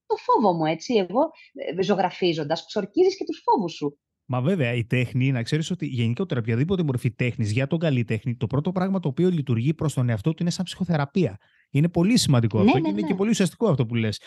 το 0.07 0.15
φόβο 0.15 0.53
μου, 0.53 0.65
έτσι. 0.65 0.93
Εγώ 0.93 1.31
ε, 1.53 1.81
ζωγραφίζοντας, 1.81 2.65
ξορκίζεις 2.65 3.17
και 3.17 3.25
τους 3.25 3.41
φόβους 3.45 3.73
σου. 3.73 3.99
Μα 4.29 4.41
βέβαια, 4.41 4.73
η 4.73 4.85
τέχνη, 4.85 5.31
να 5.31 5.43
ξέρεις 5.43 5.71
ότι 5.71 5.85
γενικότερα 5.85 6.39
οποιαδήποτε 6.39 6.83
μορφή 6.83 7.11
τέχνης 7.11 7.51
για 7.51 7.67
τον 7.67 7.79
καλλιτέχνη, 7.79 8.35
το 8.35 8.47
πρώτο 8.47 8.71
πράγμα 8.71 8.99
το 8.99 9.07
οποίο 9.07 9.29
λειτουργεί 9.29 9.73
προς 9.73 9.93
τον 9.93 10.09
εαυτό 10.09 10.33
του 10.33 10.37
είναι 10.41 10.51
σαν 10.51 10.65
ψυχοθεραπεία. 10.65 11.37
Είναι 11.71 11.89
πολύ 11.89 12.17
σημαντικό 12.17 12.57
ναι, 12.57 12.63
αυτό 12.63 12.77
ναι, 12.77 12.83
και 12.83 12.89
είναι 12.89 13.01
ναι. 13.01 13.07
και 13.07 13.15
πολύ 13.15 13.29
ουσιαστικό 13.29 13.69
αυτό 13.69 13.85
που 13.85 13.95
λες. 13.95 14.21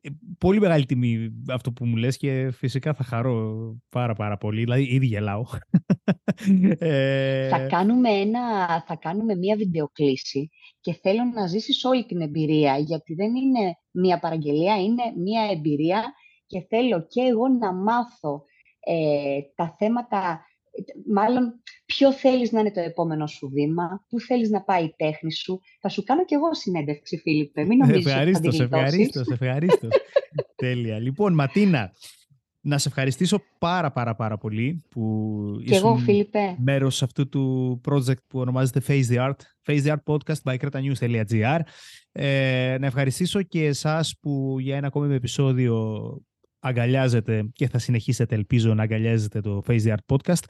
Ε, 0.00 0.08
πολύ 0.38 0.60
μεγάλη 0.60 0.86
τιμή 0.86 1.28
αυτό 1.48 1.72
που 1.72 1.86
μου 1.86 1.96
λες 1.96 2.16
και 2.16 2.50
φυσικά 2.50 2.94
θα 2.94 3.04
χαρώ 3.04 3.56
πάρα 3.88 4.14
πάρα 4.14 4.36
πολύ. 4.36 4.60
Δηλαδή, 4.62 4.82
ήδη 4.82 5.06
γελάω. 5.06 5.44
Ε, 6.78 7.48
θα, 7.48 7.66
κάνουμε 7.66 8.08
ένα, 8.08 8.40
θα 8.86 8.96
κάνουμε 8.96 9.34
μία 9.34 9.56
βιντεοκλήση 9.56 10.50
και 10.80 10.98
θέλω 11.02 11.24
να 11.34 11.46
ζήσεις 11.46 11.84
όλη 11.84 12.04
την 12.04 12.20
εμπειρία, 12.20 12.78
γιατί 12.78 13.14
δεν 13.14 13.34
είναι 13.34 13.74
μία 13.90 14.18
παραγγελία, 14.18 14.82
είναι 14.82 15.02
μία 15.24 15.42
εμπειρία 15.50 16.02
και 16.46 16.66
θέλω 16.68 17.06
και 17.08 17.20
εγώ 17.20 17.48
να 17.48 17.72
μάθω 17.74 18.44
ε, 18.86 19.40
τα 19.54 19.74
θέματα, 19.78 20.46
μάλλον 21.12 21.62
ποιο 21.86 22.12
θέλεις 22.12 22.52
να 22.52 22.60
είναι 22.60 22.72
το 22.72 22.80
επόμενο 22.80 23.26
σου 23.26 23.48
βήμα, 23.48 24.04
πού 24.08 24.20
θέλεις 24.20 24.50
να 24.50 24.62
πάει 24.62 24.84
η 24.84 24.94
τέχνη 24.96 25.32
σου. 25.32 25.60
Θα 25.80 25.88
σου 25.88 26.02
κάνω 26.02 26.24
κι 26.24 26.34
εγώ 26.34 26.54
συνέντευξη, 26.54 27.16
Φίλιππε. 27.16 27.64
Μην 27.64 27.78
νομίζεις 27.78 28.06
ευχαρίστως, 28.06 28.60
ότι 28.60 28.68
θα 28.68 28.78
ευχαρίστως, 28.78 29.28
ευχαρίστως. 29.40 29.90
Τέλεια. 30.56 30.98
Λοιπόν, 30.98 31.34
Ματίνα, 31.34 31.92
να 32.60 32.78
σε 32.78 32.88
ευχαριστήσω 32.88 33.38
πάρα 33.58 33.92
πάρα 33.92 34.14
πάρα 34.14 34.38
πολύ 34.38 34.82
που 34.90 35.42
και 35.66 35.74
εγώ, 35.74 35.96
Φίλιππε. 35.96 36.56
μέρος 36.58 37.02
αυτού 37.02 37.28
του 37.28 37.80
project 37.88 38.22
που 38.26 38.38
ονομάζεται 38.38 38.80
Face 38.86 39.14
the 39.14 39.28
Art, 39.28 39.36
Face 39.66 39.82
the 39.84 39.94
Art 39.96 40.14
Podcast 40.14 40.42
by 40.44 40.56
kretanews.gr. 40.56 41.60
Ε, 42.12 42.76
να 42.80 42.86
ευχαριστήσω 42.86 43.42
και 43.42 43.64
εσάς 43.64 44.16
που 44.20 44.56
για 44.60 44.76
ένα 44.76 44.86
ακόμη 44.86 45.14
επεισόδιο 45.14 45.96
αγκαλιάζετε 46.62 47.48
και 47.52 47.68
θα 47.68 47.78
συνεχίσετε 47.78 48.34
ελπίζω 48.34 48.74
να 48.74 48.82
αγκαλιάζετε 48.82 49.40
το 49.40 49.62
Face 49.66 49.82
the 49.82 49.94
Art 49.94 50.04
Podcast. 50.16 50.42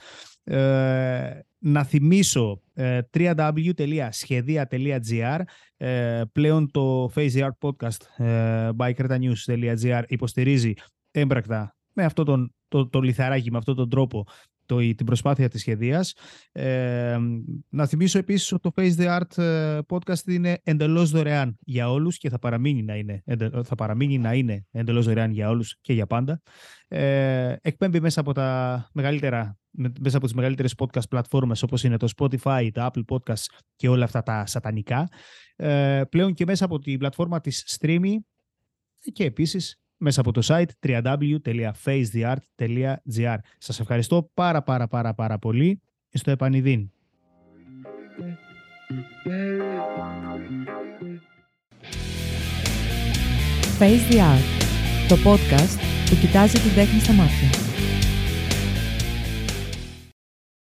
Ε, 0.44 1.40
να 1.58 1.84
θυμίσω 1.84 2.62
ε, 2.74 3.00
www.schedia.gr 3.12 4.10
ε, 5.76 6.22
πλέον 6.32 6.70
το 6.70 7.12
Face 7.14 7.30
the 7.32 7.48
Art 7.48 7.58
Podcast 7.60 8.24
ε, 8.24 8.70
by 8.76 8.92
kretanews.gr 8.94 10.02
υποστηρίζει 10.06 10.72
έμπρακτα 11.10 11.76
με 11.92 12.04
αυτό 12.04 12.24
τον, 12.24 12.54
το, 12.68 12.88
το 12.88 13.00
λιθαράκι, 13.00 13.50
με 13.50 13.58
αυτόν 13.58 13.76
τον 13.76 13.88
τρόπο 13.88 14.26
το, 14.73 14.95
την 14.95 15.07
προσπάθεια 15.07 15.49
της 15.49 15.61
σχεδίας. 15.61 16.14
Ε, 16.53 17.18
να 17.68 17.87
θυμίσω 17.87 18.18
επίσης 18.18 18.53
ότι 18.53 18.62
το 18.62 18.73
Face 18.77 18.95
the 18.97 19.20
Art 19.20 19.43
ε, 19.43 19.79
podcast 19.89 20.27
είναι 20.27 20.61
εντελώς 20.62 21.11
δωρεάν 21.11 21.59
για 21.61 21.91
όλους 21.91 22.18
και 22.18 22.29
θα 22.29 22.39
παραμείνει 22.39 22.83
να 22.83 22.97
είναι, 22.97 23.23
θα 23.64 23.75
παραμείνει 23.75 24.18
να 24.18 24.35
είναι 24.35 24.66
εντελώς 24.70 25.07
δωρεάν 25.07 25.31
για 25.31 25.49
όλους 25.49 25.77
και 25.81 25.93
για 25.93 26.07
πάντα. 26.07 26.43
Ε, 26.89 27.57
εκπέμπει 27.61 28.01
μέσα 28.01 28.20
από, 28.20 28.33
τα 28.33 28.89
μεγαλύτερα, 28.93 29.59
μέσα 30.01 30.16
από 30.16 30.27
τις 30.27 30.35
μεγαλύτερες 30.35 30.75
podcast 30.79 31.09
πλατφόρμες 31.09 31.62
όπως 31.62 31.85
είναι 31.85 31.97
το 31.97 32.09
Spotify, 32.16 32.68
το 32.73 32.91
Apple 32.93 33.16
Podcasts 33.16 33.45
και 33.77 33.89
όλα 33.89 34.05
αυτά 34.05 34.23
τα 34.23 34.47
σατανικά. 34.47 35.09
Ε, 35.57 36.03
πλέον 36.09 36.35
και 36.35 36.45
μέσα 36.45 36.64
από 36.64 36.79
την 36.79 36.99
πλατφόρμα 36.99 37.41
της 37.41 37.79
Streamy 37.81 38.14
και 39.12 39.25
επίσης 39.25 39.82
μέσα 40.03 40.20
από 40.20 40.32
το 40.32 40.40
site 40.44 40.68
www.facetheart.gr. 40.86 43.36
Σας 43.59 43.80
ευχαριστώ 43.80 44.30
πάρα 44.34 44.62
πάρα 44.62 44.88
πάρα 44.88 45.14
πάρα 45.14 45.38
πολύ. 45.38 45.80
Στο 46.12 46.30
επανειδήν. 46.30 46.90
Face 53.78 54.11
the 54.11 54.16
Art, 54.16 54.46
το 55.09 55.16
podcast 55.24 55.78
που 56.09 56.14
κοιτάζει 56.20 56.59
την 56.59 56.74
τέχνη 56.74 57.00
στα 57.00 57.12
μάτια. 57.12 57.72